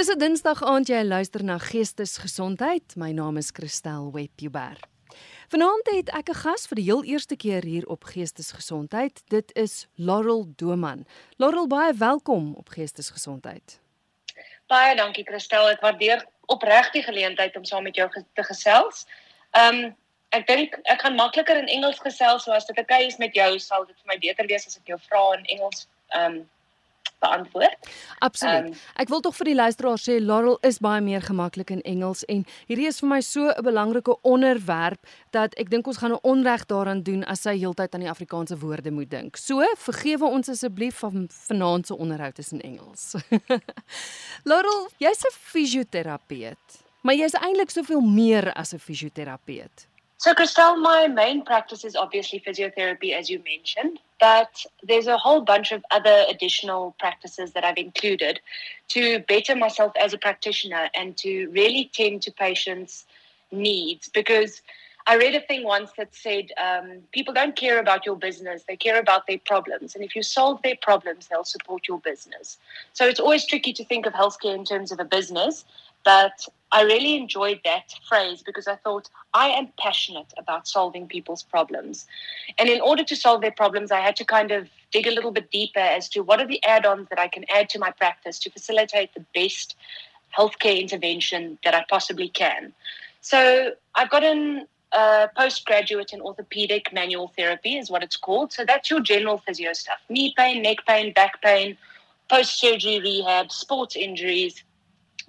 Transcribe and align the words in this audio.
Dis 0.00 0.08
'n 0.08 0.18
Dinsdag 0.18 0.62
aand 0.64 0.88
jy 0.88 1.02
luister 1.04 1.42
na 1.44 1.58
Geestesgesondheid. 1.60 2.96
My 2.96 3.10
naam 3.12 3.36
is 3.36 3.50
Christel 3.52 4.08
Webber. 4.12 4.78
Vanaand 5.52 5.90
het 5.92 6.08
ek 6.08 6.30
'n 6.30 6.40
gas 6.40 6.66
vir 6.66 6.76
die 6.76 6.84
heel 6.84 7.04
eerste 7.04 7.36
keer 7.36 7.64
hier 7.64 7.86
op 7.86 8.04
Geestesgesondheid. 8.04 9.20
Dit 9.28 9.52
is 9.54 9.86
Laurel 9.94 10.46
Doman. 10.56 11.06
Laurel, 11.36 11.66
baie 11.66 11.92
welkom 11.92 12.54
op 12.54 12.68
Geestesgesondheid. 12.68 13.80
Baie 14.66 14.96
dankie 14.96 15.24
Christel. 15.24 15.68
Ek 15.68 15.80
waardeer 15.80 16.26
opreg 16.46 16.90
die 16.90 17.02
geleentheid 17.02 17.56
om 17.56 17.64
saam 17.64 17.82
met 17.82 17.96
jou 17.96 18.08
te 18.32 18.44
gesels. 18.44 19.06
Ehm 19.50 19.84
um, 19.84 19.96
ek 20.28 20.46
dink 20.46 20.78
ek 20.82 21.00
gaan 21.00 21.14
makliker 21.14 21.56
in 21.56 21.68
Engels 21.68 21.98
gesels, 21.98 22.44
so 22.44 22.52
as 22.52 22.64
dit 22.64 22.78
oukei 22.78 23.06
is 23.06 23.18
met 23.18 23.34
jou, 23.34 23.58
sal 23.58 23.84
dit 23.84 23.96
vir 23.96 24.06
my 24.14 24.18
beter 24.18 24.46
wees 24.46 24.66
as 24.66 24.76
ek 24.76 24.86
jou 24.86 24.98
vra 24.98 25.36
in 25.36 25.44
Engels 25.44 25.88
ehm 26.08 26.34
um, 26.34 26.48
beantwoord. 27.20 27.88
Absoluut. 28.18 28.72
Um, 28.72 28.78
ek 29.02 29.08
wil 29.12 29.22
tog 29.24 29.36
vir 29.38 29.50
die 29.50 29.56
luisteraars 29.58 30.06
sê 30.08 30.18
Laurel 30.20 30.58
is 30.66 30.80
baie 30.82 31.02
meer 31.04 31.22
gemaklik 31.24 31.72
in 31.74 31.82
Engels 31.88 32.24
en 32.32 32.44
hierdie 32.68 32.88
is 32.90 33.00
vir 33.02 33.10
my 33.12 33.20
so 33.24 33.48
'n 33.50 33.64
belangrike 33.64 34.16
onderwerp 34.22 35.06
dat 35.30 35.54
ek 35.60 35.70
dink 35.70 35.86
ons 35.86 36.00
gaan 36.00 36.12
'n 36.12 36.22
onreg 36.22 36.66
daaraan 36.66 37.02
doen 37.02 37.24
as 37.24 37.42
sy 37.42 37.56
heeltyd 37.58 37.94
aan 37.94 38.04
die 38.06 38.10
Afrikaanse 38.10 38.58
woorde 38.58 38.90
moet 38.90 39.10
dink. 39.10 39.36
So, 39.36 39.62
vergewe 39.76 40.24
ons 40.24 40.48
asseblief 40.48 40.98
van 40.98 41.28
vanaand 41.28 41.86
se 41.86 41.96
onderhoud 41.96 42.38
is 42.38 42.52
in 42.52 42.60
Engels. 42.60 43.14
Laurel, 44.48 44.88
jy's 44.98 45.24
'n 45.24 45.32
fisioterapeut, 45.32 46.82
maar 47.02 47.14
jy's 47.14 47.34
eintlik 47.34 47.70
soveel 47.70 48.00
meer 48.00 48.52
as 48.52 48.72
'n 48.72 48.78
fisioterapeut. 48.78 49.86
So, 50.16 50.34
Christelle, 50.34 50.76
my 50.76 51.08
main 51.08 51.42
practice 51.42 51.86
is 51.86 51.96
obviously 51.96 52.40
physiotherapy, 52.40 53.14
as 53.18 53.28
you 53.28 53.40
mentioned, 53.42 54.00
but 54.20 54.64
there's 54.82 55.06
a 55.06 55.16
whole 55.16 55.40
bunch 55.40 55.72
of 55.72 55.84
other 55.90 56.24
additional 56.28 56.94
practices 56.98 57.52
that 57.52 57.64
I've 57.64 57.78
included 57.78 58.40
to 58.88 59.20
better 59.20 59.56
myself 59.56 59.92
as 60.00 60.12
a 60.12 60.18
practitioner 60.18 60.90
and 60.94 61.16
to 61.18 61.48
really 61.48 61.90
tend 61.92 62.22
to 62.22 62.32
patients' 62.32 63.06
needs. 63.50 64.08
Because 64.08 64.60
I 65.06 65.16
read 65.16 65.34
a 65.34 65.40
thing 65.40 65.64
once 65.64 65.90
that 65.96 66.14
said 66.14 66.52
um, 66.62 66.98
people 67.12 67.32
don't 67.32 67.56
care 67.56 67.78
about 67.78 68.04
your 68.04 68.16
business, 68.16 68.64
they 68.68 68.76
care 68.76 69.00
about 69.00 69.26
their 69.26 69.38
problems. 69.38 69.94
And 69.94 70.04
if 70.04 70.14
you 70.14 70.22
solve 70.22 70.60
their 70.62 70.76
problems, 70.80 71.28
they'll 71.28 71.44
support 71.44 71.88
your 71.88 71.98
business. 72.00 72.58
So 72.92 73.06
it's 73.06 73.20
always 73.20 73.46
tricky 73.46 73.72
to 73.72 73.84
think 73.84 74.06
of 74.06 74.12
healthcare 74.12 74.54
in 74.54 74.64
terms 74.64 74.92
of 74.92 75.00
a 75.00 75.04
business. 75.04 75.64
But 76.04 76.46
I 76.72 76.82
really 76.82 77.16
enjoyed 77.16 77.60
that 77.64 77.94
phrase 78.08 78.42
because 78.42 78.68
I 78.68 78.76
thought 78.76 79.08
I 79.34 79.48
am 79.48 79.68
passionate 79.78 80.32
about 80.38 80.68
solving 80.68 81.08
people's 81.08 81.42
problems. 81.42 82.06
And 82.58 82.68
in 82.68 82.80
order 82.80 83.02
to 83.04 83.16
solve 83.16 83.40
their 83.40 83.50
problems, 83.50 83.90
I 83.90 84.00
had 84.00 84.16
to 84.16 84.24
kind 84.24 84.52
of 84.52 84.68
dig 84.92 85.06
a 85.06 85.10
little 85.10 85.32
bit 85.32 85.50
deeper 85.50 85.80
as 85.80 86.08
to 86.10 86.20
what 86.20 86.40
are 86.40 86.46
the 86.46 86.62
add 86.64 86.86
ons 86.86 87.08
that 87.08 87.18
I 87.18 87.28
can 87.28 87.44
add 87.52 87.68
to 87.70 87.78
my 87.78 87.90
practice 87.90 88.38
to 88.40 88.50
facilitate 88.50 89.14
the 89.14 89.24
best 89.34 89.76
healthcare 90.36 90.80
intervention 90.80 91.58
that 91.64 91.74
I 91.74 91.84
possibly 91.88 92.28
can. 92.28 92.72
So 93.20 93.72
I've 93.94 94.10
gotten 94.10 94.66
a 94.92 95.28
postgraduate 95.36 96.12
in 96.12 96.20
orthopedic 96.20 96.92
manual 96.92 97.32
therapy, 97.36 97.76
is 97.76 97.90
what 97.90 98.02
it's 98.02 98.16
called. 98.16 98.52
So 98.52 98.64
that's 98.64 98.90
your 98.90 99.00
general 99.00 99.38
physio 99.38 99.72
stuff 99.72 99.98
knee 100.08 100.34
pain, 100.36 100.62
neck 100.62 100.78
pain, 100.86 101.12
back 101.12 101.42
pain, 101.42 101.76
post 102.28 102.58
surgery 102.60 103.00
rehab, 103.00 103.50
sports 103.50 103.96
injuries 103.96 104.62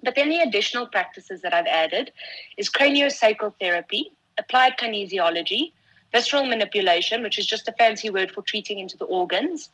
but 0.03 0.15
then 0.15 0.29
the 0.29 0.39
additional 0.39 0.87
practices 0.87 1.41
that 1.41 1.53
I've 1.53 1.67
added 1.67 2.11
is 2.57 2.69
craniosacral 2.69 3.53
therapy, 3.59 4.11
applied 4.37 4.77
kinesiology, 4.77 5.71
visceral 6.11 6.45
manipulation, 6.45 7.23
which 7.23 7.39
is 7.39 7.45
just 7.45 7.67
a 7.67 7.71
fancy 7.73 8.09
word 8.09 8.31
for 8.31 8.41
treating 8.41 8.79
into 8.79 8.97
the 8.97 9.05
organs. 9.05 9.69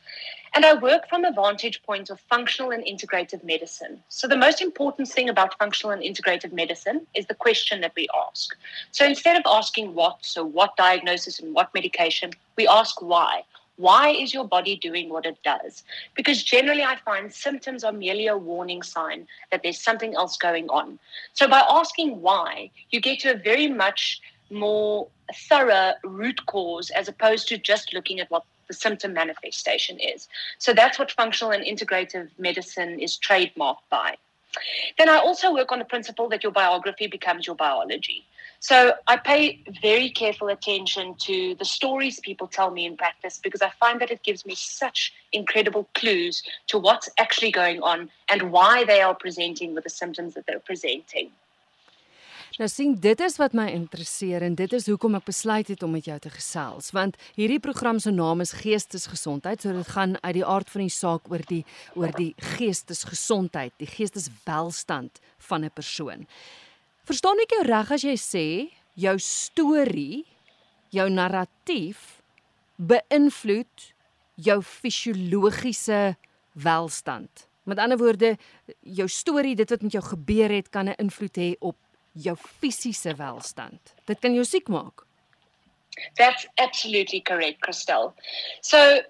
And 0.54 0.64
I 0.64 0.74
work 0.74 1.08
from 1.08 1.24
a 1.24 1.32
vantage 1.32 1.82
point 1.82 2.08
of 2.10 2.20
functional 2.20 2.70
and 2.70 2.84
integrative 2.84 3.44
medicine. 3.44 4.02
So, 4.08 4.26
the 4.26 4.36
most 4.36 4.62
important 4.62 5.08
thing 5.08 5.28
about 5.28 5.58
functional 5.58 5.92
and 5.92 6.02
integrative 6.02 6.52
medicine 6.52 7.06
is 7.14 7.26
the 7.26 7.34
question 7.34 7.80
that 7.82 7.92
we 7.94 8.08
ask. 8.28 8.56
So, 8.92 9.04
instead 9.04 9.36
of 9.36 9.42
asking 9.44 9.94
what, 9.94 10.18
so 10.24 10.44
what 10.44 10.76
diagnosis 10.76 11.38
and 11.38 11.54
what 11.54 11.74
medication, 11.74 12.30
we 12.56 12.66
ask 12.66 13.02
why. 13.02 13.42
Why 13.78 14.08
is 14.10 14.34
your 14.34 14.44
body 14.44 14.74
doing 14.76 15.08
what 15.08 15.24
it 15.24 15.38
does? 15.44 15.84
Because 16.16 16.42
generally, 16.42 16.82
I 16.82 16.96
find 16.96 17.32
symptoms 17.32 17.84
are 17.84 17.92
merely 17.92 18.26
a 18.26 18.36
warning 18.36 18.82
sign 18.82 19.28
that 19.52 19.62
there's 19.62 19.80
something 19.80 20.16
else 20.16 20.36
going 20.36 20.68
on. 20.68 20.98
So, 21.32 21.46
by 21.46 21.62
asking 21.68 22.20
why, 22.20 22.72
you 22.90 23.00
get 23.00 23.20
to 23.20 23.34
a 23.34 23.38
very 23.38 23.68
much 23.68 24.20
more 24.50 25.06
thorough 25.48 25.92
root 26.02 26.44
cause 26.46 26.90
as 26.90 27.06
opposed 27.06 27.46
to 27.48 27.58
just 27.58 27.94
looking 27.94 28.18
at 28.18 28.28
what 28.32 28.44
the 28.66 28.74
symptom 28.74 29.12
manifestation 29.12 30.00
is. 30.00 30.28
So, 30.58 30.74
that's 30.74 30.98
what 30.98 31.12
functional 31.12 31.52
and 31.52 31.64
integrative 31.64 32.30
medicine 32.36 32.98
is 32.98 33.16
trademarked 33.16 33.86
by. 33.90 34.16
Then 34.96 35.08
I 35.08 35.18
also 35.18 35.54
work 35.54 35.70
on 35.70 35.78
the 35.78 35.84
principle 35.84 36.28
that 36.30 36.42
your 36.42 36.50
biography 36.50 37.06
becomes 37.06 37.46
your 37.46 37.54
biology. 37.54 38.26
So 38.60 38.94
I 39.06 39.16
pay 39.16 39.62
very 39.82 40.10
careful 40.10 40.48
attention 40.48 41.14
to 41.20 41.54
the 41.54 41.64
stories 41.64 42.18
people 42.20 42.48
tell 42.48 42.70
me 42.70 42.86
in 42.86 42.96
practice 42.96 43.38
because 43.38 43.62
I 43.62 43.70
find 43.78 44.00
that 44.00 44.10
it 44.10 44.22
gives 44.24 44.44
me 44.44 44.54
such 44.56 45.12
incredible 45.32 45.88
clues 45.94 46.42
to 46.66 46.78
what's 46.78 47.08
actually 47.18 47.52
going 47.52 47.80
on 47.82 48.10
and 48.28 48.50
why 48.50 48.84
they 48.84 49.00
are 49.00 49.14
presenting 49.14 49.74
with 49.74 49.84
the 49.84 49.90
symptoms 49.90 50.34
that 50.34 50.46
they're 50.46 50.66
presenting. 50.66 51.30
Nou 52.58 52.66
sien 52.66 52.96
dit 52.98 53.20
is 53.22 53.36
wat 53.38 53.52
my 53.54 53.68
interesseer 53.70 54.42
en 54.42 54.56
dit 54.58 54.72
is 54.74 54.88
hoekom 54.90 55.14
ek 55.14 55.28
besluit 55.28 55.68
het 55.70 55.82
om 55.86 55.92
met 55.94 56.08
jou 56.08 56.16
te 56.18 56.30
gesels 56.34 56.90
want 56.96 57.14
hierdie 57.36 57.60
program 57.62 58.00
se 58.02 58.10
naam 58.10 58.42
is 58.42 58.56
Geestesgesondheid 58.58 59.62
so 59.62 59.76
dit 59.76 59.92
gaan 59.94 60.16
uit 60.24 60.34
die 60.40 60.42
aard 60.42 60.72
van 60.74 60.82
die 60.82 60.90
saak 60.90 61.30
oor 61.30 61.44
die 61.46 61.62
oor 61.94 62.10
die 62.18 62.32
geestesgesondheid 62.56 63.76
die 63.78 63.86
geesteswelstand 63.86 65.22
van 65.50 65.64
'n 65.64 65.70
persoon. 65.70 66.26
Verstaan 67.08 67.40
ek 67.40 67.54
jou 67.56 67.62
reg 67.64 67.88
as 67.94 68.02
jy 68.04 68.14
sê 68.20 68.46
jou 69.00 69.14
storie, 69.24 70.26
jou 70.92 71.06
narratief 71.08 72.18
beïnvloed 72.76 73.86
jou 74.44 74.58
fisiologiese 74.60 76.18
welstand. 76.52 77.46
Met 77.64 77.80
ander 77.80 77.96
woorde, 77.96 78.34
jou 78.84 79.08
storie, 79.08 79.54
dit 79.56 79.72
wat 79.72 79.86
met 79.86 79.96
jou 79.96 80.04
gebeur 80.04 80.52
het, 80.52 80.68
kan 80.68 80.88
'n 80.88 81.00
invloed 81.00 81.36
hê 81.40 81.50
op 81.60 81.76
jou 82.12 82.36
fisiese 82.36 83.14
welstand. 83.16 83.94
Dit 84.04 84.20
kan 84.20 84.34
jou 84.34 84.44
siek 84.44 84.68
maak. 84.68 85.06
That's 86.16 86.46
absolutely 86.56 87.20
correct, 87.20 87.64
Christelle. 87.64 88.12
So 88.60 89.00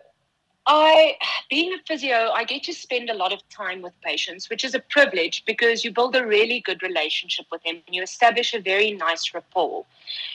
I, 0.71 1.17
being 1.49 1.73
a 1.73 1.79
physio, 1.87 2.31
I 2.35 2.45
get 2.45 2.63
to 2.65 2.75
spend 2.75 3.09
a 3.09 3.15
lot 3.15 3.33
of 3.33 3.41
time 3.49 3.81
with 3.81 3.99
patients, 4.03 4.51
which 4.51 4.65
is 4.65 4.75
a 4.75 4.81
privilege 4.81 5.43
because 5.47 5.83
you 5.83 5.91
build 5.91 6.15
a 6.15 6.27
really 6.27 6.61
good 6.61 6.83
relationship 6.83 7.47
with 7.51 7.63
them 7.63 7.77
and 7.87 7.97
you 7.97 8.03
establish 8.03 8.53
a 8.53 8.61
very 8.61 8.93
nice 8.93 9.33
rapport. 9.33 9.87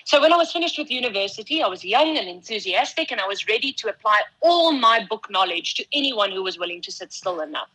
So, 0.05 0.19
when 0.19 0.33
I 0.33 0.37
was 0.37 0.51
finished 0.51 0.79
with 0.79 0.89
university, 0.89 1.61
I 1.61 1.67
was 1.67 1.85
young 1.85 2.17
and 2.17 2.27
enthusiastic 2.27 3.11
and 3.11 3.21
I 3.21 3.27
was 3.27 3.47
ready 3.47 3.71
to 3.73 3.89
apply 3.89 4.21
all 4.41 4.71
my 4.71 5.05
book 5.07 5.27
knowledge 5.29 5.75
to 5.75 5.85
anyone 5.93 6.31
who 6.31 6.41
was 6.41 6.57
willing 6.57 6.81
to 6.81 6.91
sit 6.91 7.13
still 7.13 7.39
enough. 7.41 7.69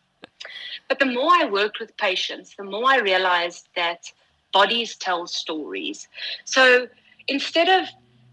But 0.89 0.99
the 0.99 1.05
more 1.05 1.31
I 1.31 1.45
worked 1.45 1.79
with 1.79 1.95
patients, 1.95 2.55
the 2.57 2.65
more 2.65 2.89
I 2.89 2.97
realized 2.97 3.69
that 3.77 4.11
bodies 4.51 4.97
tell 4.97 5.27
stories. 5.27 6.09
So, 6.43 6.89
instead 7.29 7.69
of 7.69 7.87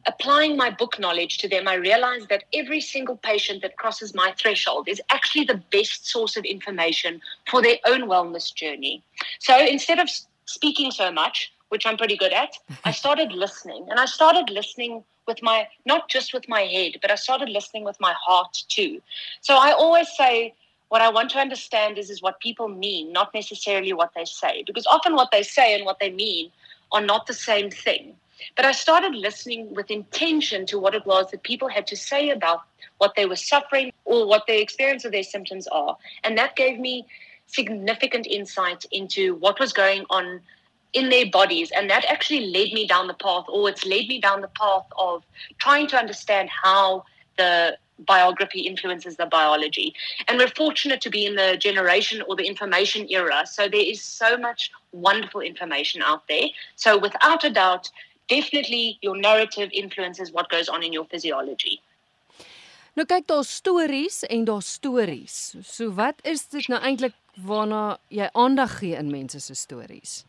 applying 0.07 0.57
my 0.57 0.71
book 0.71 0.99
knowledge 0.99 1.39
to 1.39 1.49
them, 1.49 1.69
I 1.69 1.75
realized 1.75 2.29
that 2.29 2.45
every 2.53 2.81
single 2.81 3.17
patient 3.17 3.63
that 3.63 3.77
crosses 3.77 4.15
my 4.15 4.33
threshold 4.39 4.89
is 4.89 5.01
actually 5.11 5.45
the 5.45 5.63
best 5.73 6.07
source 6.07 6.37
of 6.37 6.45
information 6.45 7.21
for 7.51 7.63
their 7.63 7.79
own 7.87 8.03
wellness 8.03 8.55
journey. 8.55 9.03
So 9.39 9.59
instead 9.59 9.99
of 9.99 10.09
speaking 10.47 10.91
so 10.91 11.11
much, 11.11 11.53
which 11.69 11.87
I'm 11.87 11.97
pretty 11.97 12.17
good 12.17 12.33
at, 12.33 12.57
I 12.85 12.93
started 12.93 13.33
listening. 13.33 13.87
And 13.91 13.99
I 13.99 14.07
started 14.07 14.51
listening 14.51 15.03
with 15.27 15.43
my, 15.43 15.67
not 15.85 16.09
just 16.09 16.33
with 16.33 16.49
my 16.49 16.63
head, 16.63 16.93
but 17.03 17.11
I 17.11 17.17
started 17.17 17.49
listening 17.49 17.85
with 17.85 17.99
my 18.01 18.15
heart 18.25 18.65
too. 18.69 19.03
So 19.41 19.57
I 19.57 19.73
always 19.73 20.09
say, 20.17 20.55
what 20.89 21.03
I 21.03 21.09
want 21.09 21.31
to 21.31 21.39
understand 21.39 21.99
is, 21.99 22.11
is 22.11 22.23
what 22.23 22.39
people 22.41 22.69
mean, 22.69 23.13
not 23.13 23.35
necessarily 23.35 23.93
what 23.93 24.13
they 24.15 24.25
say. 24.25 24.63
Because 24.65 24.87
often 24.87 25.17
what 25.17 25.31
they 25.33 25.43
say 25.43 25.75
and 25.75 25.85
what 25.85 25.99
they 25.99 26.11
mean 26.11 26.53
are 26.93 27.01
not 27.01 27.27
the 27.27 27.35
same 27.35 27.71
thing. 27.71 28.15
But 28.57 28.65
I 28.65 28.73
started 28.73 29.15
listening 29.15 29.75
with 29.75 29.91
intention 29.91 30.67
to 30.67 30.79
what 30.79 30.95
it 30.95 31.07
was 31.07 31.31
that 31.31 31.43
people 31.43 31.69
had 31.69 31.87
to 31.89 31.97
say 31.97 32.31
about 32.31 32.63
what 32.99 33.15
they 33.15 33.27
were 33.27 33.37
suffering 33.37 33.93
or 34.05 34.27
what 34.27 34.47
the 34.47 34.61
experience 34.61 35.05
of 35.05 35.13
their 35.13 35.23
symptoms 35.23 35.67
are. 35.69 35.97
And 36.25 36.37
that 36.39 36.57
gave 36.57 36.79
me 36.79 37.07
significant 37.47 38.27
insight 38.27 38.85
into 38.91 39.35
what 39.37 39.61
was 39.61 39.73
going 39.73 40.05
on 40.11 40.41
in 40.93 41.11
their 41.11 41.27
bodies. 41.31 41.71
And 41.77 41.91
that 41.91 42.05
actually 42.07 42.47
led 42.47 42.73
me 42.73 42.87
down 42.87 43.07
the 43.07 43.15
path, 43.15 43.45
or 43.49 43.69
it's 43.69 43.85
led 43.85 44.07
me 44.09 44.21
down 44.21 44.41
the 44.41 44.49
path 44.49 44.87
of 44.99 45.25
trying 45.59 45.87
to 45.89 45.99
understand 45.99 46.49
how 46.51 47.05
the 47.37 47.77
biography 48.01 48.61
influences 48.61 49.17
the 49.17 49.27
biology. 49.27 49.95
And 50.29 50.39
we're 50.39 50.49
fortunate 50.49 51.01
to 51.03 51.11
be 51.11 51.25
in 51.25 51.37
the 51.37 51.57
generation 51.59 52.23
or 52.29 52.37
the 52.37 52.45
information 52.45 53.07
era. 53.11 53.47
So 53.47 53.69
there 53.69 53.81
is 53.81 54.03
so 54.03 54.37
much 54.37 54.71
wonderful 54.93 55.41
information 55.41 56.03
out 56.03 56.29
there. 56.29 56.49
So 56.77 56.99
without 56.99 57.45
a 57.45 57.51
doubt, 57.51 57.91
definitely 58.29 58.99
your 59.01 59.17
narrative 59.17 59.71
influences 59.73 60.33
what 60.33 60.49
goes 60.49 60.69
on 60.69 60.83
in 60.83 60.93
your 60.93 61.07
physiology. 61.07 61.81
Nou 62.97 63.05
kyk 63.05 63.27
daar 63.29 63.45
stories 63.45 64.23
en 64.25 64.45
daar 64.49 64.63
stories. 64.63 65.55
So 65.63 65.93
wat 65.95 66.23
is 66.25 66.47
dit 66.49 66.69
nou 66.73 66.81
eintlik 66.81 67.13
waarna 67.45 67.99
jy 68.09 68.29
aandag 68.33 68.79
gee 68.79 68.97
in 68.97 69.11
mense 69.13 69.41
se 69.41 69.55
stories? 69.55 70.25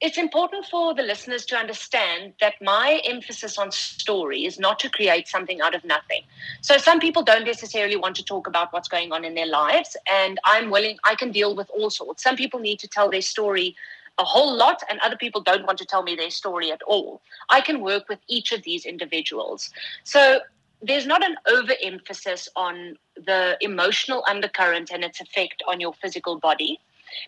It's 0.00 0.18
important 0.18 0.66
for 0.66 0.94
the 0.94 1.02
listeners 1.02 1.46
to 1.46 1.56
understand 1.56 2.34
that 2.40 2.60
my 2.60 3.00
emphasis 3.06 3.56
on 3.56 3.72
story 3.72 4.44
is 4.44 4.58
not 4.58 4.78
to 4.80 4.90
create 4.90 5.28
something 5.28 5.62
out 5.62 5.74
of 5.74 5.82
nothing. 5.84 6.24
So 6.60 6.76
some 6.76 7.00
people 7.00 7.22
don't 7.22 7.46
necessarily 7.46 7.96
want 7.96 8.16
to 8.16 8.24
talk 8.24 8.46
about 8.46 8.70
what's 8.72 8.88
going 8.88 9.12
on 9.12 9.24
in 9.24 9.34
their 9.34 9.46
lives 9.46 9.96
and 10.12 10.38
I'm 10.44 10.68
willing 10.68 10.98
I 11.04 11.14
can 11.14 11.32
deal 11.32 11.56
with 11.56 11.70
all 11.70 11.88
sorts. 11.88 12.22
Some 12.22 12.36
people 12.36 12.60
need 12.60 12.78
to 12.80 12.88
tell 12.88 13.08
their 13.08 13.22
story 13.22 13.74
a 14.18 14.24
whole 14.24 14.56
lot 14.56 14.82
and 14.88 15.00
other 15.00 15.16
people 15.16 15.40
don't 15.40 15.66
want 15.66 15.78
to 15.78 15.84
tell 15.84 16.02
me 16.02 16.14
their 16.14 16.30
story 16.30 16.70
at 16.70 16.82
all. 16.82 17.20
I 17.48 17.60
can 17.60 17.80
work 17.80 18.08
with 18.08 18.20
each 18.28 18.52
of 18.52 18.62
these 18.62 18.86
individuals. 18.86 19.70
So 20.04 20.40
there's 20.82 21.06
not 21.06 21.24
an 21.24 21.36
overemphasis 21.46 22.48
on 22.56 22.96
the 23.16 23.56
emotional 23.60 24.24
undercurrent 24.28 24.90
and 24.92 25.02
its 25.02 25.20
effect 25.20 25.62
on 25.66 25.80
your 25.80 25.94
physical 25.94 26.38
body. 26.38 26.78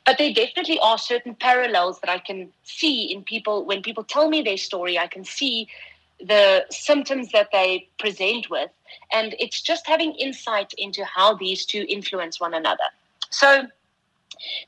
But 0.04 0.18
there 0.18 0.32
definitely 0.32 0.78
are 0.80 0.98
certain 0.98 1.34
parallels 1.34 2.00
that 2.00 2.10
I 2.10 2.18
can 2.18 2.52
see 2.64 3.12
in 3.12 3.22
people. 3.22 3.64
When 3.64 3.82
people 3.82 4.04
tell 4.04 4.28
me 4.28 4.42
their 4.42 4.56
story, 4.56 4.98
I 4.98 5.06
can 5.06 5.24
see 5.24 5.68
the 6.20 6.64
symptoms 6.70 7.30
that 7.32 7.48
they 7.52 7.88
present 7.98 8.48
with. 8.50 8.70
And 9.12 9.34
it's 9.38 9.60
just 9.60 9.86
having 9.86 10.12
insight 10.14 10.72
into 10.78 11.04
how 11.04 11.34
these 11.34 11.66
two 11.66 11.84
influence 11.88 12.40
one 12.40 12.54
another. 12.54 12.84
So 13.30 13.66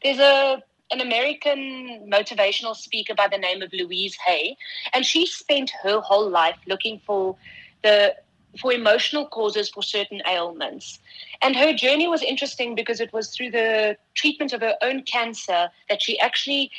there's 0.02 0.18
a 0.18 0.62
an 0.90 1.00
American 1.00 2.08
motivational 2.10 2.74
speaker 2.74 3.14
by 3.14 3.28
the 3.28 3.38
name 3.38 3.62
of 3.62 3.72
Louise 3.72 4.16
Hay, 4.26 4.56
and 4.92 5.04
she 5.04 5.26
spent 5.26 5.70
her 5.82 6.00
whole 6.00 6.28
life 6.28 6.56
looking 6.66 7.00
for 7.06 7.36
the 7.82 8.14
for 8.58 8.72
emotional 8.72 9.26
causes 9.26 9.68
for 9.68 9.82
certain 9.82 10.22
ailments. 10.26 10.98
And 11.42 11.54
her 11.54 11.72
journey 11.72 12.08
was 12.08 12.22
interesting 12.22 12.74
because 12.74 13.00
it 13.00 13.12
was 13.12 13.28
through 13.34 13.50
the 13.50 13.96
treatment 14.14 14.52
of 14.52 14.62
her 14.62 14.74
own 14.82 15.02
cancer 15.02 15.68
that 15.88 16.02
she 16.02 16.18
actually 16.18 16.70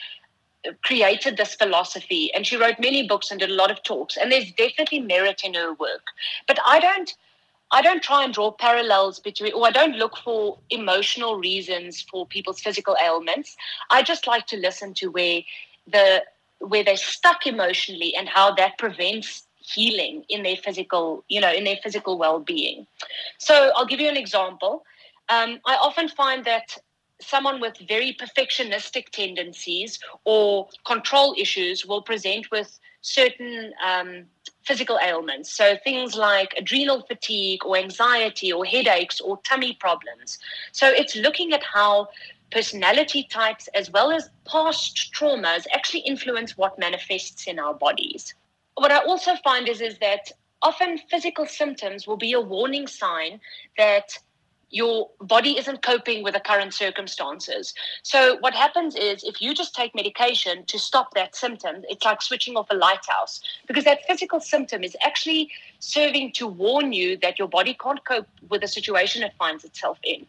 created 0.84 1.38
this 1.38 1.56
philosophy. 1.56 2.34
And 2.34 2.46
she 2.46 2.58
wrote 2.58 2.80
many 2.80 3.08
books 3.08 3.32
and 3.32 3.40
did 3.40 3.52
a 3.52 3.54
lot 3.54 3.72
of 3.72 3.82
talks. 3.84 4.18
And 4.18 4.32
there's 4.32 4.52
definitely 4.52 5.00
merit 5.00 5.42
in 5.44 5.54
her 5.54 5.74
work. 5.74 6.04
But 6.48 6.60
I 6.66 6.80
don't. 6.80 7.14
I 7.72 7.82
don't 7.82 8.02
try 8.02 8.24
and 8.24 8.34
draw 8.34 8.52
parallels 8.52 9.20
between, 9.20 9.54
or 9.54 9.68
I 9.68 9.72
don't 9.72 9.96
look 9.96 10.18
for 10.18 10.58
emotional 10.70 11.36
reasons 11.38 12.02
for 12.02 12.26
people's 12.26 12.60
physical 12.60 12.96
ailments. 13.04 13.56
I 13.90 14.02
just 14.02 14.26
like 14.28 14.48
to 14.48 14.58
listen 14.58 14.94
to 14.96 15.08
where 15.08 15.42
the 15.88 16.24
where 16.60 16.84
they're 16.84 16.98
stuck 16.98 17.48
emotionally 17.48 18.14
and 18.16 18.28
how 18.28 18.54
that 18.56 18.78
prevents 18.78 19.44
healing 19.60 20.26
in 20.30 20.44
their 20.44 20.58
physical, 20.58 21.24
you 21.30 21.40
know, 21.40 21.52
in 21.54 21.64
their 21.64 21.78
physical 21.82 22.18
well-being. 22.18 22.86
So 23.38 23.72
I'll 23.76 23.86
give 23.86 24.02
you 24.02 24.10
an 24.10 24.18
example. 24.18 24.84
Um, 25.30 25.60
I 25.66 25.76
often 25.76 26.10
find 26.10 26.44
that 26.46 26.78
someone 27.22 27.62
with 27.62 27.78
very 27.88 28.14
perfectionistic 28.20 29.10
tendencies 29.10 30.00
or 30.26 30.68
control 30.86 31.36
issues 31.38 31.86
will 31.86 32.02
present 32.02 32.50
with 32.52 32.80
certain 33.02 33.74
um, 33.86 34.26
physical 34.66 35.00
ailments. 35.04 35.52
So 35.52 35.76
things 35.84 36.16
like 36.16 36.54
adrenal 36.58 37.02
fatigue 37.08 37.66
or 37.66 37.78
anxiety 37.78 38.52
or 38.52 38.66
headaches 38.66 39.20
or 39.22 39.40
tummy 39.44 39.74
problems. 39.74 40.40
So 40.72 40.88
it's 40.88 41.16
looking 41.16 41.54
at 41.54 41.64
how 41.64 42.10
personality 42.52 43.28
types 43.30 43.68
as 43.76 43.92
well 43.92 44.12
as 44.12 44.30
past 44.46 45.14
traumas 45.14 45.66
actually 45.74 46.02
influence 46.02 46.58
what 46.58 46.80
manifests 46.80 47.48
in 47.48 47.60
our 47.60 47.74
bodies 47.74 48.34
what 48.80 48.92
I 48.92 49.00
also 49.00 49.36
find 49.44 49.68
is 49.68 49.82
is 49.82 49.98
that 50.00 50.32
often 50.62 50.98
physical 51.10 51.46
symptoms 51.46 52.08
will 52.08 52.18
be 52.18 52.34
a 52.34 52.40
warning 52.40 52.88
sign 52.88 53.40
that 53.78 54.18
your 54.72 55.10
body 55.22 55.58
isn't 55.58 55.82
coping 55.82 56.24
with 56.24 56.34
the 56.34 56.40
current 56.40 56.74
circumstances. 56.74 57.74
So 58.04 58.38
what 58.40 58.54
happens 58.54 58.96
is 58.96 59.24
if 59.24 59.42
you 59.42 59.54
just 59.54 59.76
take 59.76 59.96
medication 59.96 60.66
to 60.66 60.80
stop 60.80 61.14
that 61.16 61.36
symptom, 61.36 61.84
it's 61.90 62.06
like 62.06 62.22
switching 62.22 62.56
off 62.56 62.68
a 62.70 62.76
lighthouse 62.76 63.42
because 63.68 63.84
that 63.86 64.06
physical 64.08 64.40
symptom 64.40 64.84
is 64.84 64.96
actually 65.04 65.50
serving 65.80 66.34
to 66.34 66.48
warn 66.48 66.94
you 66.94 67.18
that 67.18 67.40
your 67.40 67.48
body 67.48 67.74
can't 67.74 68.04
cope 68.06 68.28
with 68.50 68.62
the 68.62 68.68
situation 68.68 69.24
it 69.24 69.34
finds 69.38 69.64
itself 69.64 69.98
in. 70.04 70.26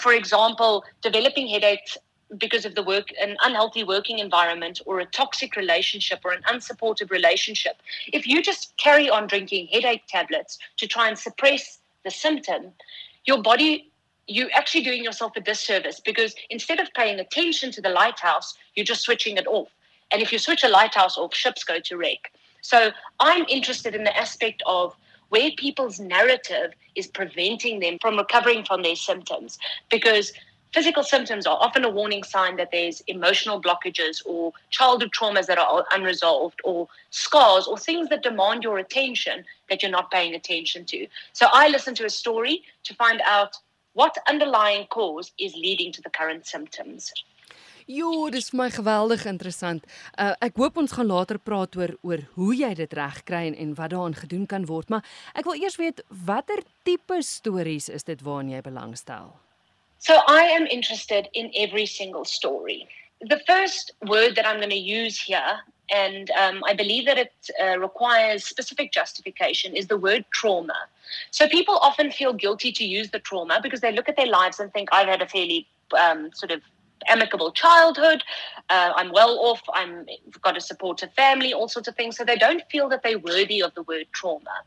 For 0.00 0.12
example, 0.12 0.84
developing 1.02 1.48
headaches 1.48 1.96
because 2.38 2.64
of 2.64 2.76
the 2.76 2.82
work 2.82 3.08
an 3.20 3.36
unhealthy 3.42 3.82
working 3.82 4.20
environment 4.20 4.80
or 4.86 5.00
a 5.00 5.06
toxic 5.06 5.56
relationship 5.56 6.20
or 6.24 6.32
an 6.32 6.42
unsupportive 6.44 7.10
relationship 7.10 7.76
if 8.12 8.24
you 8.24 8.40
just 8.40 8.76
carry 8.76 9.10
on 9.10 9.26
drinking 9.26 9.66
headache 9.72 10.02
tablets 10.06 10.56
to 10.76 10.86
try 10.86 11.08
and 11.08 11.18
suppress 11.18 11.78
the 12.04 12.10
symptom 12.10 12.72
your 13.26 13.42
body 13.42 13.86
you're 14.26 14.50
actually 14.54 14.82
doing 14.82 15.02
yourself 15.02 15.32
a 15.34 15.40
disservice 15.40 16.00
because 16.00 16.34
instead 16.50 16.78
of 16.78 16.88
paying 16.94 17.18
attention 17.18 17.72
to 17.72 17.80
the 17.80 17.88
lighthouse 17.88 18.54
you're 18.74 18.86
just 18.86 19.02
switching 19.02 19.36
it 19.36 19.46
off. 19.46 19.68
And 20.12 20.22
if 20.22 20.32
you 20.32 20.38
switch 20.38 20.64
a 20.64 20.68
lighthouse 20.68 21.16
off 21.18 21.34
ships 21.34 21.64
go 21.64 21.80
to 21.80 21.96
wreck. 21.96 22.32
So 22.62 22.90
i'm 23.18 23.44
interested 23.48 23.94
in 23.94 24.04
the 24.04 24.16
aspect 24.16 24.62
of 24.66 24.94
where 25.30 25.50
people's 25.56 25.98
narrative 26.00 26.72
is 26.94 27.06
preventing 27.06 27.80
them 27.80 27.98
from 28.00 28.16
recovering 28.16 28.64
from 28.64 28.82
their 28.82 28.96
symptoms 28.96 29.58
because 29.90 30.32
physical 30.72 31.02
symptoms 31.02 31.46
are 31.46 31.58
often 31.60 31.84
a 31.84 31.90
warning 31.90 32.22
sign 32.22 32.56
that 32.56 32.70
there's 32.70 33.00
emotional 33.06 33.60
blockages 33.60 34.22
or 34.24 34.52
childhood 34.70 35.10
traumas 35.12 35.46
that 35.46 35.58
are 35.58 35.84
unresolved 35.92 36.60
or 36.64 36.88
scars 37.10 37.66
or 37.66 37.76
things 37.78 38.08
that 38.08 38.22
demand 38.22 38.62
your 38.62 38.78
attention 38.78 39.44
that 39.68 39.82
you're 39.82 39.90
not 39.90 40.10
paying 40.10 40.34
attention 40.34 40.84
to. 40.84 41.06
So 41.32 41.46
I 41.52 41.68
listen 41.68 41.94
to 41.96 42.04
a 42.04 42.10
story 42.10 42.62
to 42.84 42.94
find 42.94 43.20
out 43.26 43.56
what 43.94 44.16
underlying 44.28 44.86
cause 44.86 45.32
is 45.38 45.54
leading 45.54 45.92
to 45.92 46.02
the 46.02 46.10
current 46.10 46.46
symptoms. 46.46 47.12
Jo, 47.90 48.28
dis 48.30 48.52
vir 48.52 48.58
my 48.60 48.68
geweldig 48.70 49.24
interessant. 49.26 49.86
Uh, 50.14 50.36
ek 50.46 50.60
hoop 50.62 50.76
ons 50.78 50.92
gaan 50.94 51.08
later 51.10 51.40
praat 51.42 51.74
oor 51.74 51.96
oor 52.06 52.22
hoe 52.36 52.52
jy 52.54 52.70
dit 52.78 52.92
regkry 52.94 53.48
en, 53.48 53.56
en 53.58 53.74
wat 53.74 53.90
daaraan 53.90 54.14
gedoen 54.14 54.46
kan 54.46 54.68
word, 54.70 54.92
maar 54.94 55.02
ek 55.34 55.48
wil 55.48 55.58
eers 55.58 55.80
weet 55.80 56.04
watter 56.26 56.62
tipe 56.86 57.18
stories 57.26 57.90
is 57.90 58.06
dit 58.06 58.22
waaraan 58.22 58.54
jy 58.54 58.62
belangstel? 58.62 59.32
So 60.00 60.20
I 60.26 60.44
am 60.44 60.66
interested 60.66 61.28
in 61.34 61.50
every 61.54 61.84
single 61.84 62.24
story. 62.24 62.88
The 63.20 63.38
first 63.46 63.92
word 64.08 64.34
that 64.36 64.46
I'm 64.46 64.56
going 64.56 64.70
to 64.70 64.76
use 64.76 65.20
here, 65.20 65.60
and 65.94 66.30
um, 66.30 66.62
I 66.66 66.72
believe 66.72 67.04
that 67.04 67.18
it 67.18 67.32
uh, 67.62 67.78
requires 67.78 68.44
specific 68.44 68.92
justification, 68.92 69.76
is 69.76 69.88
the 69.88 69.98
word 69.98 70.24
trauma. 70.32 70.78
So 71.30 71.46
people 71.46 71.76
often 71.82 72.10
feel 72.10 72.32
guilty 72.32 72.72
to 72.72 72.84
use 72.84 73.10
the 73.10 73.18
trauma 73.18 73.60
because 73.62 73.82
they 73.82 73.92
look 73.92 74.08
at 74.08 74.16
their 74.16 74.26
lives 74.26 74.58
and 74.58 74.72
think, 74.72 74.88
I've 74.90 75.06
had 75.06 75.20
a 75.20 75.28
fairly 75.28 75.66
um, 75.98 76.30
sort 76.32 76.50
of 76.50 76.62
amicable 77.10 77.52
childhood. 77.52 78.22
Uh, 78.70 78.92
I'm 78.96 79.12
well 79.12 79.38
off. 79.38 79.60
I've 79.74 80.06
got 80.40 80.56
a 80.56 80.62
supportive 80.62 81.12
family, 81.12 81.52
all 81.52 81.68
sorts 81.68 81.88
of 81.88 81.96
things. 81.96 82.16
So 82.16 82.24
they 82.24 82.36
don't 82.36 82.62
feel 82.70 82.88
that 82.88 83.02
they're 83.02 83.18
worthy 83.18 83.62
of 83.62 83.74
the 83.74 83.82
word 83.82 84.06
trauma. 84.12 84.62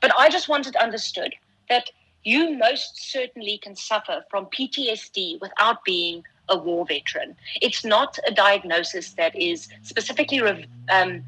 But 0.00 0.12
I 0.18 0.30
just 0.30 0.48
wanted 0.48 0.76
understood 0.76 1.34
that 1.68 1.90
you 2.24 2.56
most 2.56 3.10
certainly 3.10 3.58
can 3.58 3.76
suffer 3.76 4.24
from 4.30 4.46
PTSD 4.46 5.40
without 5.40 5.84
being 5.84 6.24
a 6.48 6.56
war 6.56 6.86
veteran. 6.86 7.36
It's 7.60 7.84
not 7.84 8.18
a 8.26 8.32
diagnosis 8.32 9.12
that 9.12 9.36
is 9.36 9.68
specifically 9.82 10.66
um, 10.90 11.24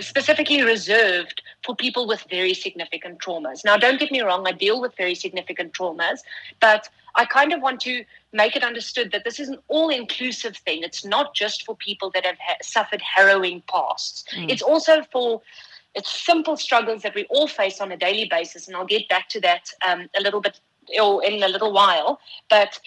specifically 0.00 0.62
reserved 0.62 1.42
for 1.64 1.74
people 1.74 2.06
with 2.06 2.24
very 2.28 2.54
significant 2.54 3.18
traumas. 3.18 3.64
Now, 3.64 3.76
don't 3.76 3.98
get 3.98 4.10
me 4.10 4.20
wrong, 4.20 4.46
I 4.46 4.52
deal 4.52 4.80
with 4.80 4.94
very 4.96 5.14
significant 5.14 5.72
traumas, 5.72 6.18
but 6.60 6.88
I 7.14 7.24
kind 7.24 7.52
of 7.52 7.62
want 7.62 7.80
to 7.82 8.04
make 8.32 8.56
it 8.56 8.62
understood 8.62 9.10
that 9.12 9.24
this 9.24 9.40
is 9.40 9.48
an 9.48 9.58
all 9.68 9.88
inclusive 9.88 10.56
thing. 10.56 10.82
It's 10.82 11.04
not 11.04 11.34
just 11.34 11.64
for 11.64 11.74
people 11.74 12.10
that 12.10 12.26
have 12.26 12.36
ha- 12.38 12.56
suffered 12.62 13.00
harrowing 13.00 13.62
pasts, 13.68 14.24
mm. 14.34 14.50
it's 14.50 14.62
also 14.62 15.02
for 15.10 15.40
it's 15.96 16.24
simple 16.24 16.56
struggles 16.58 17.02
that 17.02 17.14
we 17.14 17.24
all 17.30 17.48
face 17.48 17.80
on 17.80 17.90
a 17.90 17.96
daily 17.96 18.28
basis, 18.30 18.68
and 18.68 18.76
I'll 18.76 18.86
get 18.86 19.08
back 19.08 19.28
to 19.30 19.40
that 19.40 19.70
um, 19.86 20.08
a 20.16 20.20
little 20.22 20.42
bit 20.42 20.60
or 21.00 21.24
in 21.24 21.42
a 21.42 21.48
little 21.48 21.72
while. 21.72 22.20
But 22.50 22.78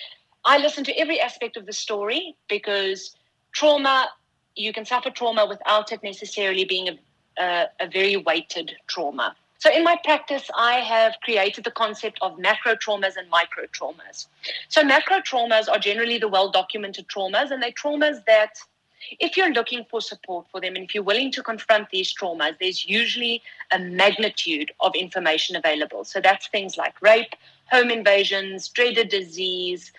I 0.46 0.60
listen 0.60 0.84
to 0.86 0.98
every 0.98 1.20
aspect 1.20 1.58
of 1.58 1.66
the 1.66 1.74
story 1.74 2.36
because 2.48 3.16
trauma, 3.52 4.10
you 4.56 4.72
can 4.72 4.86
suffer 4.86 5.10
trauma 5.10 5.48
without 5.48 5.92
it 5.92 6.04
necessarily 6.04 6.66
being 6.66 6.88
a, 6.88 7.00
a, 7.44 7.66
a 7.82 7.88
very 7.88 8.16
weighted 8.16 8.74
trauma. 8.88 9.36
So, 9.58 9.74
in 9.74 9.84
my 9.84 9.98
practice, 10.06 10.50
I 10.56 10.76
have 10.76 11.16
created 11.22 11.66
the 11.66 11.72
concept 11.72 12.20
of 12.22 12.40
macro 12.40 12.76
traumas 12.76 13.18
and 13.18 13.30
micro 13.30 13.66
traumas. 13.66 14.28
So, 14.70 14.84
macro 14.84 15.18
traumas 15.18 15.68
are 15.68 15.80
generally 15.80 16.20
the 16.20 16.30
well 16.30 16.50
documented 16.52 17.08
traumas, 17.08 17.52
and 17.52 17.62
they're 17.62 17.72
traumas 17.72 18.24
that 18.26 18.60
if 19.20 19.38
you're 19.38 19.52
looking 19.52 19.86
for 19.90 20.02
support 20.02 20.46
for 20.52 20.60
them 20.62 20.76
and 20.76 20.86
if 20.86 20.94
you're 20.96 21.04
willing 21.04 21.32
to 21.34 21.44
confront 21.44 21.90
these 21.90 22.14
traumas, 22.14 22.58
there's 22.60 22.86
usually 22.86 23.42
a 23.72 23.80
magnitude 23.80 24.72
of 24.80 24.94
information 24.96 25.56
available. 25.56 26.04
So 26.04 26.22
that's 26.22 26.48
things 26.48 26.78
like 26.78 27.02
rape, 27.02 27.36
home 27.72 27.90
invasions, 27.90 28.68
dreaded 28.68 29.10
disease, 29.10 29.92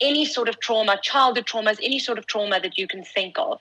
any 0.00 0.24
sort 0.24 0.48
of 0.48 0.60
trauma, 0.60 0.98
childhood 1.02 1.46
traumas, 1.46 1.78
any 1.82 1.98
sort 1.98 2.18
of 2.18 2.26
trauma 2.26 2.60
that 2.60 2.76
you 2.76 2.86
can 2.86 3.02
think 3.04 3.38
of. 3.38 3.60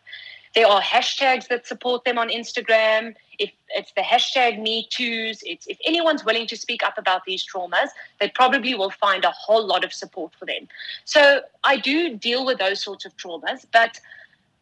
there 0.56 0.66
are 0.66 0.82
hashtags 0.82 1.50
that 1.50 1.68
support 1.68 2.06
them 2.06 2.18
on 2.18 2.30
Instagram. 2.30 3.14
If 3.38 3.52
it's 3.70 3.92
the 3.92 4.02
hashtag 4.02 4.60
Me 4.60 4.88
Too's, 4.90 5.44
it's 5.46 5.68
if 5.68 5.78
anyone's 5.86 6.24
willing 6.24 6.48
to 6.48 6.58
speak 6.58 6.82
up 6.82 6.98
about 6.98 7.26
these 7.26 7.46
traumas, 7.46 7.90
they 8.22 8.30
probably 8.30 8.74
will 8.74 8.90
find 8.90 9.26
a 9.26 9.32
whole 9.32 9.66
lot 9.68 9.84
of 9.84 9.94
support 9.94 10.32
for 10.40 10.46
them. 10.46 10.68
So 11.04 11.42
I 11.66 11.76
do 11.78 12.16
deal 12.16 12.46
with 12.46 12.58
those 12.58 12.82
sorts 12.82 13.06
of 13.06 13.16
traumas, 13.18 13.66
but 13.72 14.00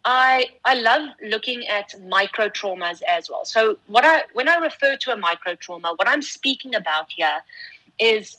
I 0.06 0.50
I 0.66 0.74
love 0.76 1.10
looking 1.24 1.66
at 1.68 1.94
micro 2.08 2.50
traumas 2.50 3.02
as 3.04 3.30
well. 3.30 3.46
So 3.46 3.78
what 3.88 4.04
I 4.06 4.24
when 4.34 4.50
I 4.50 4.56
refer 4.56 4.98
to 4.98 5.14
a 5.14 5.18
micro 5.18 5.56
trauma, 5.56 5.94
what 5.96 6.08
I'm 6.08 6.22
speaking 6.22 6.76
about 6.76 7.12
here 7.12 7.42
is 8.00 8.38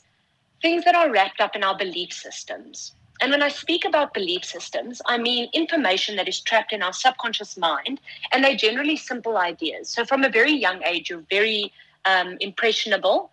things 0.61 0.83
that 0.85 0.95
are 0.95 1.11
wrapped 1.11 1.41
up 1.41 1.55
in 1.55 1.63
our 1.63 1.77
belief 1.77 2.13
systems. 2.13 2.93
And 3.21 3.31
when 3.31 3.41
I 3.41 3.47
speak 3.47 3.85
about 3.85 4.13
belief 4.13 4.43
systems, 4.43 5.01
I 5.05 5.17
mean 5.17 5.49
information 5.53 6.17
that 6.17 6.27
is 6.27 6.41
trapped 6.41 6.73
in 6.73 6.83
our 6.83 6.93
subconscious 6.93 7.57
mind, 7.57 7.99
and 8.31 8.43
they're 8.43 8.57
generally 8.57 8.97
simple 8.97 9.37
ideas. 9.37 9.89
So 9.89 10.05
from 10.05 10.23
a 10.23 10.29
very 10.29 10.51
young 10.51 10.83
age, 10.83 11.09
you're 11.09 11.23
very 11.29 11.71
um, 12.03 12.37
impressionable, 12.41 13.31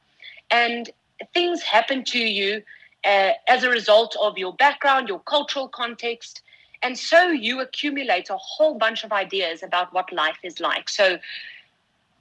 and 0.50 0.88
things 1.34 1.62
happen 1.62 2.04
to 2.04 2.18
you 2.18 2.62
uh, 3.04 3.32
as 3.48 3.64
a 3.64 3.70
result 3.70 4.16
of 4.20 4.38
your 4.38 4.54
background, 4.54 5.08
your 5.08 5.20
cultural 5.20 5.68
context. 5.68 6.42
And 6.82 6.98
so 6.98 7.28
you 7.28 7.60
accumulate 7.60 8.30
a 8.30 8.36
whole 8.36 8.74
bunch 8.74 9.04
of 9.04 9.12
ideas 9.12 9.62
about 9.62 9.92
what 9.92 10.12
life 10.12 10.38
is 10.42 10.60
like. 10.60 10.88
So 10.88 11.18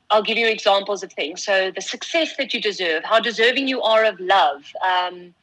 I'll 0.09 0.23
give 0.23 0.37
you 0.37 0.47
examples 0.47 1.03
of 1.03 1.11
things. 1.13 1.43
So 1.43 1.71
the 1.71 1.81
success 1.81 2.35
that 2.37 2.53
you 2.53 2.61
deserve, 2.61 3.03
how 3.03 3.19
deserving 3.19 3.67
you 3.67 3.81
are 3.81 4.03
of 4.03 4.19
love, 4.19 4.63
um, 4.87 5.33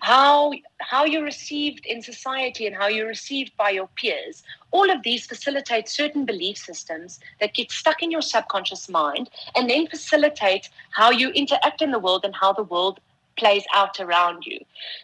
how 0.00 0.52
how 0.78 1.04
you're 1.04 1.24
received 1.24 1.84
in 1.86 2.02
society 2.02 2.66
and 2.66 2.74
how 2.74 2.88
you're 2.88 3.06
received 3.06 3.54
by 3.56 3.68
your 3.70 3.88
peers 3.96 4.42
all 4.70 4.90
of 4.90 5.02
these 5.02 5.26
facilitate 5.26 5.88
certain 5.88 6.24
belief 6.24 6.56
systems 6.56 7.20
that 7.40 7.54
get 7.54 7.70
stuck 7.70 8.02
in 8.02 8.10
your 8.10 8.22
subconscious 8.22 8.88
mind 8.88 9.28
and 9.54 9.68
then 9.68 9.86
facilitate 9.86 10.70
how 10.90 11.10
you 11.10 11.30
interact 11.30 11.82
in 11.82 11.90
the 11.90 11.98
world 11.98 12.24
and 12.24 12.34
how 12.34 12.52
the 12.52 12.62
world 12.62 12.98
plays 13.40 13.64
out 13.80 13.98
around 14.04 14.46
you 14.50 14.58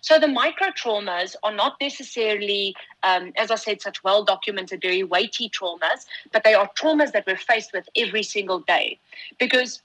so 0.09 0.19
the 0.25 0.29
micro 0.29 0.69
traumas 0.83 1.35
are 1.43 1.55
not 1.63 1.81
necessarily 1.81 2.75
um, 3.03 3.33
as 3.37 3.51
i 3.51 3.59
said 3.65 3.81
such 3.81 4.03
well 4.05 4.23
documented 4.25 4.81
very 4.89 5.03
weighty 5.15 5.49
traumas 5.59 6.07
but 6.33 6.45
they 6.45 6.55
are 6.55 6.71
traumas 6.81 7.13
that 7.13 7.27
we're 7.27 7.45
faced 7.51 7.73
with 7.73 7.89
every 8.05 8.23
single 8.23 8.61
day 8.75 8.99
because 9.39 9.83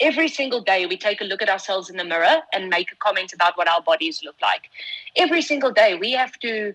every 0.00 0.28
single 0.28 0.60
day 0.60 0.86
we 0.86 0.96
take 0.96 1.20
a 1.20 1.24
look 1.24 1.42
at 1.42 1.48
ourselves 1.48 1.90
in 1.90 1.96
the 1.96 2.04
mirror 2.04 2.36
and 2.52 2.68
make 2.68 2.92
a 2.92 2.96
comment 2.96 3.32
about 3.32 3.56
what 3.56 3.68
our 3.68 3.82
bodies 3.82 4.20
look 4.24 4.36
like. 4.40 4.70
Every 5.16 5.42
single 5.42 5.72
day 5.72 5.94
we 5.94 6.12
have 6.12 6.38
to 6.40 6.74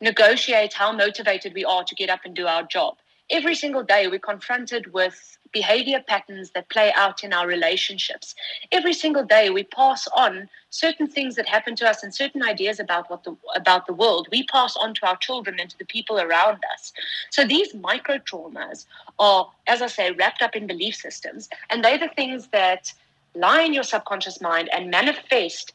negotiate 0.00 0.72
how 0.72 0.92
motivated 0.92 1.54
we 1.54 1.64
are 1.64 1.84
to 1.84 1.94
get 1.94 2.10
up 2.10 2.20
and 2.24 2.34
do 2.34 2.46
our 2.46 2.64
job. 2.64 2.96
Every 3.30 3.54
single 3.54 3.82
day 3.82 4.06
we're 4.06 4.18
confronted 4.18 4.92
with 4.92 5.38
behavior 5.50 6.02
patterns 6.06 6.50
that 6.50 6.68
play 6.68 6.92
out 6.94 7.24
in 7.24 7.32
our 7.32 7.46
relationships. 7.46 8.34
Every 8.70 8.92
single 8.92 9.24
day 9.24 9.48
we 9.48 9.62
pass 9.62 10.06
on 10.08 10.50
certain 10.68 11.06
things 11.06 11.36
that 11.36 11.48
happen 11.48 11.74
to 11.76 11.88
us 11.88 12.02
and 12.02 12.14
certain 12.14 12.42
ideas 12.42 12.78
about 12.80 13.08
what 13.08 13.24
the 13.24 13.34
about 13.56 13.86
the 13.86 13.94
world 13.94 14.28
we 14.30 14.44
pass 14.48 14.76
on 14.76 14.92
to 14.94 15.06
our 15.06 15.16
children 15.16 15.58
and 15.58 15.70
to 15.70 15.78
the 15.78 15.86
people 15.86 16.20
around 16.20 16.58
us. 16.74 16.92
So 17.30 17.46
these 17.46 17.72
micro 17.74 18.18
traumas 18.18 18.84
are 19.18 19.50
as 19.66 19.80
I 19.80 19.86
say 19.86 20.10
wrapped 20.10 20.42
up 20.42 20.54
in 20.54 20.66
belief 20.66 20.96
systems 20.96 21.48
and 21.70 21.82
they're 21.82 21.98
the 21.98 22.08
things 22.08 22.48
that 22.48 22.92
lie 23.34 23.62
in 23.62 23.72
your 23.72 23.84
subconscious 23.84 24.40
mind 24.40 24.68
and 24.72 24.90
manifest 24.90 25.72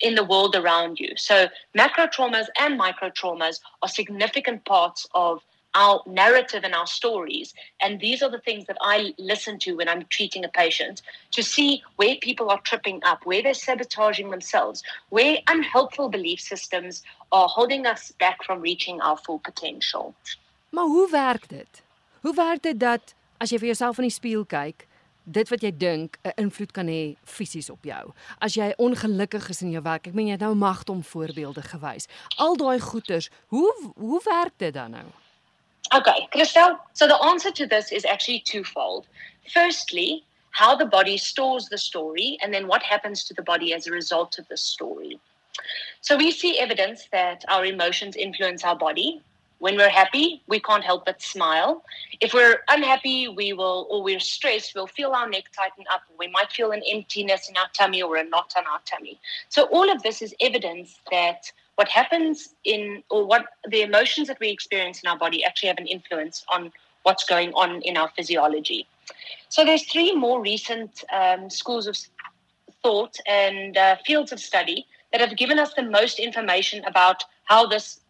in 0.00 0.14
the 0.14 0.24
world 0.24 0.54
around 0.54 1.00
you. 1.00 1.16
So 1.16 1.48
macro 1.74 2.06
traumas 2.06 2.46
and 2.60 2.76
micro 2.76 3.10
traumas 3.10 3.60
are 3.82 3.88
significant 3.88 4.64
parts 4.64 5.06
of 5.14 5.42
our 5.74 6.02
narrative 6.06 6.64
and 6.64 6.74
our 6.74 6.86
stories. 6.86 7.54
And 7.80 8.00
these 8.00 8.22
are 8.22 8.30
the 8.30 8.40
things 8.40 8.66
that 8.66 8.76
I 8.80 9.14
listen 9.18 9.58
to 9.60 9.76
when 9.76 9.88
I'm 9.88 10.04
treating 10.08 10.44
a 10.44 10.48
patient 10.48 11.02
to 11.32 11.42
see 11.42 11.82
where 11.96 12.16
people 12.16 12.50
are 12.50 12.60
tripping 12.62 13.00
up, 13.04 13.24
where 13.24 13.42
they're 13.42 13.54
sabotaging 13.54 14.30
themselves, 14.30 14.82
where 15.10 15.38
unhelpful 15.48 16.08
belief 16.08 16.40
systems 16.40 17.02
are 17.32 17.48
holding 17.48 17.86
us 17.86 18.12
back 18.18 18.42
from 18.44 18.60
reaching 18.60 19.00
our 19.00 19.16
full 19.16 19.38
potential. 19.38 20.14
Maar 20.70 20.84
hoe 20.84 21.10
werk 21.10 21.48
dit? 21.48 21.82
Hoe 22.20 22.34
werk 22.34 22.62
dit 22.62 22.80
dat 22.80 23.14
as 23.38 23.50
jy 23.50 23.58
vir 23.58 23.72
jouself 23.72 23.98
in 23.98 24.08
die 24.08 24.14
spieël 24.14 24.44
kyk, 24.48 24.84
dit 25.28 25.50
wat 25.52 25.62
jy 25.62 25.70
dink 25.76 26.18
'n 26.24 26.32
invloed 26.36 26.72
kan 26.72 26.86
hê 26.86 27.16
fisies 27.24 27.70
op 27.70 27.84
jou. 27.84 28.12
As 28.40 28.54
jy 28.54 28.72
ongelukkig 28.76 29.48
is 29.48 29.62
in 29.62 29.70
jou 29.70 29.82
werk, 29.82 30.06
ek 30.06 30.14
meen 30.14 30.26
jy 30.26 30.32
het 30.32 30.40
nou 30.40 30.54
magte 30.54 30.92
om 30.92 31.02
voorbeelde 31.04 31.62
gewys. 31.62 32.08
Al 32.36 32.56
daai 32.56 32.80
goeters, 32.80 33.30
hoe 33.48 33.92
hoe 33.96 34.20
werk 34.24 34.52
dit 34.56 34.74
dan 34.74 34.90
nou? 34.90 35.06
Okay, 35.94 36.28
Christelle. 36.34 36.78
So 36.92 37.06
the 37.06 37.16
answer 37.22 37.50
to 37.50 37.66
this 37.66 37.92
is 37.92 38.04
actually 38.04 38.40
twofold. 38.40 39.06
Firstly, 39.52 40.24
how 40.50 40.76
the 40.76 40.84
body 40.84 41.16
stores 41.16 41.68
the 41.68 41.78
story, 41.78 42.38
and 42.42 42.52
then 42.52 42.66
what 42.66 42.82
happens 42.82 43.24
to 43.24 43.34
the 43.34 43.42
body 43.42 43.72
as 43.72 43.86
a 43.86 43.92
result 43.92 44.38
of 44.38 44.46
the 44.48 44.56
story. 44.56 45.18
So 46.00 46.16
we 46.16 46.30
see 46.30 46.58
evidence 46.58 47.08
that 47.12 47.44
our 47.48 47.64
emotions 47.64 48.16
influence 48.16 48.64
our 48.64 48.76
body. 48.76 49.22
When 49.60 49.76
we're 49.76 49.88
happy, 49.88 50.42
we 50.46 50.60
can't 50.60 50.84
help 50.84 51.06
but 51.06 51.20
smile. 51.20 51.82
If 52.20 52.32
we're 52.32 52.58
unhappy, 52.68 53.28
we 53.28 53.52
will, 53.52 53.88
or 53.90 54.02
we're 54.02 54.20
stressed, 54.20 54.74
we'll 54.74 54.86
feel 54.86 55.10
our 55.12 55.28
neck 55.28 55.44
tighten 55.56 55.84
up. 55.92 56.02
We 56.18 56.28
might 56.28 56.52
feel 56.52 56.70
an 56.70 56.82
emptiness 56.88 57.48
in 57.48 57.56
our 57.56 57.68
tummy 57.72 58.02
or 58.02 58.16
a 58.16 58.24
knot 58.24 58.52
on 58.56 58.64
our 58.66 58.80
tummy. 58.84 59.18
So 59.48 59.64
all 59.64 59.90
of 59.90 60.02
this 60.02 60.22
is 60.22 60.34
evidence 60.40 61.00
that 61.10 61.50
what 61.78 61.88
happens 61.88 62.54
in 62.64 63.04
or 63.08 63.24
what 63.24 63.44
the 63.68 63.82
emotions 63.82 64.26
that 64.26 64.40
we 64.40 64.48
experience 64.48 65.00
in 65.00 65.08
our 65.08 65.16
body 65.16 65.44
actually 65.44 65.68
have 65.68 65.78
an 65.78 65.86
influence 65.86 66.44
on 66.48 66.72
what's 67.04 67.22
going 67.22 67.52
on 67.52 67.80
in 67.82 67.96
our 67.96 68.10
physiology. 68.16 68.84
So 69.48 69.64
there's 69.64 69.84
three 69.84 70.12
more 70.12 70.42
recent 70.42 71.04
um, 71.12 71.48
schools 71.48 71.86
of 71.86 71.96
thought 72.82 73.16
and 73.28 73.76
uh, 73.76 73.94
fields 74.04 74.32
of 74.32 74.40
study 74.40 74.86
that 75.12 75.20
have 75.20 75.36
given 75.36 75.60
us 75.60 75.72
the 75.74 75.84
most 75.84 76.18
information 76.18 76.84
about 76.84 77.22
how 77.44 77.64
this 77.66 78.00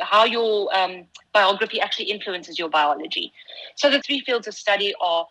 how 0.00 0.24
your 0.24 0.68
um, 0.76 1.04
biography 1.32 1.80
actually 1.80 2.10
influences 2.10 2.58
your 2.58 2.68
biology. 2.68 3.32
So 3.76 3.88
the 3.88 4.02
three 4.02 4.20
fields 4.20 4.48
of 4.48 4.54
study 4.54 4.94
are 5.00 5.26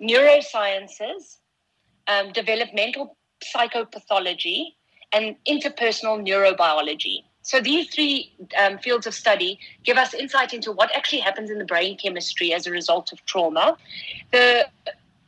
neurosciences, 0.00 1.36
um, 2.08 2.32
developmental 2.32 3.16
psychopathology, 3.54 4.70
and 5.12 5.36
interpersonal 5.46 6.26
neurobiology. 6.26 7.22
So 7.44 7.60
these 7.60 7.88
three 7.90 8.32
um, 8.58 8.78
fields 8.78 9.06
of 9.06 9.14
study 9.14 9.60
give 9.84 9.98
us 9.98 10.14
insight 10.14 10.54
into 10.54 10.72
what 10.72 10.90
actually 10.96 11.20
happens 11.20 11.50
in 11.50 11.58
the 11.58 11.64
brain 11.64 11.96
chemistry 11.98 12.54
as 12.54 12.66
a 12.66 12.70
result 12.70 13.12
of 13.12 13.24
trauma, 13.26 13.76
the 14.32 14.66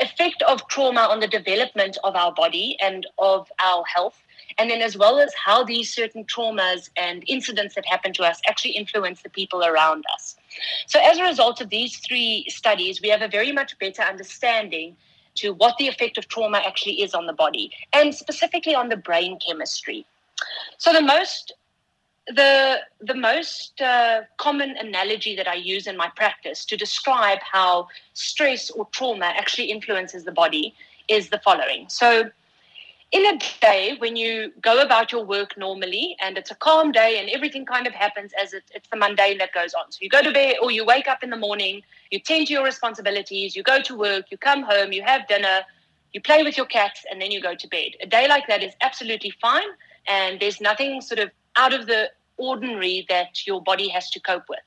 effect 0.00 0.42
of 0.42 0.66
trauma 0.68 1.02
on 1.02 1.20
the 1.20 1.28
development 1.28 1.98
of 2.04 2.16
our 2.16 2.32
body 2.32 2.76
and 2.80 3.06
of 3.18 3.52
our 3.62 3.84
health, 3.84 4.18
and 4.56 4.70
then 4.70 4.80
as 4.80 4.96
well 4.96 5.18
as 5.18 5.30
how 5.34 5.62
these 5.62 5.92
certain 5.92 6.24
traumas 6.24 6.88
and 6.96 7.22
incidents 7.26 7.74
that 7.74 7.84
happen 7.84 8.14
to 8.14 8.22
us 8.22 8.40
actually 8.48 8.72
influence 8.72 9.20
the 9.20 9.30
people 9.30 9.62
around 9.62 10.02
us. 10.14 10.36
So 10.86 10.98
as 10.98 11.18
a 11.18 11.22
result 11.22 11.60
of 11.60 11.68
these 11.68 11.98
three 11.98 12.46
studies, 12.48 13.02
we 13.02 13.10
have 13.10 13.20
a 13.20 13.28
very 13.28 13.52
much 13.52 13.78
better 13.78 14.00
understanding 14.00 14.96
to 15.34 15.52
what 15.52 15.76
the 15.76 15.86
effect 15.86 16.16
of 16.16 16.28
trauma 16.28 16.62
actually 16.66 17.02
is 17.02 17.12
on 17.12 17.26
the 17.26 17.34
body 17.34 17.70
and 17.92 18.14
specifically 18.14 18.74
on 18.74 18.88
the 18.88 18.96
brain 18.96 19.38
chemistry. 19.46 20.06
So 20.78 20.94
the 20.94 21.02
most 21.02 21.52
the 22.28 22.78
the 23.00 23.14
most 23.14 23.80
uh, 23.80 24.22
common 24.38 24.76
analogy 24.76 25.36
that 25.36 25.46
I 25.46 25.54
use 25.54 25.86
in 25.86 25.96
my 25.96 26.10
practice 26.16 26.64
to 26.66 26.76
describe 26.76 27.38
how 27.40 27.88
stress 28.14 28.70
or 28.70 28.86
trauma 28.90 29.26
actually 29.26 29.70
influences 29.70 30.24
the 30.24 30.32
body 30.32 30.74
is 31.08 31.28
the 31.28 31.38
following. 31.38 31.88
So, 31.88 32.30
in 33.12 33.26
a 33.26 33.38
day 33.60 33.94
when 33.98 34.16
you 34.16 34.52
go 34.60 34.80
about 34.80 35.12
your 35.12 35.24
work 35.24 35.56
normally 35.56 36.16
and 36.20 36.36
it's 36.36 36.50
a 36.50 36.56
calm 36.56 36.90
day 36.90 37.20
and 37.20 37.30
everything 37.30 37.64
kind 37.64 37.86
of 37.86 37.92
happens 37.92 38.32
as 38.40 38.52
it, 38.52 38.64
it's 38.74 38.88
the 38.88 38.96
mundane 38.96 39.38
that 39.38 39.52
goes 39.52 39.72
on. 39.74 39.92
So 39.92 39.98
you 40.00 40.08
go 40.08 40.22
to 40.22 40.32
bed 40.32 40.56
or 40.60 40.72
you 40.72 40.84
wake 40.84 41.06
up 41.06 41.22
in 41.22 41.30
the 41.30 41.36
morning, 41.36 41.82
you 42.10 42.18
tend 42.18 42.48
to 42.48 42.52
your 42.52 42.64
responsibilities, 42.64 43.54
you 43.54 43.62
go 43.62 43.80
to 43.82 43.96
work, 43.96 44.26
you 44.30 44.38
come 44.38 44.64
home, 44.64 44.92
you 44.92 45.02
have 45.02 45.28
dinner, 45.28 45.60
you 46.12 46.20
play 46.20 46.42
with 46.42 46.56
your 46.56 46.66
cats, 46.66 47.04
and 47.10 47.20
then 47.20 47.30
you 47.30 47.40
go 47.40 47.54
to 47.54 47.68
bed. 47.68 47.90
A 48.00 48.06
day 48.06 48.26
like 48.26 48.46
that 48.48 48.62
is 48.62 48.72
absolutely 48.80 49.32
fine, 49.40 49.68
and 50.08 50.40
there's 50.40 50.60
nothing 50.60 51.00
sort 51.00 51.18
of 51.18 51.30
out 51.56 51.74
of 51.74 51.86
the 51.86 52.10
ordinary 52.36 53.06
that 53.08 53.46
your 53.46 53.62
body 53.62 53.88
has 53.88 54.10
to 54.10 54.20
cope 54.20 54.44
with. 54.48 54.60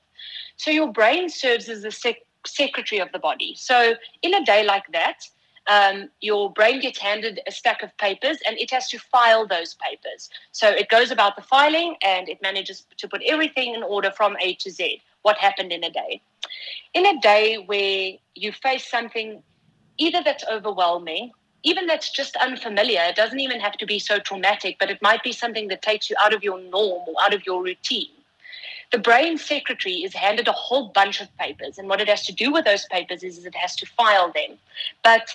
So 0.56 0.70
your 0.70 0.92
brain 0.92 1.28
serves 1.28 1.68
as 1.68 1.82
the 1.82 1.90
sec- 1.90 2.26
secretary 2.46 3.00
of 3.00 3.10
the 3.12 3.18
body. 3.18 3.54
So 3.56 3.94
in 4.22 4.34
a 4.34 4.44
day 4.44 4.64
like 4.64 4.84
that, 4.92 5.24
um, 5.68 6.08
your 6.20 6.52
brain 6.52 6.80
gets 6.80 6.98
handed 6.98 7.40
a 7.46 7.52
stack 7.52 7.82
of 7.82 7.96
papers 7.98 8.38
and 8.46 8.58
it 8.58 8.70
has 8.70 8.88
to 8.88 8.98
file 8.98 9.46
those 9.46 9.74
papers. 9.74 10.28
So 10.52 10.68
it 10.68 10.88
goes 10.88 11.10
about 11.10 11.36
the 11.36 11.42
filing 11.42 11.96
and 12.02 12.28
it 12.28 12.42
manages 12.42 12.86
to 12.96 13.08
put 13.08 13.22
everything 13.26 13.74
in 13.74 13.82
order 13.82 14.10
from 14.10 14.36
A 14.40 14.54
to 14.54 14.70
Z. 14.70 15.00
What 15.22 15.38
happened 15.38 15.72
in 15.72 15.84
a 15.84 15.90
day? 15.90 16.22
In 16.94 17.06
a 17.06 17.20
day 17.20 17.56
where 17.66 18.12
you 18.34 18.52
face 18.52 18.90
something 18.90 19.42
either 19.98 20.22
that's 20.24 20.44
overwhelming 20.50 21.30
even 21.62 21.86
that's 21.86 22.10
just 22.10 22.36
unfamiliar, 22.36 23.02
it 23.02 23.16
doesn't 23.16 23.40
even 23.40 23.60
have 23.60 23.74
to 23.78 23.86
be 23.86 23.98
so 23.98 24.18
traumatic, 24.18 24.76
but 24.78 24.90
it 24.90 25.00
might 25.02 25.22
be 25.22 25.32
something 25.32 25.68
that 25.68 25.82
takes 25.82 26.08
you 26.10 26.16
out 26.20 26.32
of 26.34 26.42
your 26.42 26.60
norm 26.60 27.02
or 27.08 27.14
out 27.22 27.34
of 27.34 27.44
your 27.46 27.62
routine. 27.62 28.08
the 28.92 28.98
brain 28.98 29.38
secretary 29.38 29.96
is 30.02 30.14
handed 30.14 30.48
a 30.48 30.52
whole 30.52 30.88
bunch 30.88 31.20
of 31.20 31.28
papers. 31.38 31.78
And 31.78 31.88
what 31.88 32.00
it 32.00 32.08
has 32.08 32.26
to 32.26 32.32
do 32.32 32.52
with 32.52 32.64
those 32.64 32.86
papers 32.86 33.22
is, 33.22 33.38
is 33.38 33.44
it 33.46 33.54
has 33.54 33.76
to 33.76 33.86
file 33.86 34.32
them. 34.32 34.58
But 35.04 35.34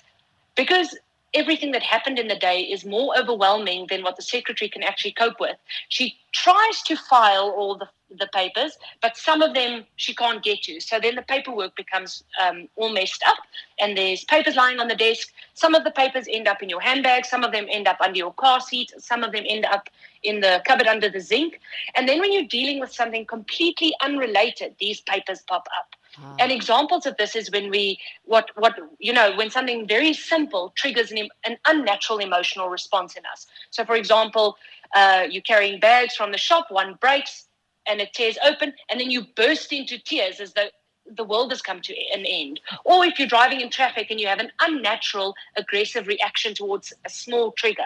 because 0.56 0.98
everything 1.34 1.72
that 1.74 1.84
happened 1.84 2.18
in 2.18 2.28
the 2.28 2.38
day 2.38 2.62
is 2.62 2.86
more 2.86 3.18
overwhelming 3.18 3.88
than 3.90 4.04
what 4.04 4.16
the 4.16 4.22
secretary 4.22 4.70
can 4.70 4.84
actually 4.84 5.12
cope 5.12 5.40
with. 5.40 5.58
She 5.90 6.18
tries 6.32 6.82
to 6.84 6.96
file 6.96 7.54
all 7.56 7.76
the, 7.78 7.88
the 8.10 8.28
papers, 8.34 8.78
but 9.02 9.18
some 9.18 9.42
of 9.42 9.54
them 9.54 9.86
she 9.96 10.14
can't 10.14 10.44
get 10.44 10.62
to. 10.64 10.80
So 10.80 11.00
then 11.00 11.16
the 11.16 11.22
paperwork 11.22 11.76
becomes 11.76 12.24
um, 12.42 12.68
all 12.76 12.90
messed 12.90 13.24
up, 13.28 13.38
and 13.80 13.98
there's 13.98 14.24
papers 14.24 14.56
lying 14.56 14.80
on 14.80 14.88
the 14.88 14.96
desk. 14.96 15.30
Some 15.54 15.76
of 15.76 15.84
the 15.84 15.92
papers 15.92 16.26
end 16.30 16.48
up 16.48 16.62
in 16.62 16.70
your 16.70 16.82
handbag, 16.82 17.26
some 17.26 17.44
of 17.44 17.52
them 17.52 17.66
end 17.70 17.88
up 17.88 17.98
under 18.02 18.18
your 18.18 18.34
car 18.34 18.60
seat, 18.60 18.92
some 18.98 19.24
of 19.24 19.32
them 19.32 19.44
end 19.48 19.66
up 19.66 19.90
in 20.24 20.42
the 20.42 20.62
cupboard 20.66 20.88
under 20.88 21.10
the 21.10 21.20
zinc. 21.20 21.60
And 21.96 22.08
then 22.08 22.20
when 22.20 22.32
you're 22.32 22.46
dealing 22.46 22.80
with 22.80 22.92
something 22.92 23.26
completely 23.26 23.94
unrelated, 24.02 24.76
these 24.80 25.02
papers 25.02 25.42
pop 25.48 25.68
up. 25.78 25.96
Ah. 26.18 26.36
And 26.40 26.52
examples 26.52 27.06
of 27.06 27.18
this 27.18 27.36
is 27.36 27.52
when 27.52 27.70
we, 27.70 28.00
what, 28.24 28.50
what, 28.56 28.76
you 29.00 29.12
know, 29.12 29.36
when 29.36 29.50
something 29.50 29.88
very 29.88 30.14
simple 30.14 30.72
triggers 30.76 31.12
an, 31.12 31.28
an 31.46 31.58
unnatural 31.68 32.20
emotional 32.20 32.70
response 32.70 33.16
in 33.16 33.24
us. 33.32 33.48
So, 33.70 33.84
for 33.84 33.96
example, 33.96 34.58
uh, 34.96 35.26
you're 35.30 35.42
carrying 35.42 35.80
bags 35.80 36.16
from 36.16 36.32
the 36.32 36.38
shop, 36.38 36.68
one 36.70 36.96
breaks 37.02 37.48
and 37.88 38.02
it 38.02 38.14
tears 38.14 38.38
open, 38.46 38.74
and 38.90 39.00
then 39.00 39.12
you 39.12 39.26
burst 39.36 39.72
into 39.72 39.98
tears 39.98 40.40
as 40.40 40.54
though 40.54 40.70
the 41.16 41.24
world 41.24 41.52
has 41.52 41.62
come 41.62 41.82
to 41.82 41.94
an 42.14 42.26
end. 42.26 42.60
Or 42.84 43.06
if 43.06 43.20
you're 43.20 43.28
driving 43.28 43.62
in 43.62 43.70
traffic 43.70 44.08
and 44.10 44.20
you 44.20 44.28
have 44.28 44.40
an 44.40 44.52
unnatural, 44.60 45.36
aggressive 45.56 46.08
reaction 46.08 46.56
towards 46.56 46.94
a 47.06 47.10
small 47.10 47.52
trigger. 47.52 47.84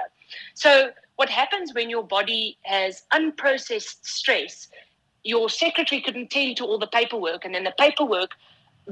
So, 0.53 0.91
what 1.17 1.29
happens 1.29 1.73
when 1.73 1.89
your 1.89 2.03
body 2.03 2.57
has 2.63 3.03
unprocessed 3.13 4.05
stress 4.05 4.69
your 5.23 5.49
secretary 5.49 6.01
could 6.01 6.15
attend 6.15 6.57
to 6.57 6.65
all 6.65 6.79
the 6.79 6.87
paperwork, 6.87 7.45
and 7.45 7.53
then 7.53 7.63
the 7.63 7.73
paperwork 7.77 8.31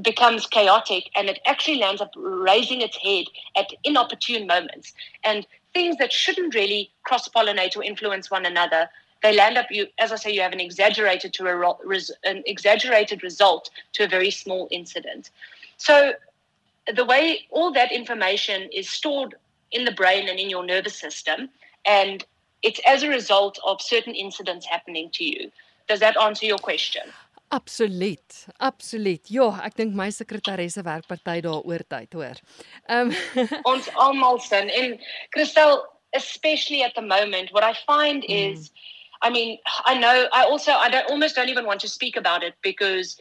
becomes 0.02 0.46
chaotic 0.46 1.10
and 1.16 1.28
it 1.28 1.40
actually 1.44 1.78
lands 1.78 2.00
up 2.00 2.12
raising 2.16 2.80
its 2.80 2.96
head 2.96 3.24
at 3.56 3.66
inopportune 3.82 4.46
moments. 4.46 4.92
And 5.24 5.46
things 5.74 5.96
that 5.96 6.12
shouldn't 6.12 6.54
really 6.54 6.92
cross 7.02 7.28
pollinate 7.28 7.76
or 7.76 7.82
influence 7.82 8.30
one 8.30 8.46
another, 8.46 8.88
they 9.22 9.34
land 9.34 9.58
up, 9.58 9.66
you, 9.70 9.86
as 9.98 10.12
I 10.12 10.16
say, 10.16 10.30
you 10.32 10.40
have 10.42 10.52
an 10.52 10.60
exaggerated, 10.60 11.32
to 11.34 11.46
a, 11.46 11.74
an 12.24 12.42
exaggerated 12.46 13.22
result 13.22 13.70
to 13.94 14.04
a 14.04 14.08
very 14.08 14.30
small 14.30 14.68
incident. 14.70 15.30
So 15.76 16.12
the 16.94 17.04
way 17.04 17.46
all 17.50 17.72
that 17.72 17.92
information 17.92 18.68
is 18.72 18.88
stored 18.88 19.34
in 19.72 19.84
the 19.84 19.92
brain 19.92 20.28
and 20.28 20.38
in 20.38 20.48
your 20.48 20.64
nervous 20.64 20.96
system, 20.96 21.48
and 21.84 22.24
it's 22.62 22.80
as 22.86 23.02
a 23.02 23.08
result 23.08 23.58
of 23.66 23.80
certain 23.80 24.14
incidents 24.14 24.66
happening 24.66 25.10
to 25.14 25.24
you. 25.24 25.50
Does 25.88 26.00
that 26.00 26.16
answer 26.20 26.46
your 26.46 26.58
question? 26.58 27.02
Absoluut. 27.50 28.46
Absoluut. 28.60 29.30
Ja, 29.30 29.48
ek 29.64 29.78
dink 29.78 29.94
my 29.96 30.10
sekretaresse 30.12 30.82
werk 30.84 31.06
party 31.08 31.40
daaroor 31.46 31.84
tyd, 31.88 32.12
hoor. 32.12 32.40
Ehm 32.88 33.14
um, 33.14 33.48
ons 33.72 33.88
almal 33.96 34.40
sin 34.44 34.68
en 34.68 34.98
Christel 35.32 35.80
especially 36.12 36.82
at 36.82 36.94
the 36.94 37.02
moment 37.02 37.52
what 37.52 37.64
I 37.64 37.74
find 37.86 38.22
mm. 38.22 38.52
is 38.52 38.70
I 39.22 39.30
mean, 39.30 39.58
I 39.84 39.98
know 39.98 40.28
I 40.32 40.44
also 40.44 40.72
I 40.72 40.88
don't 40.88 41.10
almost 41.10 41.36
don't 41.36 41.48
even 41.48 41.66
want 41.66 41.80
to 41.80 41.88
speak 41.88 42.16
about 42.16 42.42
it 42.42 42.54
because 42.62 43.18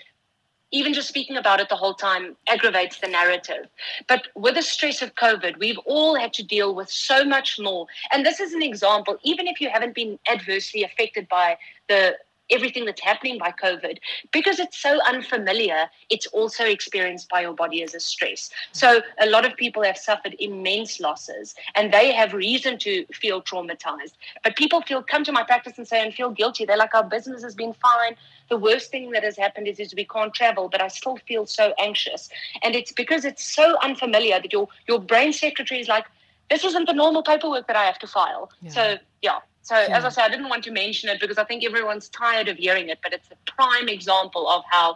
even 0.72 0.94
just 0.94 1.08
speaking 1.08 1.38
about 1.38 1.60
it 1.60 1.70
the 1.70 1.75
whole 1.75 1.94
time 1.94 2.36
aggravates 2.50 3.00
the 3.00 3.08
narrative. 3.08 3.68
But 4.08 4.27
with 4.36 4.56
the 4.56 4.62
stress 4.62 5.01
of 5.01 5.16
COVID, 5.16 5.58
we've 5.60 5.77
all 5.86 6.16
had 6.16 6.34
to 6.34 6.44
deal 6.44 6.75
with 6.75 6.89
so 6.89 7.24
much 7.24 7.58
more. 7.58 7.88
And 8.12 8.25
this 8.25 8.39
is 8.39 8.54
an 8.54 8.62
example, 8.62 9.18
even 9.24 9.48
if 9.48 9.62
you 9.62 9.70
haven't 9.70 9.96
been 9.96 10.20
adversely 10.30 10.84
affected 10.84 11.30
by 11.30 11.58
the 11.88 12.18
everything 12.50 12.86
that's 12.86 13.01
happening 13.01 13.38
by 13.38 13.51
COVID, 13.51 13.98
because 14.32 14.60
it's 14.60 14.77
so 14.77 15.00
unfamiliar, 15.06 15.89
it's 16.10 16.27
also 16.27 16.63
experienced 16.63 17.30
by 17.30 17.42
your 17.42 17.54
body 17.54 17.84
as 17.84 17.94
a 17.94 18.00
stress. 18.00 18.50
So 18.72 19.01
a 19.20 19.27
lot 19.27 19.46
of 19.46 19.56
people 19.56 19.84
have 19.84 19.98
suffered 19.98 20.36
immense 20.39 21.00
losses 21.00 21.56
and 21.75 21.94
they 21.94 22.12
have 22.13 22.34
reason 22.34 22.77
to 22.80 23.06
feel 23.13 23.42
traumatized. 23.42 24.13
But 24.44 24.56
people 24.56 24.82
feel 24.82 25.04
come 25.04 25.24
to 25.24 25.32
my 25.32 25.44
practice 25.44 25.77
and 25.77 25.88
say 25.88 26.01
and 26.01 26.13
feel 26.13 26.32
guilty. 26.32 26.66
They're 26.66 26.77
like, 26.77 26.96
our 26.96 27.04
business 27.04 27.44
has 27.44 27.56
been 27.56 27.74
fine. 27.74 28.15
The 28.50 28.58
worst 28.58 28.91
thing 28.91 29.12
that 29.12 29.24
has 29.24 29.38
happened 29.38 29.67
is, 29.67 29.80
is 29.80 29.93
we 29.93 30.06
can't 30.06 30.34
travel, 30.34 30.69
but 30.69 30.82
I 30.82 30.88
still 30.88 31.17
feel 31.28 31.45
so 31.45 31.74
anxious. 31.80 32.30
And 32.63 32.76
it's 32.76 32.91
because 32.91 33.26
it's 33.26 33.43
so 33.43 33.78
unfamiliar 33.84 34.39
that 34.39 34.54
your 34.54 34.69
your 34.88 35.00
brain 35.00 35.34
secretary 35.34 35.82
is 35.82 35.88
like, 35.88 36.06
this 36.50 36.63
isn't 36.63 36.86
the 36.86 36.93
normal 36.93 37.24
paperwork 37.24 37.67
that 37.67 37.76
I 37.76 37.84
have 37.84 38.00
to 38.00 38.08
file. 38.08 38.50
Yeah. 38.62 38.72
So 38.72 38.98
yeah. 39.22 39.39
So, 39.67 39.75
yeah. 39.75 39.97
as 39.97 40.06
I 40.06 40.10
said, 40.15 40.23
I 40.23 40.30
didn't 40.30 40.47
want 40.47 40.63
to 40.63 40.71
mention 40.71 41.10
it 41.10 41.19
because 41.19 41.38
I 41.38 41.43
think 41.43 41.65
everyone's 41.65 42.08
tired 42.08 42.47
of 42.47 42.56
hearing 42.56 42.88
it, 42.88 42.99
but 43.03 43.12
it's 43.12 43.30
a 43.32 43.51
prime 43.51 43.89
example 43.89 44.47
of 44.47 44.63
how 44.69 44.95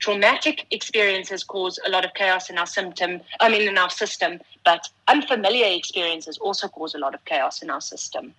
traumatic 0.00 0.66
experiences 0.72 1.44
cause 1.44 1.78
a 1.86 1.90
lot 1.90 2.04
of 2.04 2.12
chaos 2.14 2.50
in 2.50 2.58
our 2.58 2.66
symptom, 2.66 3.20
I 3.38 3.48
mean, 3.48 3.68
in 3.68 3.78
our 3.78 3.90
system, 3.90 4.40
but 4.64 4.88
unfamiliar 5.06 5.68
experiences 5.68 6.36
also 6.38 6.66
cause 6.66 6.96
a 6.96 6.98
lot 6.98 7.14
of 7.14 7.24
chaos 7.26 7.62
in 7.62 7.70
our 7.70 7.80
system. 7.80 8.34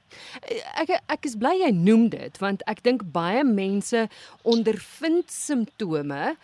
Ek 0.76 0.92
ek 1.00 1.30
is 1.30 1.38
bly 1.40 1.54
jy 1.62 1.72
noem 1.78 2.10
dit 2.12 2.42
want 2.44 2.66
ek 2.68 2.84
dink 2.84 3.06
baie 3.16 3.46
mense 3.48 4.02
ondervind 4.56 5.32
simptome 5.32 6.36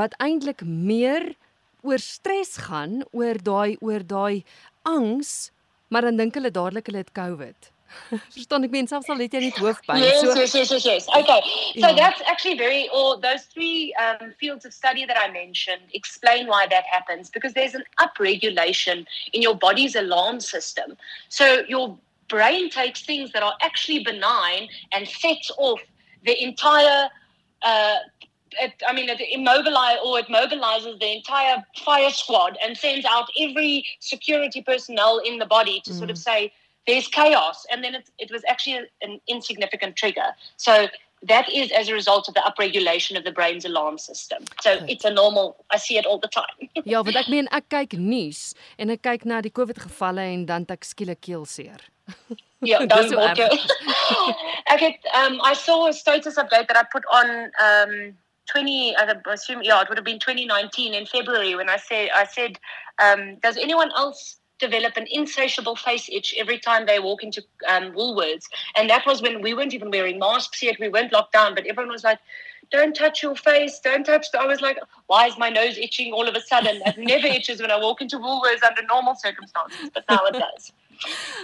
wat 0.00 0.18
eintlik 0.26 0.66
meer 0.66 1.28
oor 1.86 2.02
stres 2.02 2.56
gaan, 2.66 3.04
oor 3.12 3.38
daai 3.50 3.78
oor 3.78 4.02
daai 4.02 4.42
angs, 4.82 5.52
maar 5.94 6.10
dan 6.10 6.18
dink 6.18 6.34
hulle 6.40 6.50
dadelik 6.50 6.90
hulle 6.90 7.04
het 7.04 7.14
COVID. 7.14 7.70
Verstaan 8.34 8.64
ek 8.66 8.72
mens 8.74 8.90
selfs 8.92 9.10
al 9.12 9.20
het 9.22 9.34
jy 9.34 9.40
net 9.46 9.58
hoofpyn. 9.62 10.00
Yes, 10.02 10.20
so, 10.20 10.34
yes, 10.34 10.54
yes, 10.54 10.70
yes, 10.74 10.84
yes. 10.84 11.08
Okay. 11.08 11.40
So 11.80 11.88
yeah. 11.88 11.94
that's 11.94 12.22
actually 12.26 12.56
very 12.58 12.88
or 12.92 13.20
those 13.20 13.44
three 13.52 13.94
um, 13.94 14.32
fields 14.40 14.64
of 14.64 14.72
study 14.74 15.04
that 15.06 15.18
I 15.18 15.30
mentioned 15.30 15.82
explain 15.92 16.46
why 16.46 16.66
that 16.68 16.84
happens 16.90 17.30
because 17.30 17.54
there's 17.54 17.74
an 17.74 17.84
upregulation 17.98 19.06
in 19.32 19.42
your 19.42 19.54
body's 19.54 19.94
alarm 19.94 20.40
system. 20.40 20.96
So 21.28 21.62
your 21.68 21.98
brain 22.28 22.70
takes 22.70 23.02
things 23.02 23.32
that 23.32 23.42
are 23.42 23.54
actually 23.62 24.02
benign 24.04 24.68
and 24.92 25.06
sets 25.06 25.50
off 25.58 25.80
the 26.24 26.42
entire 26.42 27.10
uh, 27.62 27.98
it, 28.60 28.72
I 28.86 28.92
mean, 28.92 29.08
it 29.08 29.20
immobilize 29.32 29.98
or 30.04 30.18
it 30.18 30.26
mobilizes 30.28 30.98
the 31.00 31.12
entire 31.12 31.64
fire 31.84 32.10
squad 32.10 32.56
and 32.62 32.76
sends 32.76 33.04
out 33.04 33.28
every 33.40 33.84
security 34.00 34.62
personnel 34.62 35.18
in 35.18 35.38
the 35.38 35.46
body 35.46 35.80
to 35.84 35.90
mm. 35.90 35.98
sort 35.98 36.10
of 36.10 36.16
mm. 36.16 36.22
say, 36.22 36.52
there's 36.86 37.08
chaos, 37.08 37.66
and 37.70 37.82
then 37.82 37.94
it, 37.94 38.10
it 38.18 38.30
was 38.30 38.42
actually 38.48 38.86
an 39.02 39.20
insignificant 39.26 39.96
trigger. 39.96 40.34
So 40.56 40.88
that 41.26 41.50
is 41.52 41.70
as 41.72 41.88
a 41.88 41.94
result 41.94 42.28
of 42.28 42.34
the 42.34 42.40
upregulation 42.40 43.16
of 43.16 43.24
the 43.24 43.32
brain's 43.32 43.64
alarm 43.64 43.98
system. 43.98 44.44
So 44.60 44.78
Goed. 44.78 44.90
it's 44.90 45.04
a 45.04 45.10
normal 45.10 45.64
I 45.70 45.78
see 45.78 45.96
it 45.96 46.06
all 46.06 46.18
the 46.18 46.28
time. 46.28 46.68
ja, 46.84 47.00
want 47.00 47.16
ek 47.16 47.30
meen 47.32 47.48
ek 47.52 47.68
kyk 47.72 47.96
nuus 47.98 48.52
en 48.78 48.92
ek 48.94 49.04
kyk 49.06 49.24
na 49.24 49.40
die 49.44 49.52
COVID 49.52 49.80
gevalle 49.86 50.26
en 50.34 50.44
dan 50.50 50.68
ek 50.68 50.84
skielik 50.84 51.22
keelseer. 51.24 51.80
ja, 52.70 52.84
dan 52.84 53.08
word 53.16 53.40
jy 53.40 53.48
Ek 54.74 54.80
het 54.84 55.08
um 55.22 55.40
I 55.40 55.54
saw 55.54 55.86
a 55.88 55.92
status 55.92 56.36
update 56.36 56.68
that 56.68 56.76
I 56.76 56.84
put 56.92 57.08
on 57.08 57.50
um 57.64 58.14
20 58.52 58.96
I 58.96 59.16
assume 59.32 59.62
yeah, 59.62 59.80
it 59.80 59.88
would 59.88 59.96
have 59.96 60.04
been 60.04 60.20
2019 60.20 60.92
in 60.92 61.06
February 61.06 61.54
when 61.54 61.70
I 61.70 61.78
said 61.78 62.10
I 62.12 62.26
said 62.26 62.60
um 63.00 63.36
does 63.40 63.56
anyone 63.56 63.90
else 63.96 64.36
develop 64.64 64.96
an 64.96 65.06
insatiable 65.10 65.76
face 65.76 66.08
itch 66.10 66.34
every 66.38 66.58
time 66.58 66.86
they 66.86 66.98
walk 66.98 67.22
into 67.22 67.42
um, 67.68 67.92
Woolworths. 67.92 68.46
And 68.76 68.88
that 68.90 69.06
was 69.06 69.22
when 69.22 69.42
we 69.42 69.54
weren't 69.54 69.74
even 69.74 69.90
wearing 69.90 70.18
masks 70.18 70.62
yet. 70.62 70.76
We 70.80 70.88
weren't 70.88 71.12
locked 71.12 71.32
down, 71.32 71.54
but 71.54 71.66
everyone 71.66 71.92
was 71.92 72.04
like, 72.04 72.18
don't 72.70 72.96
touch 72.96 73.22
your 73.22 73.36
face, 73.36 73.78
don't 73.80 74.04
touch. 74.04 74.30
The... 74.32 74.40
I 74.40 74.46
was 74.46 74.60
like, 74.60 74.78
why 75.06 75.26
is 75.26 75.36
my 75.38 75.50
nose 75.50 75.76
itching 75.78 76.12
all 76.12 76.28
of 76.28 76.34
a 76.34 76.40
sudden? 76.40 76.80
It 76.86 76.98
never 76.98 77.26
itches 77.38 77.60
when 77.60 77.70
I 77.70 77.78
walk 77.78 78.00
into 78.00 78.18
Woolworths 78.18 78.62
under 78.62 78.82
normal 78.88 79.14
circumstances, 79.14 79.90
but 79.92 80.04
now 80.08 80.24
it 80.24 80.32
does. 80.32 80.72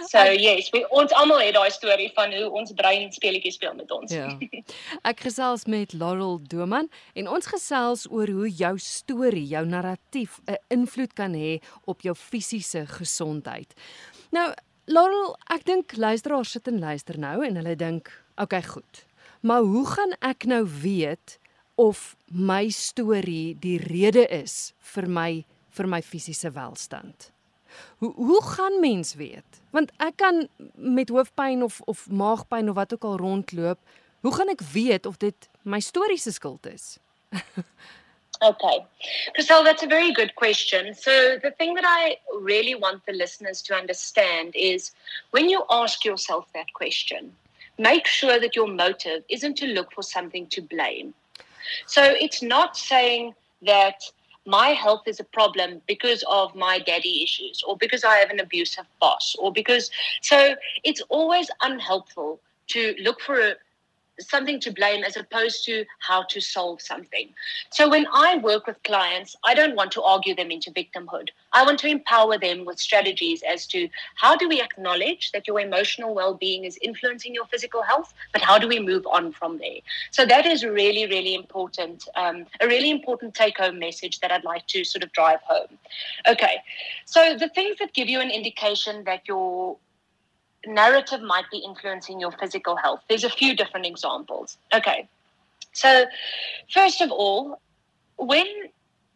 So 0.09 0.23
yes, 0.35 0.69
we 0.73 0.83
ons 0.89 1.13
almal 1.15 1.39
het 1.43 1.55
daai 1.55 1.71
storie 1.71 2.09
van 2.15 2.33
hoe 2.35 2.49
ons 2.59 2.73
brein 2.75 3.11
speletjies 3.11 3.55
speel 3.59 3.75
met 3.77 3.91
ons. 3.91 4.11
Ja. 4.11 4.27
Ek 5.11 5.23
gesels 5.27 5.65
met 5.71 5.93
Laurel 5.93 6.39
Doman 6.51 6.89
en 7.13 7.29
ons 7.31 7.51
gesels 7.51 8.07
oor 8.11 8.31
hoe 8.31 8.49
jou 8.49 8.73
storie, 8.79 9.45
jou 9.47 9.65
narratief 9.65 10.39
'n 10.47 10.59
invloed 10.69 11.13
kan 11.13 11.33
hê 11.33 11.61
op 11.85 12.01
jou 12.01 12.15
fisiese 12.15 12.85
gesondheid. 12.87 13.73
Nou 14.31 14.51
Laurel, 14.91 15.35
ek 15.53 15.63
dink 15.65 15.93
luisteraars 15.95 16.51
sit 16.51 16.67
en 16.67 16.79
luister 16.79 17.17
nou 17.19 17.45
en 17.45 17.55
hulle 17.55 17.75
dink, 17.75 18.09
"Oké, 18.35 18.43
okay, 18.43 18.63
goed. 18.63 19.05
Maar 19.41 19.61
hoe 19.61 19.85
gaan 19.87 20.13
ek 20.21 20.45
nou 20.45 20.65
weet 20.65 21.39
of 21.75 22.15
my 22.27 22.69
storie 22.69 23.55
die 23.59 23.77
rede 23.77 24.27
is 24.27 24.73
vir 24.79 25.07
my 25.07 25.45
vir 25.69 25.87
my 25.87 26.01
fisiese 26.01 26.51
welstand?" 26.51 27.31
Hoe 27.97 28.13
hoe 28.15 28.43
gaan 28.43 28.79
mens 28.79 29.13
weet? 29.13 29.61
Want 29.69 29.91
ek 29.97 30.15
kan 30.15 30.47
met 30.75 31.09
hoofpyn 31.09 31.63
of 31.63 31.81
of 31.81 32.09
maagpyn 32.09 32.69
of 32.69 32.75
wat 32.75 32.93
ook 32.93 33.03
al 33.03 33.17
rondloop. 33.17 33.79
Hoe 34.21 34.33
gaan 34.33 34.49
ek 34.49 34.61
weet 34.61 35.05
of 35.05 35.17
dit 35.17 35.49
my 35.61 35.79
storie 35.79 36.17
se 36.17 36.31
skuld 36.31 36.65
is? 36.65 36.97
Okay. 38.43 38.83
Chriselle, 39.37 39.63
that's 39.63 39.83
a 39.83 39.87
very 39.87 40.11
good 40.11 40.33
question. 40.33 40.95
So, 40.95 41.37
the 41.37 41.51
thing 41.51 41.75
that 41.75 41.83
I 41.85 42.17
really 42.41 42.73
want 42.73 43.05
the 43.05 43.13
listeners 43.13 43.61
to 43.63 43.75
understand 43.75 44.55
is 44.55 44.95
when 45.29 45.47
you 45.47 45.63
ask 45.69 46.03
yourself 46.03 46.47
that 46.55 46.73
question, 46.73 47.31
make 47.77 48.07
sure 48.07 48.39
that 48.39 48.55
your 48.55 48.67
motive 48.67 49.23
isn't 49.29 49.57
to 49.57 49.67
look 49.67 49.91
for 49.91 50.01
something 50.01 50.47
to 50.47 50.61
blame. 50.61 51.13
So 51.85 52.03
it's 52.03 52.41
not 52.41 52.77
saying 52.77 53.33
that 53.63 54.03
my 54.45 54.69
health 54.69 55.03
is 55.07 55.19
a 55.19 55.23
problem 55.23 55.81
because 55.87 56.23
of 56.27 56.55
my 56.55 56.79
daddy 56.79 57.21
issues 57.23 57.63
or 57.67 57.77
because 57.77 58.03
I 58.03 58.15
have 58.17 58.29
an 58.29 58.39
abusive 58.39 58.85
boss 58.99 59.35
or 59.37 59.51
because 59.51 59.91
so 60.21 60.55
it's 60.83 61.01
always 61.09 61.49
unhelpful 61.61 62.39
to 62.67 62.95
look 63.01 63.21
for 63.21 63.39
a 63.39 63.55
something 64.19 64.59
to 64.59 64.71
blame 64.71 65.03
as 65.03 65.17
opposed 65.17 65.65
to 65.65 65.85
how 65.99 66.23
to 66.23 66.39
solve 66.39 66.81
something. 66.81 67.29
So 67.71 67.89
when 67.89 68.05
I 68.13 68.37
work 68.37 68.67
with 68.67 68.81
clients, 68.83 69.35
I 69.43 69.53
don't 69.53 69.75
want 69.75 69.91
to 69.93 70.01
argue 70.01 70.35
them 70.35 70.51
into 70.51 70.71
victimhood. 70.71 71.29
I 71.53 71.63
want 71.63 71.79
to 71.79 71.87
empower 71.87 72.37
them 72.37 72.65
with 72.65 72.79
strategies 72.79 73.43
as 73.43 73.67
to 73.67 73.89
how 74.15 74.35
do 74.35 74.47
we 74.47 74.61
acknowledge 74.61 75.31
that 75.31 75.47
your 75.47 75.59
emotional 75.59 76.13
well-being 76.13 76.65
is 76.65 76.77
influencing 76.81 77.33
your 77.33 77.45
physical 77.45 77.81
health, 77.81 78.13
but 78.31 78.41
how 78.41 78.57
do 78.57 78.67
we 78.67 78.79
move 78.79 79.05
on 79.07 79.31
from 79.31 79.57
there? 79.57 79.79
So 80.11 80.25
that 80.25 80.45
is 80.45 80.63
really, 80.63 81.05
really 81.07 81.35
important. 81.35 82.07
Um, 82.15 82.45
a 82.59 82.67
really 82.67 82.91
important 82.91 83.33
take-home 83.33 83.79
message 83.79 84.19
that 84.19 84.31
I'd 84.31 84.43
like 84.43 84.67
to 84.67 84.83
sort 84.83 85.03
of 85.03 85.11
drive 85.11 85.39
home. 85.43 85.77
Okay, 86.27 86.57
so 87.05 87.35
the 87.37 87.49
things 87.49 87.77
that 87.79 87.93
give 87.93 88.07
you 88.07 88.21
an 88.21 88.29
indication 88.29 89.03
that 89.05 89.27
your 89.27 89.77
narrative 90.65 91.21
might 91.21 91.49
be 91.51 91.57
influencing 91.59 92.19
your 92.19 92.31
physical 92.31 92.75
health. 92.75 93.01
There's 93.09 93.23
a 93.23 93.29
few 93.29 93.55
different 93.55 93.85
examples. 93.85 94.57
Okay. 94.73 95.07
So, 95.73 96.05
first 96.73 97.01
of 97.01 97.11
all, 97.11 97.59
when 98.17 98.45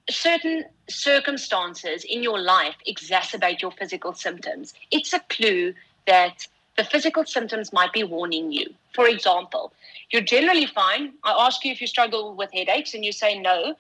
certain 0.09 0.65
circumstances 0.89 2.05
in 2.05 2.23
your 2.23 2.39
life 2.39 2.75
exacerbate 2.87 3.61
your 3.61 3.71
physical 3.71 4.13
symptoms, 4.13 4.73
it's 4.91 5.13
a 5.13 5.19
clue 5.29 5.73
that 6.07 6.47
the 6.77 6.83
physical 6.83 7.25
symptoms 7.25 7.73
might 7.73 7.93
be 7.93 8.03
warning 8.03 8.51
you. 8.51 8.73
For 8.93 9.07
example, 9.07 9.73
you're 10.11 10.21
generally 10.21 10.65
fine. 10.65 11.13
I 11.23 11.33
ask 11.45 11.63
you 11.65 11.71
if 11.71 11.81
you 11.81 11.87
struggle 11.87 12.35
with 12.35 12.51
headaches, 12.53 12.93
and 12.93 13.03
you 13.03 13.11
say 13.11 13.39
no, 13.39 13.75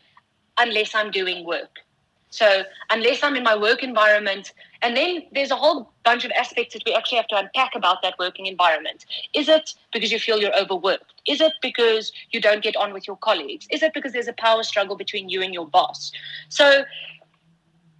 unless 0.57 0.95
I'm 0.95 1.11
doing 1.11 1.45
work. 1.45 1.79
So 2.29 2.63
unless 2.89 3.23
I'm 3.23 3.35
in 3.35 3.43
my 3.43 3.55
work 3.55 3.81
environment, 3.81 4.53
and 4.81 4.95
then 4.95 5.23
there's 5.31 5.51
a 5.51 5.55
whole 5.55 5.93
bunch 6.03 6.25
of 6.25 6.31
aspects 6.31 6.73
that 6.73 6.83
we 6.85 6.93
actually 6.93 7.17
have 7.17 7.27
to 7.27 7.37
unpack 7.37 7.75
about 7.75 8.01
that 8.01 8.15
working 8.19 8.45
environment. 8.45 9.05
Is 9.33 9.47
it 9.47 9.73
because 9.93 10.11
you 10.11 10.19
feel 10.19 10.39
you're 10.39 10.57
overworked? 10.57 11.13
Is 11.27 11.39
it 11.39 11.53
because 11.61 12.11
you 12.31 12.41
don't 12.41 12.61
get 12.61 12.75
on 12.75 12.93
with 12.93 13.07
your 13.07 13.17
colleagues? 13.17 13.67
Is 13.71 13.83
it 13.83 13.93
because 13.93 14.11
there's 14.11 14.27
a 14.27 14.33
power 14.33 14.63
struggle 14.63 14.95
between 14.95 15.29
you 15.29 15.41
and 15.41 15.53
your 15.53 15.67
boss? 15.67 16.11
So 16.49 16.83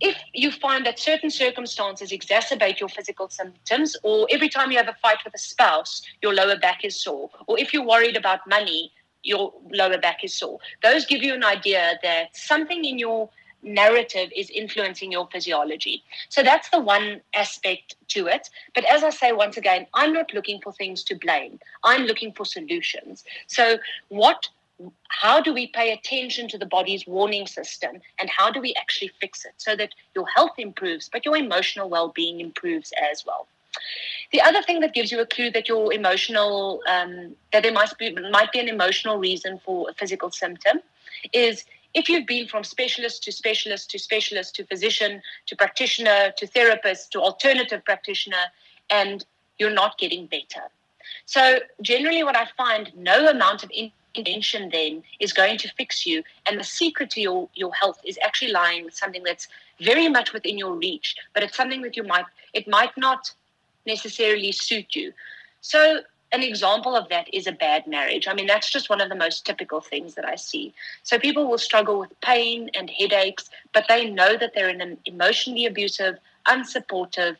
if 0.01 0.17
you 0.33 0.51
find 0.51 0.85
that 0.85 0.99
certain 0.99 1.29
circumstances 1.29 2.11
exacerbate 2.11 2.79
your 2.79 2.89
physical 2.89 3.29
symptoms, 3.29 3.95
or 4.03 4.27
every 4.31 4.49
time 4.49 4.71
you 4.71 4.77
have 4.77 4.89
a 4.89 4.97
fight 5.01 5.19
with 5.23 5.33
a 5.33 5.39
spouse, 5.39 6.01
your 6.21 6.33
lower 6.33 6.57
back 6.57 6.83
is 6.83 7.01
sore, 7.01 7.29
or 7.47 7.57
if 7.57 7.73
you're 7.73 7.85
worried 7.85 8.17
about 8.17 8.41
money, 8.47 8.91
your 9.23 9.53
lower 9.71 9.97
back 9.97 10.23
is 10.23 10.37
sore, 10.37 10.59
those 10.83 11.05
give 11.05 11.23
you 11.23 11.33
an 11.33 11.43
idea 11.43 11.97
that 12.03 12.35
something 12.35 12.83
in 12.85 12.99
your 12.99 13.29
narrative 13.65 14.29
is 14.35 14.49
influencing 14.49 15.11
your 15.11 15.27
physiology. 15.31 16.03
So 16.29 16.43
that's 16.43 16.69
the 16.69 16.79
one 16.79 17.21
aspect 17.33 17.95
to 18.09 18.27
it. 18.27 18.49
But 18.73 18.85
as 18.85 19.03
I 19.03 19.09
say 19.09 19.31
once 19.31 19.57
again, 19.57 19.87
I'm 19.93 20.13
not 20.13 20.33
looking 20.33 20.61
for 20.61 20.71
things 20.71 21.03
to 21.05 21.15
blame. 21.15 21.59
I'm 21.83 22.03
looking 22.03 22.31
for 22.31 22.45
solutions. 22.45 23.25
So 23.47 23.77
what 24.09 24.47
how 25.07 25.39
do 25.39 25.53
we 25.53 25.67
pay 25.67 25.93
attention 25.93 26.49
to 26.49 26.57
the 26.57 26.65
body's 26.65 27.07
warning 27.07 27.47
system 27.47 28.01
and 28.19 28.29
how 28.29 28.51
do 28.51 28.59
we 28.59 28.73
actually 28.75 29.09
fix 29.21 29.45
it 29.45 29.53
so 29.55 29.73
that 29.73 29.89
your 30.13 30.27
health 30.27 30.51
improves 30.57 31.07
but 31.07 31.23
your 31.23 31.37
emotional 31.37 31.89
well-being 31.89 32.41
improves 32.41 32.91
as 33.09 33.25
well 33.25 33.47
the 34.33 34.41
other 34.41 34.61
thing 34.61 34.81
that 34.81 34.93
gives 34.93 35.13
you 35.13 35.21
a 35.21 35.25
clue 35.25 35.49
that 35.51 35.69
your 35.69 35.93
emotional 35.93 36.81
um, 36.89 37.35
that 37.53 37.63
there 37.63 37.71
might 37.71 37.97
be 37.97 38.13
might 38.31 38.51
be 38.51 38.59
an 38.59 38.67
emotional 38.67 39.17
reason 39.17 39.59
for 39.63 39.89
a 39.89 39.93
physical 39.93 40.29
symptom 40.29 40.81
is 41.31 41.63
if 41.95 42.09
you've 42.09 42.27
been 42.27 42.47
from 42.47 42.63
specialist 42.63 43.23
to 43.23 43.31
specialist 43.31 43.89
to 43.91 43.97
specialist 43.97 44.55
to 44.55 44.65
physician 44.65 45.21
to 45.47 45.55
practitioner 45.55 46.31
to 46.37 46.45
therapist 46.45 47.11
to 47.13 47.21
alternative 47.21 47.83
practitioner 47.83 48.45
and 48.91 49.25
you're 49.57 49.73
not 49.73 49.97
getting 49.97 50.27
better. 50.27 50.65
So, 51.25 51.59
generally, 51.81 52.23
what 52.23 52.35
I 52.35 52.47
find 52.57 52.91
no 52.95 53.29
amount 53.29 53.63
of 53.63 53.71
intervention 53.71 54.69
then 54.71 55.03
is 55.19 55.33
going 55.33 55.57
to 55.59 55.69
fix 55.77 56.05
you. 56.05 56.23
And 56.45 56.59
the 56.59 56.63
secret 56.63 57.09
to 57.11 57.21
your, 57.21 57.49
your 57.55 57.73
health 57.73 57.99
is 58.03 58.19
actually 58.23 58.51
lying 58.51 58.83
with 58.85 58.93
something 58.93 59.23
that's 59.23 59.47
very 59.79 60.09
much 60.09 60.33
within 60.33 60.57
your 60.57 60.73
reach, 60.73 61.15
but 61.33 61.43
it's 61.43 61.55
something 61.55 61.81
that 61.83 61.95
you 61.95 62.03
might, 62.03 62.25
it 62.53 62.67
might 62.67 62.95
not 62.97 63.31
necessarily 63.85 64.51
suit 64.51 64.95
you. 64.95 65.13
So, 65.61 66.01
an 66.35 66.43
example 66.43 66.95
of 66.95 67.07
that 67.09 67.33
is 67.33 67.47
a 67.47 67.51
bad 67.51 67.87
marriage. 67.87 68.27
I 68.27 68.33
mean, 68.33 68.45
that's 68.45 68.69
just 68.69 68.89
one 68.89 69.01
of 69.01 69.09
the 69.09 69.15
most 69.15 69.45
typical 69.45 69.79
things 69.79 70.15
that 70.15 70.25
I 70.25 70.35
see. 70.35 70.73
So 71.03 71.17
people 71.17 71.47
will 71.49 71.57
struggle 71.57 71.97
with 71.99 72.19
pain 72.21 72.69
and 72.77 72.89
headaches, 72.89 73.49
but 73.73 73.85
they 73.87 74.09
know 74.09 74.37
that 74.37 74.51
they're 74.53 74.69
in 74.69 74.81
an 74.81 74.97
emotionally 75.05 75.65
abusive, 75.65 76.17
unsupportive 76.45 77.37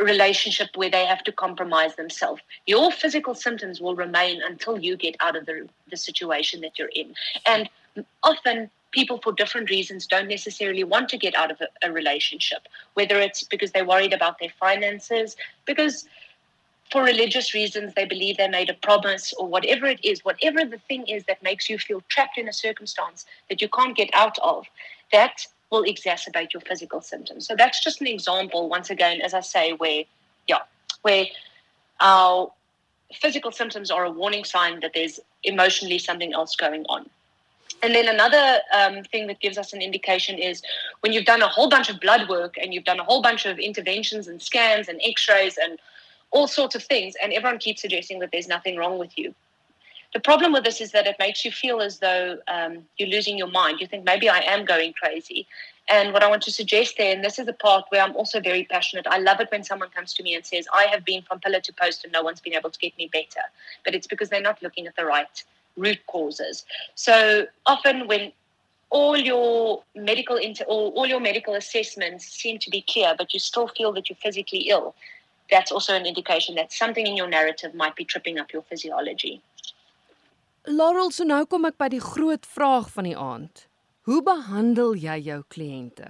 relationship 0.00 0.68
where 0.74 0.90
they 0.90 1.06
have 1.06 1.22
to 1.24 1.32
compromise 1.32 1.94
themselves. 1.96 2.42
Your 2.66 2.90
physical 2.90 3.34
symptoms 3.34 3.80
will 3.80 3.96
remain 3.96 4.42
until 4.42 4.78
you 4.78 4.96
get 4.96 5.16
out 5.20 5.36
of 5.36 5.46
the, 5.46 5.68
the 5.90 5.96
situation 5.96 6.60
that 6.62 6.78
you're 6.78 6.94
in. 6.94 7.14
And 7.46 7.68
often 8.22 8.70
people 8.90 9.20
for 9.22 9.32
different 9.32 9.70
reasons 9.70 10.06
don't 10.06 10.28
necessarily 10.28 10.84
want 10.84 11.08
to 11.10 11.18
get 11.18 11.34
out 11.34 11.50
of 11.50 11.60
a, 11.60 11.88
a 11.88 11.92
relationship, 11.92 12.62
whether 12.94 13.18
it's 13.18 13.42
because 13.42 13.72
they're 13.72 13.84
worried 13.84 14.12
about 14.12 14.38
their 14.38 14.52
finances, 14.58 15.36
because 15.66 16.06
for 16.90 17.02
religious 17.02 17.54
reasons, 17.54 17.94
they 17.94 18.04
believe 18.04 18.36
they 18.36 18.48
made 18.48 18.70
a 18.70 18.74
promise 18.74 19.32
or 19.34 19.46
whatever 19.46 19.86
it 19.86 20.02
is, 20.04 20.24
whatever 20.24 20.64
the 20.64 20.78
thing 20.88 21.06
is 21.06 21.24
that 21.24 21.42
makes 21.42 21.68
you 21.68 21.78
feel 21.78 22.02
trapped 22.08 22.38
in 22.38 22.48
a 22.48 22.52
circumstance 22.52 23.26
that 23.48 23.60
you 23.60 23.68
can't 23.68 23.96
get 23.96 24.10
out 24.14 24.38
of, 24.42 24.66
that 25.12 25.46
will 25.70 25.84
exacerbate 25.84 26.52
your 26.52 26.62
physical 26.62 27.00
symptoms. 27.00 27.46
So 27.46 27.54
that's 27.56 27.82
just 27.84 28.00
an 28.00 28.06
example, 28.06 28.68
once 28.68 28.88
again, 28.88 29.20
as 29.20 29.34
I 29.34 29.40
say, 29.40 29.72
where, 29.72 30.04
yeah, 30.46 30.60
where 31.02 31.26
our 32.00 32.50
physical 33.12 33.52
symptoms 33.52 33.90
are 33.90 34.04
a 34.04 34.10
warning 34.10 34.44
sign 34.44 34.80
that 34.80 34.92
there's 34.94 35.20
emotionally 35.44 35.98
something 35.98 36.32
else 36.32 36.56
going 36.56 36.84
on. 36.88 37.08
And 37.82 37.94
then 37.94 38.08
another 38.08 38.60
um, 38.74 39.04
thing 39.04 39.26
that 39.28 39.40
gives 39.40 39.56
us 39.56 39.72
an 39.72 39.80
indication 39.82 40.38
is 40.38 40.62
when 41.00 41.12
you've 41.12 41.26
done 41.26 41.42
a 41.42 41.48
whole 41.48 41.68
bunch 41.68 41.90
of 41.90 42.00
blood 42.00 42.28
work 42.28 42.56
and 42.60 42.74
you've 42.74 42.84
done 42.84 42.98
a 42.98 43.04
whole 43.04 43.22
bunch 43.22 43.46
of 43.46 43.58
interventions 43.58 44.26
and 44.26 44.42
scans 44.42 44.88
and 44.88 45.00
x 45.04 45.28
rays 45.28 45.58
and 45.58 45.78
all 46.30 46.46
sorts 46.46 46.74
of 46.74 46.82
things, 46.82 47.14
and 47.22 47.32
everyone 47.32 47.58
keeps 47.58 47.80
suggesting 47.80 48.18
that 48.20 48.30
there's 48.32 48.48
nothing 48.48 48.76
wrong 48.76 48.98
with 48.98 49.16
you. 49.16 49.34
The 50.14 50.20
problem 50.20 50.52
with 50.52 50.64
this 50.64 50.80
is 50.80 50.92
that 50.92 51.06
it 51.06 51.16
makes 51.18 51.44
you 51.44 51.52
feel 51.52 51.80
as 51.80 51.98
though 51.98 52.38
um, 52.48 52.84
you're 52.96 53.10
losing 53.10 53.36
your 53.36 53.50
mind. 53.50 53.80
You 53.80 53.86
think 53.86 54.04
maybe 54.04 54.28
I 54.28 54.38
am 54.38 54.64
going 54.64 54.94
crazy. 54.94 55.46
And 55.90 56.12
what 56.12 56.22
I 56.22 56.28
want 56.28 56.42
to 56.42 56.50
suggest 56.50 56.96
there, 56.98 57.14
and 57.14 57.24
this 57.24 57.38
is 57.38 57.46
the 57.46 57.52
part 57.52 57.86
where 57.90 58.02
I'm 58.02 58.16
also 58.16 58.40
very 58.40 58.64
passionate, 58.64 59.06
I 59.06 59.18
love 59.18 59.40
it 59.40 59.50
when 59.50 59.64
someone 59.64 59.88
comes 59.90 60.12
to 60.14 60.22
me 60.22 60.34
and 60.34 60.44
says, 60.44 60.66
I 60.72 60.86
have 60.90 61.04
been 61.04 61.22
from 61.22 61.40
pillar 61.40 61.60
to 61.60 61.72
post 61.72 62.04
and 62.04 62.12
no 62.12 62.22
one's 62.22 62.40
been 62.40 62.54
able 62.54 62.70
to 62.70 62.78
get 62.78 62.96
me 62.98 63.08
better. 63.12 63.40
But 63.84 63.94
it's 63.94 64.06
because 64.06 64.28
they're 64.28 64.40
not 64.40 64.62
looking 64.62 64.86
at 64.86 64.96
the 64.96 65.04
right 65.04 65.42
root 65.76 65.98
causes. 66.06 66.64
So 66.94 67.46
often 67.66 68.06
when 68.06 68.32
all 68.90 69.16
your 69.16 69.82
medical 69.94 70.36
inter- 70.36 70.64
all, 70.64 70.90
all 70.90 71.06
your 71.06 71.20
medical 71.20 71.54
assessments 71.54 72.26
seem 72.26 72.58
to 72.58 72.70
be 72.70 72.82
clear, 72.82 73.14
but 73.16 73.32
you 73.32 73.40
still 73.40 73.68
feel 73.68 73.92
that 73.92 74.08
you're 74.08 74.16
physically 74.16 74.68
ill, 74.68 74.94
that's 75.50 75.72
also 75.72 75.94
an 75.94 76.06
indication 76.06 76.54
that 76.56 76.72
something 76.72 77.06
in 77.06 77.16
your 77.16 77.28
narrative 77.28 77.74
might 77.74 77.96
be 77.96 78.04
tripping 78.04 78.38
up 78.38 78.52
your 78.52 78.62
physiology. 78.62 79.40
Laurel, 80.66 81.10
so 81.10 81.24
nou 81.24 81.44
kom 81.48 81.64
ek 81.64 81.78
by 81.80 81.88
die 81.88 82.02
groot 82.02 82.44
vraag 82.46 82.90
van 82.92 83.08
die 83.08 83.16
aand. 83.16 83.64
Hoe 84.08 84.20
behandel 84.24 84.96
jy 84.96 85.16
jou 85.30 85.42
kliënte? 85.54 86.08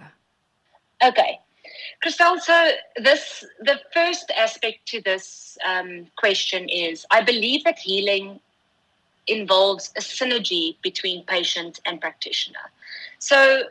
Okay. 1.05 1.39
Christel, 2.03 2.41
so 2.41 2.71
this 2.97 3.45
the 3.61 3.79
first 3.93 4.33
aspect 4.37 4.87
to 4.87 5.01
this 5.03 5.59
um, 5.67 6.07
question 6.17 6.69
is 6.69 7.07
I 7.11 7.23
believe 7.23 7.65
that 7.65 7.79
healing 7.79 8.41
involves 9.27 9.93
a 9.97 10.01
synergy 10.01 10.77
between 10.83 11.25
patient 11.25 11.81
and 11.85 12.01
practitioner. 12.01 12.71
So 13.19 13.65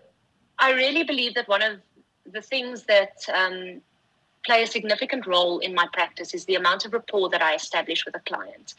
I 0.60 0.71
really 0.71 1.03
believe 1.03 1.34
that 1.36 1.47
one 1.47 1.62
of 1.62 1.80
the 2.32 2.41
things 2.41 2.84
that 2.84 3.17
um, 3.34 3.82
play 4.47 4.63
a 4.63 4.67
significant 4.67 5.27
role 5.27 5.60
in 5.60 5.75
my 5.75 5.88
practice 5.91 6.33
is 6.33 6.45
the 6.45 6.55
amount 6.55 6.86
of 6.86 6.93
rapport 6.93 7.29
that 7.29 7.41
I 7.41 7.53
establish 7.53 8.05
with 8.05 8.15
a 8.15 8.19
client. 8.19 8.73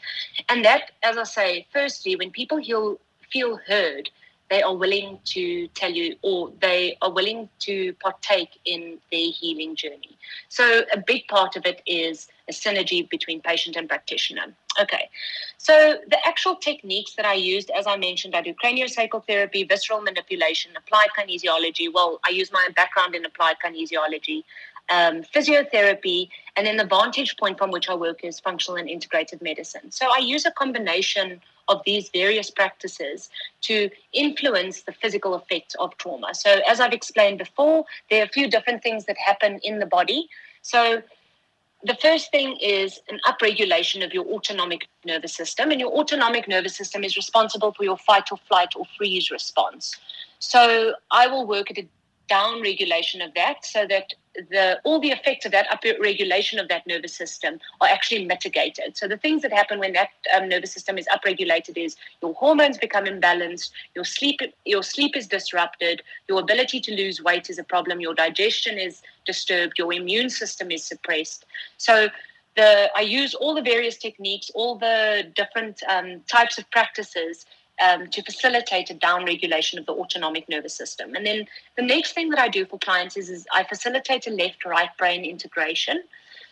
And 0.48 0.64
that, 0.64 0.90
as 1.02 1.18
I 1.18 1.24
say, 1.24 1.66
firstly, 1.72 2.16
when 2.16 2.30
people 2.30 2.58
feel, 2.64 2.98
feel 3.30 3.58
heard, 3.68 4.08
they 4.50 4.62
are 4.62 4.74
willing 4.74 5.18
to 5.26 5.68
tell 5.68 5.90
you 5.90 6.16
or 6.22 6.50
they 6.62 6.96
are 7.02 7.12
willing 7.12 7.50
to 7.60 7.92
partake 7.94 8.58
in 8.64 8.98
their 9.12 9.30
healing 9.30 9.76
journey. 9.76 10.16
So, 10.48 10.84
a 10.90 10.98
big 10.98 11.28
part 11.28 11.54
of 11.54 11.66
it 11.66 11.82
is 11.84 12.28
a 12.48 12.52
synergy 12.52 13.08
between 13.10 13.42
patient 13.42 13.76
and 13.76 13.86
practitioner. 13.86 14.46
Okay, 14.80 15.10
so 15.58 15.98
the 16.08 16.18
actual 16.26 16.54
techniques 16.54 17.14
that 17.16 17.26
I 17.26 17.34
used, 17.34 17.70
as 17.70 17.86
I 17.86 17.96
mentioned, 17.96 18.34
I 18.34 18.42
do 18.42 18.54
craniosacral 18.54 19.26
therapy, 19.26 19.64
visceral 19.64 20.00
manipulation, 20.00 20.70
applied 20.76 21.08
kinesiology. 21.18 21.92
Well, 21.92 22.20
I 22.24 22.30
use 22.30 22.52
my 22.52 22.68
background 22.74 23.14
in 23.16 23.24
applied 23.24 23.56
kinesiology. 23.62 24.44
Um, 24.90 25.22
physiotherapy, 25.22 26.28
and 26.56 26.66
then 26.66 26.76
the 26.76 26.84
vantage 26.84 27.36
point 27.36 27.58
from 27.58 27.70
which 27.70 27.88
I 27.88 27.94
work 27.94 28.24
is 28.24 28.40
functional 28.40 28.76
and 28.76 28.88
integrated 28.88 29.42
medicine. 29.42 29.90
So 29.90 30.06
I 30.14 30.18
use 30.18 30.46
a 30.46 30.50
combination 30.50 31.40
of 31.68 31.82
these 31.84 32.08
various 32.08 32.50
practices 32.50 33.28
to 33.62 33.90
influence 34.12 34.82
the 34.82 34.92
physical 34.92 35.34
effects 35.36 35.74
of 35.76 35.96
trauma. 35.98 36.34
So, 36.34 36.60
as 36.68 36.80
I've 36.80 36.92
explained 36.92 37.38
before, 37.38 37.84
there 38.10 38.22
are 38.22 38.24
a 38.24 38.28
few 38.28 38.48
different 38.48 38.82
things 38.82 39.04
that 39.04 39.16
happen 39.18 39.60
in 39.62 39.78
the 39.78 39.86
body. 39.86 40.28
So, 40.62 41.02
the 41.84 41.94
first 41.94 42.32
thing 42.32 42.56
is 42.60 42.98
an 43.08 43.20
upregulation 43.24 44.04
of 44.04 44.12
your 44.12 44.24
autonomic 44.26 44.88
nervous 45.04 45.34
system, 45.34 45.70
and 45.70 45.80
your 45.80 45.92
autonomic 45.92 46.48
nervous 46.48 46.76
system 46.76 47.04
is 47.04 47.16
responsible 47.16 47.72
for 47.72 47.84
your 47.84 47.98
fight 47.98 48.32
or 48.32 48.38
flight 48.48 48.70
or 48.74 48.84
freeze 48.96 49.30
response. 49.30 49.96
So, 50.38 50.94
I 51.10 51.26
will 51.26 51.46
work 51.46 51.70
at 51.70 51.78
a 51.78 51.86
down 52.28 52.60
regulation 52.60 53.20
of 53.22 53.32
that 53.34 53.64
so 53.64 53.86
that 53.86 54.14
the 54.50 54.80
all 54.84 55.00
the 55.00 55.10
effects 55.10 55.44
of 55.46 55.52
that 55.52 55.68
upregulation 55.68 56.60
of 56.60 56.68
that 56.68 56.86
nervous 56.86 57.14
system 57.14 57.58
are 57.80 57.88
actually 57.88 58.24
mitigated. 58.24 58.96
So 58.96 59.08
the 59.08 59.16
things 59.16 59.42
that 59.42 59.52
happen 59.52 59.78
when 59.78 59.92
that 59.94 60.10
um, 60.34 60.48
nervous 60.48 60.72
system 60.72 60.98
is 60.98 61.06
upregulated 61.08 61.76
is 61.76 61.96
your 62.22 62.34
hormones 62.34 62.78
become 62.78 63.04
imbalanced, 63.04 63.70
your 63.94 64.04
sleep 64.04 64.40
your 64.64 64.82
sleep 64.82 65.16
is 65.16 65.26
disrupted, 65.26 66.02
your 66.28 66.40
ability 66.40 66.80
to 66.80 66.94
lose 66.94 67.22
weight 67.22 67.50
is 67.50 67.58
a 67.58 67.64
problem, 67.64 68.00
your 68.00 68.14
digestion 68.14 68.78
is 68.78 69.02
disturbed, 69.26 69.78
your 69.78 69.92
immune 69.92 70.30
system 70.30 70.70
is 70.70 70.84
suppressed. 70.84 71.44
So 71.76 72.08
the 72.56 72.90
I 72.96 73.02
use 73.02 73.34
all 73.34 73.54
the 73.54 73.62
various 73.62 73.96
techniques, 73.96 74.50
all 74.54 74.76
the 74.76 75.30
different 75.34 75.82
um, 75.88 76.22
types 76.28 76.58
of 76.58 76.70
practices 76.70 77.46
um, 77.80 78.08
to 78.08 78.22
facilitate 78.22 78.90
a 78.90 78.94
down 78.94 79.24
regulation 79.24 79.78
of 79.78 79.86
the 79.86 79.92
autonomic 79.92 80.48
nervous 80.48 80.74
system. 80.74 81.14
And 81.14 81.26
then 81.26 81.46
the 81.76 81.82
next 81.82 82.12
thing 82.12 82.30
that 82.30 82.38
I 82.38 82.48
do 82.48 82.64
for 82.66 82.78
clients 82.78 83.16
is, 83.16 83.28
is 83.28 83.46
I 83.52 83.64
facilitate 83.64 84.26
a 84.26 84.30
left 84.30 84.64
right 84.64 84.90
brain 84.98 85.24
integration. 85.24 86.02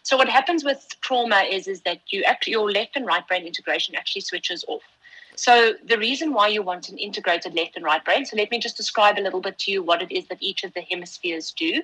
So 0.03 0.17
what 0.17 0.29
happens 0.29 0.65
with 0.65 0.87
trauma 1.01 1.43
is, 1.51 1.67
is 1.67 1.81
that 1.83 2.01
you 2.09 2.23
actually 2.23 2.53
your 2.53 2.71
left 2.71 2.97
and 2.97 3.05
right 3.05 3.27
brain 3.27 3.45
integration 3.45 3.97
actually 3.97 4.21
switches 4.21 4.65
off. 4.69 4.83
So 5.35 5.75
the 5.85 5.99
reason 5.99 6.33
why 6.33 6.49
you 6.49 6.63
want 6.63 6.89
an 6.89 6.97
integrated 6.97 7.55
left 7.55 7.77
and 7.77 7.85
right 7.85 8.03
brain, 8.05 8.25
so 8.25 8.37
let 8.37 8.51
me 8.51 8.59
just 8.59 8.77
describe 8.77 9.19
a 9.19 9.21
little 9.21 9.41
bit 9.41 9.59
to 9.61 9.73
you 9.73 9.83
what 9.83 10.01
it 10.01 10.11
is 10.11 10.27
that 10.29 10.39
each 10.41 10.65
of 10.65 10.73
the 10.75 10.81
hemispheres 10.81 11.53
do. 11.53 11.83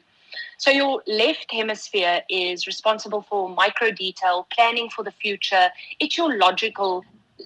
So 0.57 0.70
your 0.70 1.02
left 1.07 1.52
hemisphere 1.52 2.22
is 2.31 2.66
responsible 2.66 3.22
for 3.28 3.50
micro 3.50 3.90
detail, 3.90 4.46
planning 4.50 4.88
for 4.88 5.05
the 5.05 5.11
future. 5.11 5.68
It's 6.00 6.16
your 6.16 6.38
logical 6.38 7.05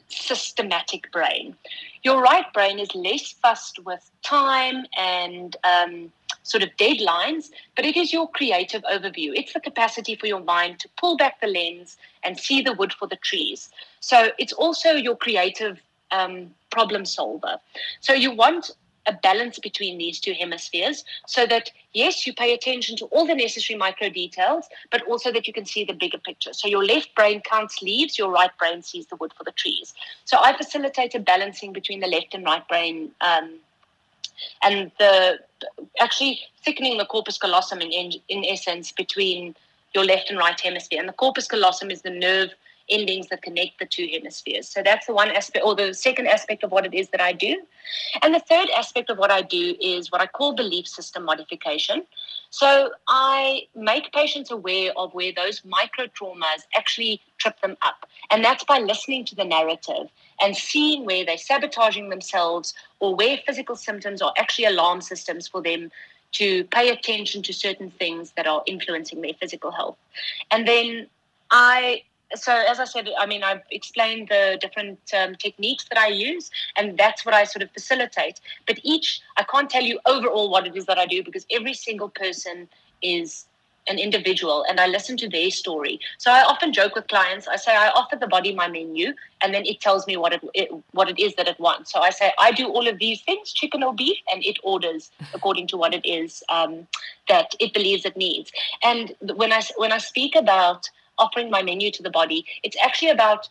systematic 0.09 1.11
brain. 1.13 1.57
Your 2.03 2.21
right 2.23 2.51
brain 2.53 2.79
is 2.79 2.95
less 2.95 3.33
fussed 3.33 3.79
with 3.85 4.11
time 4.23 4.87
and 4.97 5.57
um, 5.65 6.13
sort 6.43 6.63
of 6.63 6.71
deadlines, 6.77 7.51
but 7.75 7.85
it 7.85 7.97
is 7.97 8.13
your 8.13 8.29
creative 8.29 8.83
overview. 8.83 9.33
It's 9.35 9.53
the 9.53 9.61
capacity 9.61 10.15
for 10.15 10.27
your 10.27 10.43
mind 10.43 10.79
to 10.81 10.89
pull 10.97 11.17
back 11.17 11.41
the 11.41 11.49
lens 11.49 11.97
and 12.23 12.39
see 12.39 12.63
the 12.63 12.73
wood 12.73 12.93
for 12.93 13.09
the 13.09 13.17
trees. 13.17 13.69
So 14.01 14.31
it's 14.39 14.53
also 14.53 14.91
your 14.93 15.17
creative 15.17 15.81
um, 16.13 16.55
problem 16.71 17.05
solver. 17.05 17.59
So 18.01 18.13
you 18.13 18.31
want 18.31 18.71
a 19.07 19.13
balance 19.13 19.59
between 19.59 19.99
these 19.99 20.19
two 20.21 20.33
hemispheres 20.33 21.05
so 21.27 21.47
that 21.47 21.71
yes 21.93 22.27
you 22.27 22.35
pay 22.35 22.53
attention 22.53 22.97
to 22.97 23.05
all 23.07 23.27
the 23.27 23.35
necessary 23.35 23.79
micro 23.79 24.09
details 24.09 24.67
but 24.91 25.03
also 25.03 25.33
that 25.33 25.47
you 25.47 25.53
can 25.53 25.65
see 25.65 25.85
the 25.85 25.93
bigger 25.93 26.19
picture. 26.19 26.53
So 26.53 26.69
your 26.69 26.85
left 26.85 27.15
brain 27.15 27.41
counts 27.41 27.83
leaves 27.83 28.19
your 28.19 28.31
right 28.31 28.51
brain 28.59 28.83
sees 28.83 29.07
the 29.07 29.17
wood 29.17 29.33
for 29.37 29.45
the 29.45 29.53
trees. 29.53 29.95
So 30.25 30.39
i 30.41 30.57
facilitate 30.57 31.15
a 31.15 31.21
balancing 31.21 31.73
between 31.73 32.01
the 32.01 32.07
left 32.07 32.35
and 32.35 32.45
right 32.45 32.67
brain 32.69 33.11
um, 33.21 33.55
and 34.63 34.91
the 34.99 35.39
actually 36.01 36.41
thickening 36.65 36.99
the 36.99 37.07
corpus 37.07 37.39
callosum 37.39 37.81
in, 37.81 38.13
in 38.29 38.45
essence 38.45 38.93
between 38.93 39.55
your 39.95 40.05
left 40.05 40.31
and 40.31 40.39
right 40.39 40.61
hemisphere. 40.61 41.01
And 41.01 41.09
the 41.09 41.15
corpus 41.15 41.47
callosum 41.47 41.91
is 41.91 42.03
the 42.03 42.11
nerve 42.11 42.51
endings 42.89 43.29
that 43.29 43.43
connect 43.43 43.79
the 43.79 43.87
two 43.87 44.09
hemispheres. 44.13 44.69
So 44.69 44.83
that's 44.83 45.07
the 45.07 45.15
one 45.15 45.31
aspect, 45.31 45.65
or 45.65 45.75
the 45.75 45.93
second 45.95 46.29
aspect 46.29 46.63
of 46.63 46.71
what 46.71 46.87
it 46.87 46.95
is 46.95 47.09
that 47.11 47.21
I 47.21 47.33
do. 47.33 47.63
And 48.23 48.35
the 48.35 48.41
third 48.41 48.69
aspect 48.71 49.11
of 49.11 49.19
what 49.19 49.31
I 49.31 49.43
do 49.43 49.77
is 49.81 50.13
what 50.13 50.21
I 50.21 50.27
call 50.27 50.55
belief 50.55 50.87
system 50.87 51.25
modification. 51.25 52.05
So 52.51 52.91
I 53.09 53.67
make 53.75 54.13
patients 54.13 54.51
aware 54.51 54.93
of 54.97 55.13
where 55.15 55.33
those 55.35 55.65
micro 55.65 56.07
traumas 56.07 56.63
actually 56.75 57.21
trip 57.39 57.61
them 57.61 57.77
up. 57.83 58.07
And 58.31 58.45
that's 58.45 58.65
by 58.65 58.79
listening 58.79 59.25
to 59.27 59.35
the 59.35 59.45
narrative 59.45 60.09
and 60.41 60.57
seeing 60.57 61.05
where 61.05 61.25
they're 61.25 61.39
sabotaging 61.39 62.09
themselves 62.09 62.75
or 63.01 63.15
where 63.15 63.39
physical 63.47 63.77
symptoms 63.77 64.23
are 64.23 64.33
actually 64.39 64.67
alarm 64.67 65.01
systems 65.01 65.49
for 65.49 65.63
them 65.63 65.91
to 66.33 66.65
pay 66.65 66.91
attention 66.91 67.43
to 67.43 67.53
certain 67.53 67.91
things 67.93 68.33
that 68.37 68.47
are 68.47 68.63
influencing 68.67 69.21
their 69.21 69.35
physical 69.35 69.71
health. 69.71 69.97
And 70.51 70.67
then 70.67 71.07
I 71.51 72.03
so 72.35 72.53
as 72.53 72.81
I 72.81 72.85
said, 72.85 73.09
I 73.19 73.27
mean, 73.27 73.43
I've 73.43 73.63
explained 73.71 74.29
the 74.29 74.59
different 74.61 74.99
um, 75.17 75.35
techniques 75.37 75.87
that 75.89 75.99
I 75.99 76.09
use, 76.09 76.51
and 76.77 76.99
that's 76.99 77.25
what 77.25 77.35
I 77.35 77.45
sort 77.45 77.63
of 77.63 77.71
facilitate. 77.71 78.41
But 78.67 78.81
each, 78.83 79.21
I 79.37 79.45
can't 79.45 79.71
tell 79.71 79.83
you 79.83 80.01
overall 80.07 80.51
what 80.51 80.67
it 80.67 80.77
is 80.77 80.87
that 80.87 80.99
I 80.99 81.07
do 81.07 81.23
because 81.23 81.47
every 81.51 81.75
single 81.75 82.09
person 82.09 82.69
is 83.03 83.47
an 83.89 84.01
individual, 84.01 84.65
and 84.69 84.81
I 84.81 84.89
listen 84.89 85.17
to 85.19 85.29
their 85.29 85.49
story. 85.51 86.01
So 86.19 86.33
I 86.33 86.43
often 86.43 86.73
joke 86.73 86.97
with 86.97 87.07
clients. 87.07 87.47
I 87.47 87.55
say 87.55 87.77
I 87.77 87.91
offer 87.91 88.17
the 88.17 88.27
body 88.27 88.53
my 88.53 88.67
menu, 88.67 89.15
and 89.41 89.55
then 89.55 89.65
it 89.65 89.81
tells 89.81 90.09
me 90.09 90.17
what 90.17 90.33
it, 90.33 90.43
it 90.55 90.69
what 90.91 91.09
it 91.09 91.21
is 91.21 91.37
that 91.37 91.47
it 91.47 91.61
wants. 91.61 91.93
So 91.93 92.01
I 92.01 92.11
say 92.11 92.33
I 92.39 92.51
do 92.51 92.67
all 92.67 92.89
of 92.89 92.99
these 92.99 93.23
things, 93.23 93.53
chicken 93.53 93.85
or 93.85 93.95
beef, 93.95 94.17
and 94.33 94.45
it 94.45 94.59
orders 94.65 95.13
according 95.33 95.69
to 95.69 95.77
what 95.77 95.95
it 95.95 96.05
is 96.05 96.43
um, 96.49 96.89
that 97.29 97.55
it 97.61 97.73
believes 97.73 98.05
it 98.05 98.17
needs. 98.17 98.51
And 98.83 99.15
when 99.21 99.53
I 99.53 99.61
when 99.77 99.93
I 99.93 99.99
speak 99.99 100.35
about 100.35 100.91
offering 101.19 101.51
my 101.51 101.63
menu 101.63 101.91
to 101.93 102.03
the 102.03 102.11
body. 102.11 102.45
It's 102.63 102.77
actually 102.83 103.11
about 103.11 103.49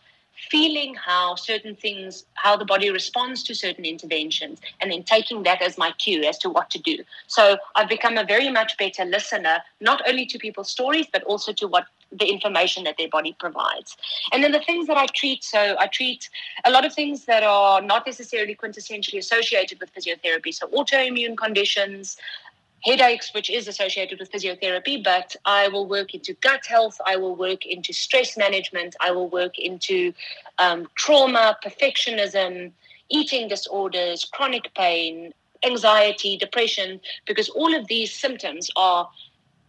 feeling 0.50 0.96
how 0.96 1.36
certain 1.36 1.76
things, 1.76 2.26
how 2.34 2.58
the 2.58 2.66
body 2.66 2.90
responds 2.90 3.42
to 3.44 3.56
certain 3.56 3.86
interventions, 3.86 4.60
and 4.82 4.92
then 4.92 5.04
taking 5.04 5.44
that 5.44 5.62
as 5.62 5.78
my 5.78 5.92
cue 5.94 6.24
as 6.24 6.38
to 6.38 6.50
what 6.50 6.70
to 6.70 6.80
do. 6.80 7.04
So 7.28 7.58
I've 7.76 7.90
become 7.90 8.18
a 8.18 8.26
very 8.26 8.52
much 8.52 8.78
better 8.78 9.06
listener, 9.06 9.60
not 9.80 10.02
only 10.08 10.26
to 10.26 10.38
people's 10.38 10.70
stories, 10.70 11.08
but 11.12 11.24
also 11.24 11.54
to 11.54 11.68
what 11.68 11.86
the 12.12 12.26
information 12.26 12.84
that 12.84 12.98
their 12.98 13.10
body 13.10 13.36
provides. 13.40 13.98
And 14.32 14.44
then 14.44 14.52
the 14.52 14.60
things 14.60 14.88
that 14.88 14.98
I 14.98 15.06
treat, 15.08 15.44
so 15.44 15.76
I 15.80 15.88
treat 15.88 16.30
a 16.64 16.72
lot 16.72 16.86
of 16.86 16.94
things 16.94 17.26
that 17.26 17.44
are 17.44 17.82
not 17.82 18.06
necessarily 18.06 18.56
quintessentially 18.56 19.18
associated 19.18 19.80
with 19.80 19.94
physiotherapy. 19.94 20.54
So 20.54 20.68
autoimmune 20.68 21.36
conditions, 21.38 22.18
headaches, 22.86 23.34
which 23.34 23.50
is 23.50 23.68
associated 23.68 24.20
with 24.20 24.32
physiotherapy, 24.32 25.04
but 25.04 25.36
I 25.46 25.68
will 25.68 25.88
work 25.88 26.14
into 26.14 26.34
gut 26.36 26.66
health, 26.66 27.02
I 27.06 27.16
will 27.18 27.36
work 27.36 27.66
into 27.66 27.92
stress 27.94 28.38
management, 28.38 28.96
I 29.02 29.12
will 29.12 29.28
work 29.28 29.58
into 29.58 30.14
um, 30.60 30.88
trauma, 30.96 31.58
perfectionism, 31.66 32.72
eating 33.10 33.48
disorders, 33.48 34.26
chronic 34.26 34.72
pain, 34.76 35.34
anxiety, 35.66 36.38
depression, 36.38 37.00
because 37.26 37.50
all 37.50 37.76
of 37.76 37.88
these 37.88 38.14
symptoms 38.14 38.70
are 38.76 39.10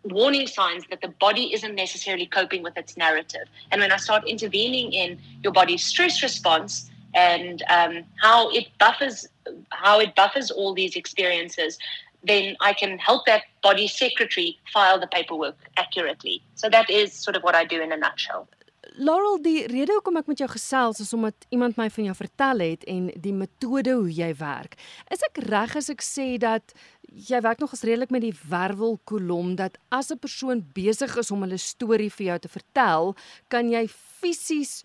warning 0.05 0.47
signs 0.47 0.85
that 0.91 1.01
the 1.01 1.09
body 1.09 1.53
isn't 1.55 1.75
necessarily 1.75 2.27
coping 2.27 2.63
with 2.63 2.77
its 2.77 2.97
narrative. 2.97 3.49
And 3.73 3.81
when 3.81 3.91
I 3.91 3.97
start 3.97 4.29
intervening 4.29 4.93
in 4.93 5.19
your 5.43 5.53
body's 5.53 5.83
stress 5.83 6.23
response, 6.23 6.91
and 7.15 7.63
um, 7.71 8.05
how 8.21 8.51
it 8.51 8.67
buffers 8.79 9.27
how 9.71 9.99
it 10.01 10.15
buffers 10.15 10.51
all 10.51 10.75
these 10.75 10.97
experiences 10.97 11.79
then 12.25 12.57
I 12.61 12.73
can 12.73 12.99
help 12.99 13.27
that 13.27 13.43
body 13.63 13.89
secretary 13.89 14.59
file 14.73 14.99
the 14.99 15.07
paperwork 15.07 15.57
accurately. 15.77 16.43
So 16.55 16.69
that 16.71 16.91
is 16.91 17.13
sort 17.13 17.37
of 17.37 17.43
what 17.43 17.55
I 17.55 17.65
do 17.65 17.81
in 17.81 17.93
a 17.93 17.97
nutshell. 17.97 18.49
Laurel, 18.97 19.37
die 19.43 19.67
rede 19.69 19.93
hoekom 19.93 20.17
ek 20.17 20.29
met 20.31 20.41
jou 20.41 20.49
gesels 20.49 21.03
is 21.03 21.13
omdat 21.13 21.47
iemand 21.53 21.77
my 21.77 21.89
van 21.93 22.07
jou 22.09 22.15
vertel 22.17 22.63
het 22.65 22.85
en 22.89 23.11
die 23.21 23.35
metode 23.35 23.93
hoe 23.93 24.09
jy 24.09 24.31
werk. 24.39 24.79
Is 25.13 25.25
ek 25.27 25.43
reg 25.45 25.75
as 25.77 25.91
ek 25.93 26.05
sê 26.05 26.29
dat 26.41 26.73
jy 27.13 27.43
werk 27.45 27.61
nogals 27.61 27.85
redelik 27.85 28.15
met 28.15 28.25
die 28.25 28.35
wervelkolom 28.49 29.55
dat 29.61 29.77
as 29.93 30.11
'n 30.11 30.19
persoon 30.19 30.65
besig 30.73 31.17
is 31.17 31.31
om 31.31 31.43
hulle 31.45 31.59
storie 31.59 32.11
vir 32.11 32.27
jou 32.27 32.39
te 32.39 32.49
vertel, 32.49 33.17
kan 33.49 33.69
jy 33.71 33.87
fisies 33.89 34.85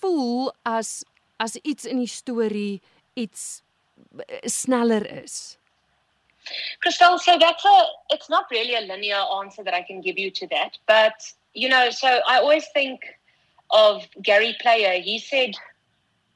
voel 0.00 0.52
as 0.64 1.04
as 1.38 1.56
iets 1.64 1.86
in 1.86 1.98
die 1.98 2.06
storie 2.06 2.80
iets 3.16 3.62
eh, 4.28 4.46
sneller 4.46 5.06
is? 5.24 5.58
Christelle, 6.84 7.18
so 7.18 7.38
that's 7.38 7.64
a, 7.64 7.84
it's 8.10 8.28
not 8.28 8.46
really 8.50 8.74
a 8.74 8.80
linear 8.80 9.22
answer 9.40 9.62
that 9.64 9.74
I 9.74 9.82
can 9.82 10.00
give 10.00 10.18
you 10.18 10.30
to 10.30 10.46
that. 10.48 10.78
But, 10.86 11.32
you 11.54 11.68
know, 11.68 11.90
so 11.90 12.20
I 12.26 12.38
always 12.38 12.66
think 12.72 13.00
of 13.70 14.06
Gary 14.22 14.56
Player. 14.60 15.00
He 15.00 15.18
said, 15.18 15.54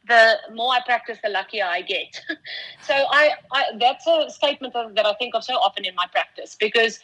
the 0.06 0.36
more 0.52 0.72
I 0.72 0.80
practice, 0.84 1.18
the 1.22 1.30
luckier 1.30 1.64
I 1.64 1.82
get. 1.82 2.20
so 2.86 2.94
I, 2.94 3.32
I, 3.52 3.64
that's 3.78 4.06
a 4.06 4.28
statement 4.30 4.74
that 4.74 5.06
I 5.06 5.14
think 5.14 5.34
of 5.34 5.44
so 5.44 5.54
often 5.54 5.84
in 5.84 5.94
my 5.94 6.06
practice 6.12 6.56
because 6.58 7.00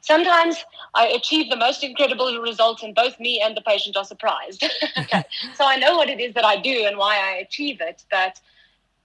sometimes 0.00 0.64
I 0.94 1.06
achieve 1.06 1.50
the 1.50 1.56
most 1.56 1.82
incredible 1.82 2.38
results 2.40 2.82
and 2.82 2.94
both 2.94 3.18
me 3.18 3.40
and 3.40 3.56
the 3.56 3.62
patient 3.62 3.96
are 3.96 4.04
surprised. 4.04 4.64
So 5.54 5.64
I 5.64 5.76
know 5.76 5.96
what 5.96 6.08
it 6.08 6.20
is 6.20 6.34
that 6.34 6.44
I 6.44 6.60
do 6.60 6.84
and 6.86 6.96
why 6.96 7.16
I 7.16 7.36
achieve 7.36 7.80
it, 7.80 8.04
but 8.10 8.40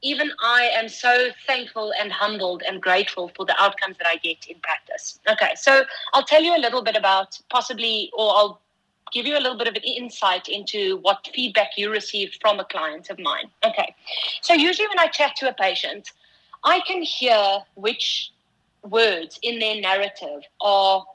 even 0.02 0.32
I 0.42 0.72
am 0.76 0.88
so 0.88 1.30
thankful 1.46 1.94
and 2.00 2.12
humbled 2.12 2.64
and 2.68 2.82
grateful 2.82 3.32
for 3.36 3.46
the 3.46 3.62
outcomes 3.62 3.98
that 3.98 4.08
I 4.08 4.16
get 4.18 4.48
in 4.48 4.60
practice. 4.60 5.20
Okay, 5.30 5.52
so 5.56 5.84
I'll 6.14 6.24
tell 6.24 6.42
you 6.42 6.56
a 6.56 6.60
little 6.60 6.82
bit 6.82 6.96
about 6.96 7.40
possibly, 7.50 8.12
or 8.18 8.30
I'll 8.36 8.62
give 9.12 9.26
you 9.26 9.38
a 9.38 9.42
little 9.42 9.58
bit 9.58 9.68
of 9.68 9.76
an 9.76 9.84
insight 9.84 10.48
into 10.48 10.98
what 10.98 11.28
feedback 11.34 11.72
you 11.78 11.90
received 11.92 12.38
from 12.42 12.60
a 12.60 12.66
client 12.66 13.10
of 13.10 13.20
mine. 13.20 13.50
Okay, 13.66 13.96
so 14.42 14.54
usually 14.54 14.88
when 14.88 15.00
I 15.00 15.08
chat 15.08 15.36
to 15.38 15.50
a 15.50 15.54
patient, 15.54 16.12
I 16.64 16.82
can 16.82 17.02
hear 17.02 17.60
which 17.76 18.32
words 18.84 19.40
in 19.42 19.60
their 19.60 19.82
narrative 19.82 20.44
are 20.62 21.06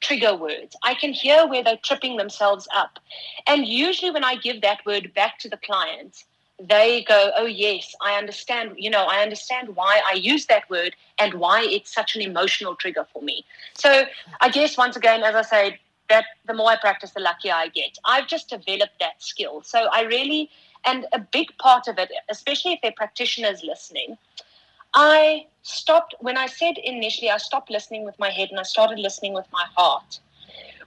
trigger 0.00 0.34
words. 0.34 0.76
I 0.82 0.94
can 0.94 1.12
hear 1.12 1.46
where 1.46 1.62
they're 1.62 1.78
tripping 1.82 2.16
themselves 2.16 2.66
up. 2.74 2.98
And 3.46 3.66
usually 3.66 4.10
when 4.10 4.24
I 4.24 4.36
give 4.36 4.62
that 4.62 4.84
word 4.86 5.12
back 5.14 5.38
to 5.40 5.48
the 5.48 5.58
client, 5.58 6.24
they 6.60 7.04
go, 7.08 7.32
Oh, 7.36 7.46
yes, 7.46 7.94
I 8.02 8.18
understand. 8.18 8.74
You 8.76 8.90
know, 8.90 9.04
I 9.04 9.22
understand 9.22 9.76
why 9.76 10.00
I 10.06 10.14
use 10.14 10.46
that 10.46 10.68
word 10.68 10.94
and 11.18 11.34
why 11.34 11.62
it's 11.62 11.92
such 11.92 12.16
an 12.16 12.22
emotional 12.22 12.76
trigger 12.76 13.06
for 13.12 13.22
me. 13.22 13.44
So 13.74 14.04
I 14.40 14.48
guess 14.50 14.76
once 14.76 14.96
again, 14.96 15.22
as 15.22 15.34
I 15.34 15.42
say, 15.42 15.80
that 16.10 16.24
the 16.46 16.54
more 16.54 16.70
I 16.70 16.76
practice, 16.76 17.12
the 17.12 17.20
luckier 17.20 17.54
I 17.54 17.68
get. 17.68 17.96
I've 18.04 18.26
just 18.26 18.50
developed 18.50 18.98
that 19.00 19.22
skill. 19.22 19.62
So 19.62 19.88
I 19.92 20.02
really, 20.02 20.50
and 20.84 21.06
a 21.12 21.20
big 21.20 21.56
part 21.58 21.88
of 21.88 21.98
it, 21.98 22.10
especially 22.28 22.72
if 22.72 22.80
they're 22.82 22.92
practitioners 22.92 23.62
listening, 23.62 24.18
I 24.92 25.46
stopped, 25.62 26.14
when 26.18 26.36
I 26.36 26.46
said 26.46 26.76
initially, 26.82 27.30
I 27.30 27.36
stopped 27.38 27.70
listening 27.70 28.04
with 28.04 28.18
my 28.18 28.30
head 28.30 28.50
and 28.50 28.58
I 28.58 28.64
started 28.64 28.98
listening 28.98 29.34
with 29.34 29.46
my 29.52 29.64
heart. 29.76 30.18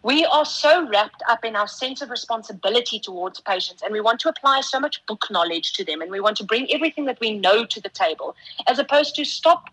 We 0.04 0.26
are 0.26 0.46
so 0.46 0.86
wrapped 0.88 1.24
up 1.30 1.46
in 1.46 1.56
our 1.56 1.68
sense 1.68 2.02
of 2.02 2.10
responsibility 2.10 3.00
towards 3.00 3.40
patients, 3.40 3.82
and 3.82 3.94
we 3.94 4.02
want 4.02 4.20
to 4.22 4.30
apply 4.30 4.60
so 4.62 4.80
much 4.80 5.04
book 5.06 5.28
knowledge 5.32 5.72
to 5.74 5.86
them, 5.86 6.02
and 6.02 6.12
we 6.12 6.20
want 6.20 6.36
to 6.38 6.44
bring 6.44 6.72
everything 6.72 7.06
that 7.06 7.20
we 7.22 7.38
know 7.38 7.66
to 7.66 7.82
the 7.82 7.90
table, 7.90 8.36
as 8.68 8.80
opposed 8.80 9.16
to 9.16 9.26
stop 9.26 9.70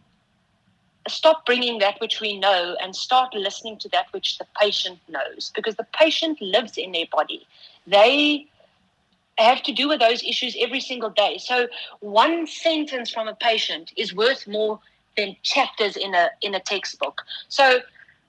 stop 1.09 1.45
bringing 1.47 1.79
that 1.79 1.99
which 2.01 2.21
we 2.21 2.39
know 2.39 2.77
and 2.81 2.95
start 2.95 3.35
listening 3.35 3.77
to 3.79 3.89
that 3.89 4.07
which 4.13 4.39
the 4.39 4.47
patient 4.61 4.99
knows 5.09 5.51
because 5.57 5.75
the 5.77 5.87
patient 5.99 6.41
lives 6.41 6.77
in 6.77 6.93
their 6.93 7.07
body. 7.11 7.47
They 7.87 8.47
have 9.39 9.63
to 9.65 9.73
do 9.73 9.89
with 9.89 9.99
those 9.99 10.23
issues 10.23 10.57
every 10.61 10.81
single 10.81 11.11
day. 11.11 11.39
So 11.39 11.69
one 12.01 12.47
sentence 12.47 13.11
from 13.11 13.27
a 13.29 13.35
patient 13.35 13.93
is 13.97 14.15
worth 14.15 14.47
more 14.47 14.79
than 15.17 15.37
chapters 15.43 15.97
in 15.97 16.15
a 16.15 16.31
in 16.43 16.55
a 16.55 16.61
textbook. 16.61 17.23
So 17.49 17.81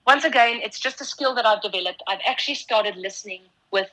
once 0.06 0.24
again, 0.24 0.60
it's 0.64 0.80
just 0.80 1.02
a 1.02 1.06
skill 1.06 1.36
that 1.36 1.46
I've 1.46 1.62
developed. 1.62 2.04
I've 2.08 2.20
actually 2.28 2.56
started 2.56 2.96
listening 2.96 3.42
with 3.72 3.90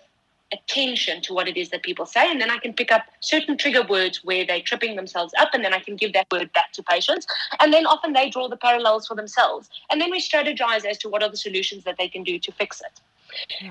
attention 0.53 1.21
to 1.21 1.35
what 1.35 1.47
it 1.47 1.57
is 1.57 1.69
that 1.71 1.83
people 1.83 2.07
say, 2.07 2.31
and 2.31 2.41
then 2.41 2.51
I 2.51 2.59
can 2.59 2.73
pick 2.73 2.91
up 2.91 3.05
certain 3.21 3.59
trigger 3.59 3.83
words 3.87 4.25
where 4.25 4.47
they're 4.47 4.63
tripping 4.63 4.97
themselves 4.97 5.35
up, 5.39 5.51
and 5.53 5.65
then 5.65 5.75
I 5.75 5.81
can 5.81 5.97
give 5.97 6.15
that 6.15 6.27
word 6.33 6.53
back 6.55 6.73
to 6.73 6.83
patients. 6.83 7.27
And 7.61 7.73
then 7.73 7.87
often 7.87 8.15
they 8.15 8.31
draw 8.31 8.49
the 8.49 8.57
parallels 8.57 9.07
for 9.07 9.15
themselves. 9.15 9.69
And 9.91 10.01
then 10.01 10.11
we 10.11 10.21
strategize 10.21 10.85
as 10.87 10.99
to 10.99 11.09
what 11.09 11.23
are 11.23 11.29
the 11.29 11.37
solutions 11.37 11.85
that 11.85 11.97
they 11.99 12.09
can 12.09 12.25
do 12.25 12.39
to 12.39 12.53
fix 12.53 12.81
it. 12.81 13.01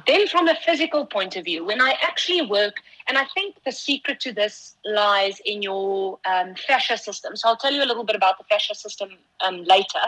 Then, 0.06 0.28
from 0.28 0.48
a 0.48 0.56
physical 0.56 1.06
point 1.06 1.36
of 1.36 1.46
view, 1.46 1.64
when 1.66 1.82
I 1.82 1.96
actually 2.02 2.42
work, 2.42 2.76
and 3.08 3.18
I 3.18 3.26
think 3.34 3.56
the 3.66 3.72
secret 3.72 4.20
to 4.22 4.32
this 4.32 4.76
lies 4.86 5.40
in 5.46 5.62
your 5.62 6.20
um, 6.26 6.56
fascia 6.56 6.98
system. 6.98 7.36
So, 7.36 7.50
I'll 7.50 7.58
tell 7.58 7.74
you 7.74 7.84
a 7.84 7.90
little 7.92 8.04
bit 8.04 8.16
about 8.16 8.38
the 8.38 8.44
fascia 8.44 8.76
system 8.76 9.10
um, 9.46 9.64
later. 9.64 10.06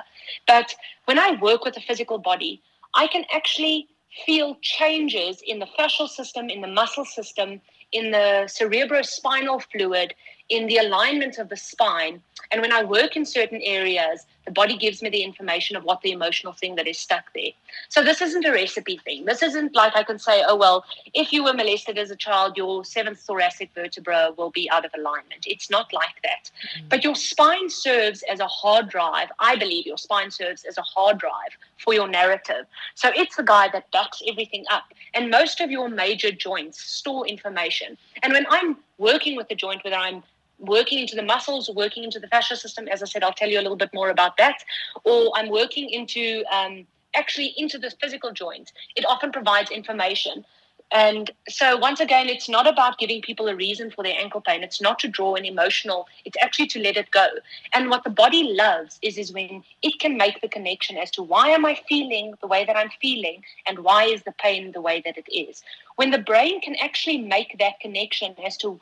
But 0.48 0.76
when 1.06 1.20
I 1.20 1.38
work 1.42 1.66
with 1.66 1.76
the 1.76 1.82
physical 1.82 2.18
body, 2.18 2.62
I 2.94 3.08
can 3.08 3.26
actually 3.34 3.88
feel 4.26 4.58
changes 4.62 5.42
in 5.46 5.60
the 5.60 5.68
fascial 5.78 6.08
system, 6.08 6.50
in 6.50 6.62
the 6.62 6.68
muscle 6.68 7.06
system, 7.06 7.62
in 7.92 8.12
the 8.12 8.48
cerebrospinal 8.48 9.64
fluid, 9.72 10.14
in 10.50 10.68
the 10.68 10.78
alignment 10.78 11.38
of 11.38 11.50
the 11.50 11.58
spine. 11.58 12.22
And 12.52 12.62
when 12.62 12.72
I 12.72 12.84
work 12.84 13.16
in 13.16 13.26
certain 13.26 13.62
areas, 13.64 14.26
the 14.46 14.52
body 14.52 14.76
gives 14.76 15.04
me 15.04 15.10
the 15.10 15.24
information 15.24 15.76
of 15.76 15.84
what 15.84 16.02
the 16.02 16.12
emotional 16.12 16.54
thing 16.54 16.76
that 16.76 16.88
is 16.88 16.98
stuck 16.98 17.32
there. 17.36 17.52
So 17.90 18.04
this 18.04 18.20
isn't 18.20 18.46
a 18.46 18.52
recipe 18.52 19.00
thing. 19.04 19.26
This 19.26 19.44
isn't 19.44 19.76
like 19.76 19.96
I 19.96 20.02
can 20.02 20.18
say, 20.18 20.44
oh, 20.48 20.56
well, 20.56 20.86
if 21.14 21.32
you 21.32 21.44
were 21.44 21.54
molested 21.54 22.00
as 22.00 22.10
a 22.10 22.16
child, 22.16 22.58
your 22.58 22.84
seventh 22.84 23.20
thoracic 23.20 23.70
vertebra 23.76 24.34
will 24.38 24.50
be 24.50 24.68
out 24.72 24.86
of 24.86 24.92
alignment. 24.98 25.46
It's 25.46 25.70
not 25.70 25.94
like 25.94 26.20
that. 26.24 26.50
Mm-hmm. 26.50 26.88
But 26.90 27.04
your 27.04 27.14
spine 27.14 27.70
serves 27.70 28.24
as 28.24 28.40
a 28.40 28.48
hard 28.48 28.90
drive. 28.90 29.28
I 29.38 29.56
believe 29.56 29.86
your 29.86 30.00
spine 30.00 30.32
serves 30.32 30.64
as 30.64 30.80
a 30.80 30.82
hard 30.82 31.20
drive 31.20 31.56
for 31.78 31.94
your 31.94 32.08
narrative. 32.08 32.66
So 32.96 33.12
it's 33.16 33.36
the 33.36 33.44
guy 33.44 33.70
that 33.72 33.92
backs 33.92 34.24
everything 34.28 34.66
up. 34.72 34.86
And 35.14 35.30
most 35.30 35.62
of 35.62 35.70
your 35.70 35.90
major 35.90 36.32
joints 36.32 36.82
store 36.82 37.28
information. 37.28 37.98
And 38.24 38.34
when 38.34 38.48
I'm 38.50 38.78
working 38.98 39.36
with 39.36 39.48
the 39.48 39.56
joint, 39.56 39.84
whether 39.84 39.96
I'm 39.96 40.24
working 40.60 41.00
into 41.00 41.16
the 41.16 41.24
muscles, 41.24 41.70
working 41.70 42.04
into 42.04 42.20
the 42.20 42.28
fascia 42.28 42.56
system. 42.56 42.88
As 42.88 43.02
I 43.02 43.06
said, 43.06 43.24
I'll 43.24 43.34
tell 43.34 43.50
you 43.50 43.60
a 43.60 43.64
little 43.64 43.78
bit 43.78 43.94
more 43.94 44.10
about 44.10 44.38
that. 44.38 44.64
Or 45.04 45.32
I'm 45.36 45.50
working 45.50 45.90
into 45.90 46.44
um, 46.52 46.86
actually 47.16 47.54
into 47.58 47.78
the 47.78 47.92
physical 48.02 48.32
joint. 48.32 48.72
It 48.96 49.06
often 49.06 49.32
provides 49.32 49.72
information. 49.72 50.46
And 50.92 51.30
so, 51.48 51.78
once 51.78 52.00
again, 52.00 52.28
it's 52.30 52.50
not 52.50 52.68
about 52.68 52.98
giving 52.98 53.22
people 53.22 53.48
a 53.48 53.56
reason 53.56 53.92
for 53.92 54.04
their 54.04 54.20
ankle 54.20 54.42
pain. 54.42 54.64
It's 54.64 54.82
not 54.82 54.98
to 55.00 55.08
draw 55.08 55.36
an 55.36 55.46
emotional, 55.46 56.08
it's 56.26 56.38
actually 56.42 56.66
to 56.68 56.80
let 56.82 56.98
it 56.98 57.12
go. 57.12 57.28
And 57.74 57.92
what 57.92 58.04
the 58.04 58.10
body 58.10 58.54
loves 58.54 58.98
is, 59.04 59.20
is 59.20 59.32
when 59.32 59.64
it 59.84 60.00
can 60.00 60.18
make 60.18 60.42
the 60.42 60.48
connection 60.48 60.98
as 60.98 61.12
to 61.12 61.22
why 61.22 61.50
am 61.50 61.64
I 61.64 61.80
feeling 61.88 62.34
the 62.42 62.48
way 62.48 62.66
that 62.66 62.76
I'm 62.76 62.90
feeling 63.00 63.44
and 63.68 63.80
why 63.80 64.06
is 64.06 64.24
the 64.24 64.32
pain 64.32 64.72
the 64.72 64.82
way 64.82 65.00
that 65.06 65.16
it 65.16 65.32
is. 65.32 65.62
When 65.96 66.10
the 66.10 66.18
brain 66.18 66.60
can 66.60 66.76
actually 66.82 67.20
make 67.20 67.60
that 67.60 67.80
connection 67.80 68.34
as 68.44 68.58
to 68.58 68.80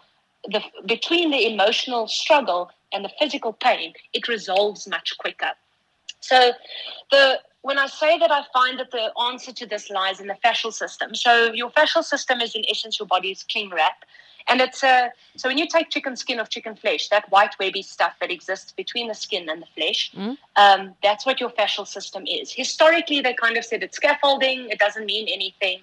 the, 0.47 0.61
between 0.85 1.31
the 1.31 1.45
emotional 1.51 2.07
struggle 2.07 2.69
and 2.93 3.03
the 3.03 3.11
physical 3.19 3.53
pain, 3.53 3.93
it 4.13 4.27
resolves 4.27 4.87
much 4.87 5.17
quicker. 5.17 5.51
So, 6.19 6.51
the 7.11 7.39
when 7.61 7.77
I 7.77 7.87
say 7.87 8.17
that 8.17 8.31
I 8.31 8.43
find 8.53 8.79
that 8.79 8.91
the 8.91 9.11
answer 9.23 9.51
to 9.51 9.65
this 9.65 9.89
lies 9.89 10.19
in 10.19 10.27
the 10.27 10.37
fascial 10.43 10.73
system. 10.73 11.15
So, 11.15 11.51
your 11.53 11.69
fascial 11.71 12.03
system 12.03 12.39
is 12.41 12.55
in 12.55 12.63
essence 12.69 12.99
your 12.99 13.07
body's 13.07 13.43
cling 13.43 13.71
wrap. 13.71 14.05
And 14.49 14.61
it's 14.61 14.81
a 14.83 15.11
so 15.35 15.49
when 15.49 15.57
you 15.57 15.67
take 15.67 15.89
chicken 15.89 16.15
skin 16.15 16.39
or 16.39 16.45
chicken 16.45 16.75
flesh, 16.75 17.09
that 17.09 17.29
white 17.29 17.55
webby 17.59 17.81
stuff 17.81 18.13
that 18.21 18.31
exists 18.31 18.71
between 18.71 19.09
the 19.09 19.13
skin 19.13 19.49
and 19.49 19.61
the 19.61 19.67
flesh, 19.75 20.11
mm. 20.15 20.37
um, 20.55 20.95
that's 21.03 21.25
what 21.25 21.39
your 21.39 21.49
fascial 21.49 21.85
system 21.85 22.25
is. 22.25 22.51
Historically, 22.51 23.19
they 23.19 23.33
kind 23.33 23.57
of 23.57 23.65
said 23.65 23.83
it's 23.83 23.97
scaffolding; 23.97 24.69
it 24.69 24.79
doesn't 24.79 25.05
mean 25.05 25.27
anything. 25.27 25.81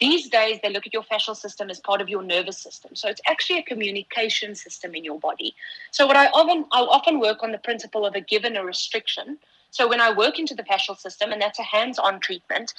These 0.00 0.28
days, 0.28 0.58
they 0.62 0.70
look 0.70 0.86
at 0.86 0.92
your 0.92 1.04
fascial 1.04 1.36
system 1.36 1.70
as 1.70 1.78
part 1.78 2.00
of 2.00 2.08
your 2.08 2.22
nervous 2.22 2.58
system. 2.58 2.96
So 2.96 3.08
it's 3.08 3.20
actually 3.28 3.60
a 3.60 3.62
communication 3.62 4.54
system 4.54 4.94
in 4.94 5.04
your 5.04 5.18
body. 5.20 5.54
So 5.92 6.06
what 6.06 6.16
I 6.16 6.26
often 6.26 6.64
I 6.72 6.80
often 6.80 7.20
work 7.20 7.42
on 7.42 7.52
the 7.52 7.58
principle 7.58 8.04
of 8.04 8.14
a 8.14 8.20
given 8.20 8.56
a 8.56 8.64
restriction. 8.64 9.38
So 9.70 9.88
when 9.88 10.00
I 10.00 10.12
work 10.12 10.38
into 10.38 10.54
the 10.54 10.64
fascial 10.64 10.96
system, 10.98 11.32
and 11.32 11.40
that's 11.40 11.58
a 11.58 11.62
hands-on 11.62 12.20
treatment, 12.20 12.74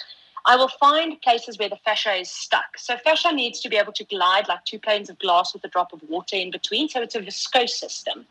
I 0.46 0.56
will 0.56 0.68
find 0.68 1.20
places 1.22 1.58
where 1.58 1.70
the 1.70 1.80
fascia 1.84 2.14
is 2.14 2.30
stuck. 2.30 2.78
So 2.78 2.98
fascia 2.98 3.32
needs 3.32 3.60
to 3.62 3.70
be 3.70 3.78
able 3.78 3.94
to 3.94 4.04
glide 4.04 4.48
like 4.48 4.64
two 4.66 4.78
panes 4.78 5.10
of 5.10 5.18
glass 5.18 5.54
with 5.54 5.64
a 5.64 5.68
drop 5.68 5.92
of 5.92 6.02
water 6.08 6.36
in 6.36 6.52
between. 6.52 6.88
So 6.88 7.02
it's 7.02 7.16
a 7.16 7.22
viscose 7.22 7.70
system. 7.70 8.26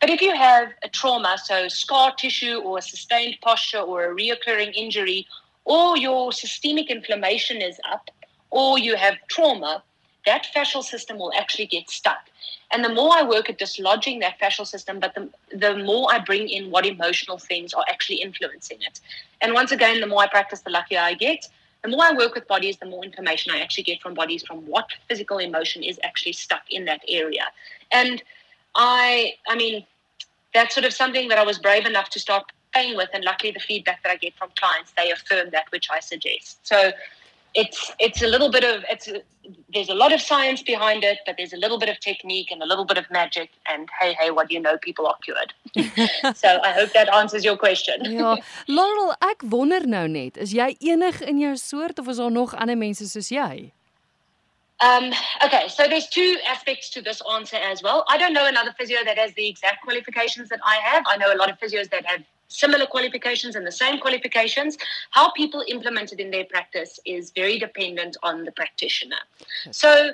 But 0.00 0.10
if 0.10 0.20
you 0.20 0.34
have 0.34 0.68
a 0.82 0.88
trauma, 0.88 1.36
so 1.42 1.68
scar 1.68 2.14
tissue 2.16 2.56
or 2.56 2.78
a 2.78 2.82
sustained 2.82 3.36
posture 3.42 3.78
or 3.78 4.10
a 4.10 4.14
reoccurring 4.14 4.74
injury, 4.74 5.26
or 5.64 5.96
your 5.96 6.32
systemic 6.32 6.90
inflammation 6.90 7.62
is 7.62 7.78
up, 7.88 8.10
or 8.52 8.78
you 8.78 8.94
have 8.94 9.14
trauma, 9.28 9.82
that 10.26 10.46
fascial 10.54 10.84
system 10.84 11.18
will 11.18 11.32
actually 11.36 11.66
get 11.66 11.90
stuck. 11.90 12.28
And 12.70 12.84
the 12.84 12.94
more 12.94 13.12
I 13.12 13.22
work 13.22 13.50
at 13.50 13.58
dislodging 13.58 14.20
that 14.20 14.38
fascial 14.38 14.66
system, 14.66 15.00
but 15.00 15.14
the, 15.14 15.28
the 15.56 15.82
more 15.82 16.08
I 16.12 16.20
bring 16.20 16.48
in 16.48 16.70
what 16.70 16.86
emotional 16.86 17.38
things 17.38 17.74
are 17.74 17.84
actually 17.88 18.16
influencing 18.16 18.78
it. 18.82 19.00
And 19.40 19.52
once 19.52 19.72
again, 19.72 20.00
the 20.00 20.06
more 20.06 20.22
I 20.22 20.28
practice, 20.28 20.60
the 20.60 20.70
luckier 20.70 21.00
I 21.00 21.14
get. 21.14 21.48
The 21.82 21.88
more 21.88 22.04
I 22.04 22.12
work 22.12 22.34
with 22.34 22.46
bodies, 22.46 22.76
the 22.76 22.86
more 22.86 23.04
information 23.04 23.52
I 23.52 23.58
actually 23.60 23.82
get 23.84 24.00
from 24.00 24.14
bodies 24.14 24.44
from 24.44 24.58
what 24.66 24.88
physical 25.08 25.38
emotion 25.38 25.82
is 25.82 25.98
actually 26.04 26.34
stuck 26.34 26.62
in 26.70 26.84
that 26.84 27.00
area. 27.08 27.46
And 27.90 28.22
I, 28.76 29.34
I 29.48 29.56
mean, 29.56 29.84
that's 30.54 30.74
sort 30.74 30.84
of 30.84 30.92
something 30.92 31.28
that 31.28 31.38
I 31.38 31.44
was 31.44 31.58
brave 31.58 31.86
enough 31.86 32.10
to 32.10 32.20
start 32.20 32.44
playing 32.72 32.96
with. 32.96 33.08
And 33.12 33.24
luckily, 33.24 33.50
the 33.50 33.60
feedback 33.60 34.02
that 34.04 34.10
I 34.10 34.16
get 34.16 34.34
from 34.34 34.50
clients, 34.56 34.92
they 34.96 35.10
affirm 35.10 35.50
that 35.50 35.64
which 35.70 35.88
I 35.90 36.00
suggest. 36.00 36.64
So 36.66 36.92
it's 37.54 37.92
it's 37.98 38.22
a 38.22 38.26
little 38.26 38.50
bit 38.50 38.64
of 38.64 38.84
it's 38.88 39.08
there's 39.72 39.88
a 39.88 39.94
lot 39.94 40.12
of 40.12 40.20
science 40.20 40.62
behind 40.62 41.04
it, 41.04 41.18
but 41.26 41.36
there's 41.36 41.52
a 41.52 41.56
little 41.56 41.78
bit 41.78 41.88
of 41.88 41.98
technique 42.00 42.50
and 42.50 42.62
a 42.62 42.66
little 42.66 42.84
bit 42.84 42.98
of 42.98 43.10
magic. 43.10 43.50
And 43.68 43.88
hey, 44.00 44.14
hey, 44.18 44.30
what 44.30 44.48
do 44.48 44.54
you 44.54 44.60
know? 44.60 44.78
People 44.78 45.06
are 45.06 45.16
cured. 45.24 45.52
so 46.36 46.60
I 46.62 46.72
hope 46.72 46.92
that 46.92 47.12
answers 47.12 47.44
your 47.44 47.56
question. 47.56 48.04
ja, 48.20 48.36
Laurel, 48.68 49.14
ek 49.20 49.42
wonder 49.42 49.86
nou 49.86 50.06
net, 50.08 50.36
is 50.36 50.54
jy 50.54 50.72
enig 50.94 51.20
in 51.22 51.40
jou 51.42 51.54
soort 51.56 51.98
of 51.98 52.08
is 52.08 52.22
daar 52.22 52.32
nog 52.32 52.54
ander 52.54 52.76
mense 52.76 53.08
soos 53.10 53.30
jy? 53.34 53.72
Um, 54.82 55.12
okay, 55.44 55.68
so 55.68 55.86
there's 55.86 56.08
two 56.08 56.38
aspects 56.48 56.90
to 56.90 57.02
this 57.02 57.22
answer 57.32 57.56
as 57.56 57.82
well. 57.84 58.04
I 58.08 58.18
don't 58.18 58.32
know 58.32 58.46
another 58.46 58.74
physio 58.76 59.04
that 59.04 59.16
has 59.16 59.32
the 59.34 59.48
exact 59.48 59.84
qualifications 59.84 60.48
that 60.48 60.58
I 60.64 60.74
have. 60.82 61.04
I 61.06 61.16
know 61.18 61.32
a 61.32 61.38
lot 61.38 61.50
of 61.50 61.58
physios 61.60 61.88
that 61.90 62.04
have 62.04 62.22
similar 62.52 62.86
qualifications 62.86 63.56
and 63.56 63.66
the 63.66 63.72
same 63.72 63.98
qualifications. 63.98 64.76
How 65.10 65.30
people 65.32 65.64
implement 65.68 66.12
it 66.12 66.20
in 66.20 66.30
their 66.30 66.44
practice 66.44 67.00
is 67.04 67.30
very 67.30 67.58
dependent 67.58 68.16
on 68.22 68.44
the 68.44 68.52
practitioner. 68.52 69.16
So 69.70 70.12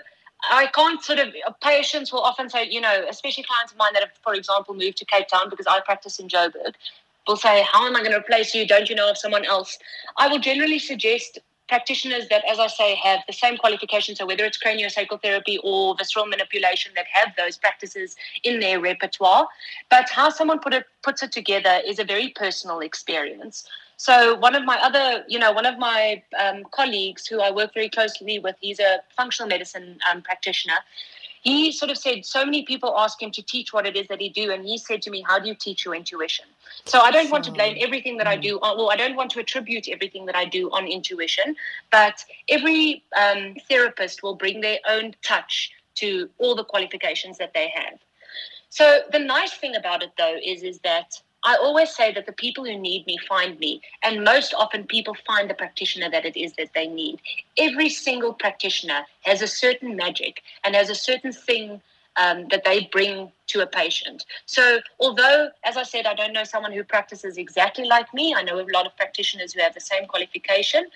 I 0.50 0.66
can't 0.68 1.02
sort 1.02 1.18
of 1.18 1.28
uh, 1.46 1.52
patients 1.62 2.12
will 2.12 2.20
often 2.20 2.48
say, 2.48 2.68
you 2.68 2.80
know, 2.80 3.04
especially 3.08 3.44
clients 3.44 3.72
of 3.72 3.78
mine 3.78 3.92
that 3.94 4.02
have, 4.02 4.12
for 4.22 4.34
example, 4.34 4.74
moved 4.74 4.98
to 4.98 5.04
Cape 5.04 5.28
Town 5.28 5.50
because 5.50 5.66
I 5.66 5.80
practice 5.80 6.18
in 6.18 6.28
Joburg, 6.28 6.74
will 7.26 7.36
say, 7.36 7.64
How 7.70 7.86
am 7.86 7.96
I 7.96 8.00
going 8.00 8.12
to 8.12 8.18
replace 8.18 8.54
you? 8.54 8.66
Don't 8.66 8.88
you 8.88 8.94
know 8.94 9.10
of 9.10 9.18
someone 9.18 9.44
else? 9.44 9.78
I 10.16 10.28
will 10.28 10.38
generally 10.38 10.78
suggest 10.78 11.38
practitioners 11.68 12.28
that, 12.28 12.42
as 12.50 12.58
I 12.58 12.66
say, 12.66 12.94
have 12.96 13.20
the 13.26 13.32
same 13.32 13.56
qualifications. 13.56 14.18
So 14.18 14.26
whether 14.26 14.44
it's 14.44 14.58
craniosacral 14.58 15.22
therapy 15.22 15.58
or 15.62 15.94
visceral 15.96 16.26
manipulation, 16.26 16.92
that 16.96 17.06
have 17.12 17.34
those 17.36 17.56
practices 17.56 18.16
in 18.42 18.60
their 18.60 18.80
repertoire. 18.80 19.46
But 19.90 20.08
how 20.08 20.30
someone 20.30 20.58
put 20.58 20.74
it 20.74 20.86
puts 21.02 21.22
it 21.22 21.32
together 21.32 21.80
is 21.86 21.98
a 21.98 22.04
very 22.04 22.30
personal 22.30 22.80
experience. 22.80 23.64
So 23.96 24.36
one 24.36 24.54
of 24.54 24.64
my 24.64 24.78
other, 24.80 25.24
you 25.28 25.38
know, 25.38 25.50
one 25.52 25.66
of 25.66 25.76
my 25.78 26.22
um, 26.40 26.62
colleagues 26.70 27.26
who 27.26 27.40
I 27.40 27.50
work 27.50 27.74
very 27.74 27.88
closely 27.88 28.38
with, 28.38 28.54
he's 28.60 28.78
a 28.78 29.00
functional 29.16 29.48
medicine 29.48 29.98
um, 30.10 30.22
practitioner. 30.22 30.76
He 31.42 31.72
sort 31.72 31.90
of 31.90 31.98
said 31.98 32.24
so 32.24 32.44
many 32.44 32.64
people 32.64 32.94
ask 32.96 33.22
him 33.22 33.30
to 33.32 33.42
teach 33.42 33.72
what 33.72 33.86
it 33.86 33.96
is 33.96 34.08
that 34.08 34.20
he 34.20 34.28
do, 34.28 34.50
and 34.50 34.64
he 34.64 34.78
said 34.78 35.02
to 35.02 35.10
me, 35.10 35.24
"How 35.26 35.38
do 35.38 35.48
you 35.48 35.54
teach 35.54 35.84
your 35.84 35.94
intuition?" 35.94 36.46
So 36.84 37.00
I 37.00 37.10
don't 37.10 37.30
want 37.30 37.44
to 37.44 37.52
blame 37.52 37.76
everything 37.80 38.16
that 38.18 38.26
I 38.26 38.36
do. 38.36 38.58
On, 38.60 38.76
well, 38.76 38.90
I 38.90 38.96
don't 38.96 39.16
want 39.16 39.30
to 39.32 39.40
attribute 39.40 39.88
everything 39.88 40.26
that 40.26 40.36
I 40.36 40.44
do 40.44 40.70
on 40.70 40.86
intuition, 40.86 41.56
but 41.90 42.24
every 42.48 43.04
um, 43.16 43.56
therapist 43.68 44.22
will 44.22 44.34
bring 44.34 44.60
their 44.60 44.78
own 44.88 45.14
touch 45.22 45.70
to 45.96 46.28
all 46.38 46.54
the 46.54 46.64
qualifications 46.64 47.38
that 47.38 47.52
they 47.54 47.68
have. 47.74 47.98
So 48.70 49.00
the 49.12 49.18
nice 49.18 49.52
thing 49.54 49.74
about 49.76 50.02
it, 50.02 50.12
though, 50.18 50.36
is 50.44 50.62
is 50.62 50.78
that 50.80 51.20
I 51.44 51.56
always 51.56 51.94
say 51.94 52.12
that 52.12 52.26
the 52.26 52.32
people 52.32 52.64
who 52.64 52.76
need 52.78 53.06
me 53.06 53.16
find 53.28 53.58
me, 53.58 53.80
and 54.02 54.24
most 54.24 54.54
often 54.54 54.84
people 54.84 55.16
find 55.26 55.48
the 55.48 55.54
practitioner 55.54 56.10
that 56.10 56.24
it 56.24 56.36
is 56.36 56.52
that 56.54 56.70
they 56.74 56.86
need. 56.86 57.20
Every 57.56 57.88
single 57.88 58.32
practitioner 58.32 59.06
has 59.22 59.40
a 59.42 59.46
certain 59.46 59.96
magic 59.96 60.42
and 60.64 60.74
has 60.74 60.90
a 60.90 60.94
certain 60.94 61.32
thing 61.32 61.80
um, 62.16 62.48
that 62.50 62.64
they 62.64 62.88
bring 62.90 63.30
to 63.48 63.60
a 63.60 63.66
patient. 63.66 64.26
So, 64.46 64.80
although, 64.98 65.50
as 65.64 65.76
I 65.76 65.84
said, 65.84 66.04
I 66.06 66.14
don't 66.14 66.32
know 66.32 66.44
someone 66.44 66.72
who 66.72 66.82
practices 66.82 67.36
exactly 67.36 67.84
like 67.84 68.12
me, 68.12 68.34
I 68.34 68.42
know 68.42 68.60
a 68.60 68.66
lot 68.74 68.86
of 68.86 68.96
practitioners 68.96 69.52
who 69.52 69.60
have 69.60 69.74
the 69.74 69.80
same 69.80 70.06
qualification. 70.06 70.86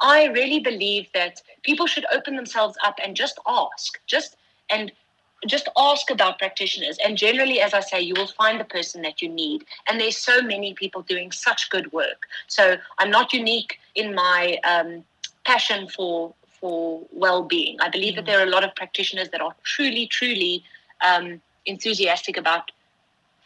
I 0.00 0.26
really 0.26 0.58
believe 0.58 1.06
that 1.14 1.40
people 1.62 1.86
should 1.86 2.04
open 2.12 2.34
themselves 2.34 2.76
up 2.84 2.98
and 3.02 3.14
just 3.14 3.38
ask, 3.46 4.00
just 4.06 4.36
and 4.70 4.90
just 5.46 5.68
ask 5.76 6.10
about 6.10 6.38
practitioners. 6.38 6.98
And 7.04 7.16
generally, 7.16 7.60
as 7.60 7.74
I 7.74 7.80
say, 7.80 8.00
you 8.00 8.14
will 8.16 8.28
find 8.28 8.60
the 8.60 8.64
person 8.64 9.02
that 9.02 9.20
you 9.20 9.28
need. 9.28 9.64
And 9.88 10.00
there's 10.00 10.16
so 10.16 10.42
many 10.42 10.74
people 10.74 11.02
doing 11.02 11.32
such 11.32 11.70
good 11.70 11.92
work. 11.92 12.26
So 12.46 12.76
I'm 12.98 13.10
not 13.10 13.32
unique 13.32 13.78
in 13.94 14.14
my 14.14 14.58
um, 14.64 15.04
passion 15.44 15.88
for 15.88 16.34
for 16.60 17.02
well-being. 17.10 17.76
I 17.80 17.88
believe 17.88 18.12
mm. 18.12 18.16
that 18.16 18.26
there 18.26 18.38
are 18.38 18.44
a 18.44 18.50
lot 18.50 18.62
of 18.62 18.72
practitioners 18.76 19.30
that 19.30 19.40
are 19.40 19.52
truly, 19.64 20.06
truly 20.06 20.62
um, 21.04 21.40
enthusiastic 21.66 22.36
about 22.36 22.70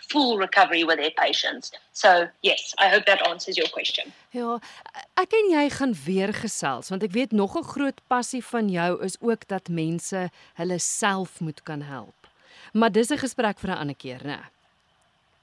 full 0.08 0.38
recovery 0.38 0.84
with 0.84 0.98
their 0.98 1.10
patients. 1.10 1.72
So, 1.92 2.28
yes, 2.42 2.74
I 2.78 2.88
hope 2.88 3.04
that 3.06 3.26
answers 3.28 3.56
your 3.56 3.68
question. 3.68 4.12
Ja, 4.30 4.58
ek 5.16 5.32
en 5.32 5.50
jy 5.50 5.68
gaan 5.70 5.94
weer 6.04 6.32
gesels 6.36 6.90
want 6.92 7.02
ek 7.02 7.14
weet 7.16 7.32
nog 7.32 7.56
'n 7.56 7.64
groot 7.64 8.00
passie 8.08 8.44
van 8.44 8.68
jou 8.68 9.04
is 9.04 9.16
ook 9.20 9.48
dat 9.48 9.68
mense 9.68 10.30
hulle 10.54 10.78
self 10.78 11.40
moet 11.40 11.62
kan 11.62 11.82
help. 11.82 12.28
Maar 12.72 12.92
dis 12.92 13.10
'n 13.10 13.18
gesprek 13.18 13.58
vir 13.58 13.70
'n 13.70 13.78
ander 13.78 13.96
keer, 13.96 14.20
né? 14.24 14.40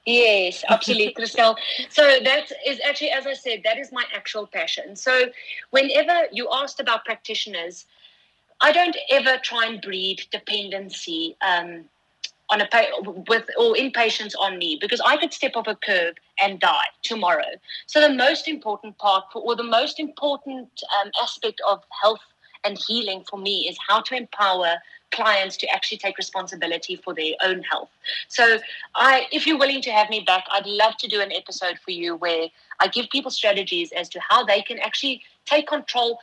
Yes, 0.04 0.64
absolutely, 0.64 1.12
Christel. 1.16 1.56
So 1.88 2.02
that 2.02 2.52
is 2.64 2.80
actually, 2.80 3.10
as 3.10 3.26
I 3.26 3.34
said, 3.34 3.62
that 3.64 3.78
is 3.78 3.90
my 3.90 4.04
actual 4.12 4.46
passion. 4.46 4.96
So 4.96 5.32
whenever 5.70 6.28
you 6.30 6.48
asked 6.50 6.80
about 6.80 7.04
practitioners, 7.04 7.86
I 8.60 8.72
don't 8.72 8.96
ever 9.10 9.38
try 9.38 9.66
and 9.66 9.80
breed 9.80 10.26
dependency 10.30 11.36
um, 11.40 11.88
on 12.50 12.60
a 12.60 12.68
with 13.28 13.44
or 13.58 13.76
in 13.76 13.90
patients 13.90 14.34
on 14.34 14.58
me 14.58 14.78
because 14.80 15.00
I 15.04 15.16
could 15.16 15.32
step 15.32 15.52
off 15.56 15.66
a 15.66 15.76
curb 15.76 16.16
and 16.40 16.60
die 16.60 16.88
tomorrow. 17.02 17.52
So 17.86 18.00
the 18.00 18.12
most 18.12 18.48
important 18.48 18.98
part 18.98 19.24
for, 19.32 19.42
or 19.42 19.56
the 19.56 19.64
most 19.64 19.98
important 19.98 20.68
um, 21.00 21.10
aspect 21.22 21.60
of 21.66 21.82
health 22.02 22.20
and 22.64 22.78
healing 22.86 23.24
for 23.28 23.38
me 23.38 23.66
is 23.68 23.76
how 23.88 24.00
to 24.02 24.14
empower 24.14 24.76
clients 25.10 25.56
to 25.56 25.68
actually 25.68 25.98
take 25.98 26.18
responsibility 26.18 26.96
for 26.96 27.14
their 27.14 27.34
own 27.42 27.62
health. 27.62 27.90
So 28.28 28.58
I 28.94 29.26
if 29.30 29.46
you're 29.46 29.58
willing 29.58 29.80
to 29.82 29.90
have 29.90 30.10
me 30.10 30.20
back, 30.26 30.44
I'd 30.50 30.66
love 30.66 30.96
to 30.98 31.08
do 31.08 31.20
an 31.20 31.32
episode 31.32 31.78
for 31.84 31.92
you 31.92 32.16
where 32.16 32.48
I 32.80 32.88
give 32.88 33.06
people 33.10 33.30
strategies 33.30 33.92
as 33.92 34.08
to 34.10 34.20
how 34.28 34.44
they 34.44 34.60
can 34.62 34.78
actually 34.80 35.22
take 35.46 35.68
control 35.68 36.18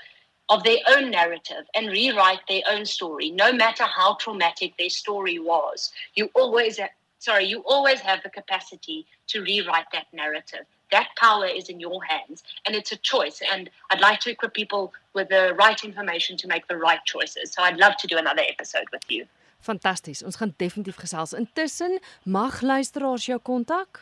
of 0.51 0.63
their 0.63 0.79
own 0.93 1.09
narrative 1.09 1.63
and 1.73 1.87
rewrite 1.87 2.45
their 2.47 2.61
own 2.69 2.85
story, 2.85 3.31
no 3.31 3.51
matter 3.53 3.85
how 3.85 4.15
traumatic 4.15 4.77
their 4.77 4.89
story 4.89 5.39
was. 5.39 5.91
You 6.15 6.29
always, 6.35 6.77
sorry, 7.19 7.45
you 7.45 7.63
always 7.65 8.01
have 8.01 8.21
the 8.21 8.29
capacity 8.29 9.07
to 9.27 9.41
rewrite 9.41 9.89
that 9.93 10.07
narrative. 10.11 10.65
That 10.91 11.07
power 11.17 11.45
is 11.45 11.69
in 11.69 11.79
your 11.79 12.03
hands, 12.03 12.43
and 12.65 12.75
it's 12.75 12.91
a 12.91 12.97
choice. 12.97 13.41
And 13.49 13.69
I'd 13.89 14.01
like 14.01 14.19
to 14.21 14.29
equip 14.29 14.53
people 14.53 14.91
with 15.13 15.29
the 15.29 15.55
right 15.57 15.81
information 15.85 16.35
to 16.37 16.47
make 16.47 16.67
the 16.67 16.75
right 16.75 16.99
choices. 17.05 17.53
So 17.53 17.63
I'd 17.63 17.77
love 17.77 17.95
to 17.97 18.07
do 18.07 18.17
another 18.17 18.43
episode 18.53 18.87
with 18.91 19.03
you. 19.07 19.25
Fantasties. 19.61 20.23
Ons 20.25 20.35
gaan 20.35 20.53
definitief 20.57 20.97
gesels. 20.97 21.33
Intussen 21.37 21.99
mag 22.23 22.61
luisteraars 22.61 23.23
jou 23.29 23.39
kontak? 23.39 24.01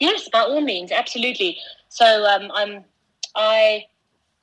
Yes, 0.00 0.28
by 0.28 0.40
all 0.40 0.60
means, 0.60 0.90
absolutely. 0.90 1.58
So 1.88 2.04
um 2.24 2.50
I'm 2.54 2.84
I 3.36 3.86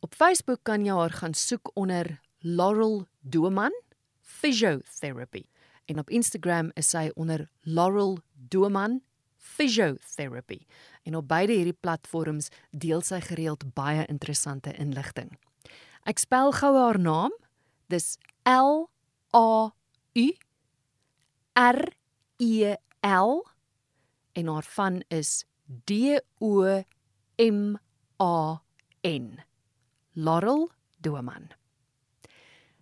Op 0.00 0.14
Facebook 0.14 0.58
kan 0.62 0.84
jy 0.84 0.92
haar 0.92 1.10
gaan 1.10 1.32
soek 1.34 1.70
onder 1.72 2.20
Laurel 2.38 3.06
Doman 3.20 3.72
Physiotherapy 4.20 5.46
en 5.86 5.98
op 5.98 6.10
Instagram 6.10 6.68
is 6.74 6.90
sy 6.92 7.06
onder 7.14 7.46
Laurel 7.62 8.18
Doman 8.34 9.00
Physiotherapy. 9.36 10.66
En 11.08 11.16
op 11.16 11.28
beide 11.28 11.56
hierdie 11.56 11.78
platforms 11.80 12.50
deel 12.76 13.00
sy 13.00 13.22
gereeld 13.30 13.64
baie 13.72 14.04
interessante 14.12 14.76
inligting. 14.76 15.32
Ek 16.04 16.20
spel 16.20 16.52
gou 16.60 16.74
haar 16.76 17.00
naam. 17.00 17.32
Dis 17.88 18.18
L 18.44 18.90
A 19.32 19.72
U 20.12 20.28
R 21.56 21.82
E 22.36 22.74
L 23.00 23.44
en 24.36 24.48
haar 24.52 24.72
van 24.76 25.04
is 25.08 25.46
D 25.66 26.20
O 26.38 26.82
M 27.36 27.76
A 28.22 28.62
N. 29.02 29.44
Laurel 30.12 30.70
Doman. 31.02 31.50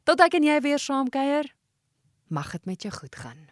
Tot 0.05 0.20
ek 0.20 0.37
en 0.37 0.45
jy 0.45 0.61
weer 0.61 0.78
saam 0.78 1.09
kuier. 1.09 1.49
Mag 2.28 2.53
dit 2.53 2.68
met 2.68 2.85
jou 2.85 2.93
goed 2.93 3.16
gaan. 3.16 3.49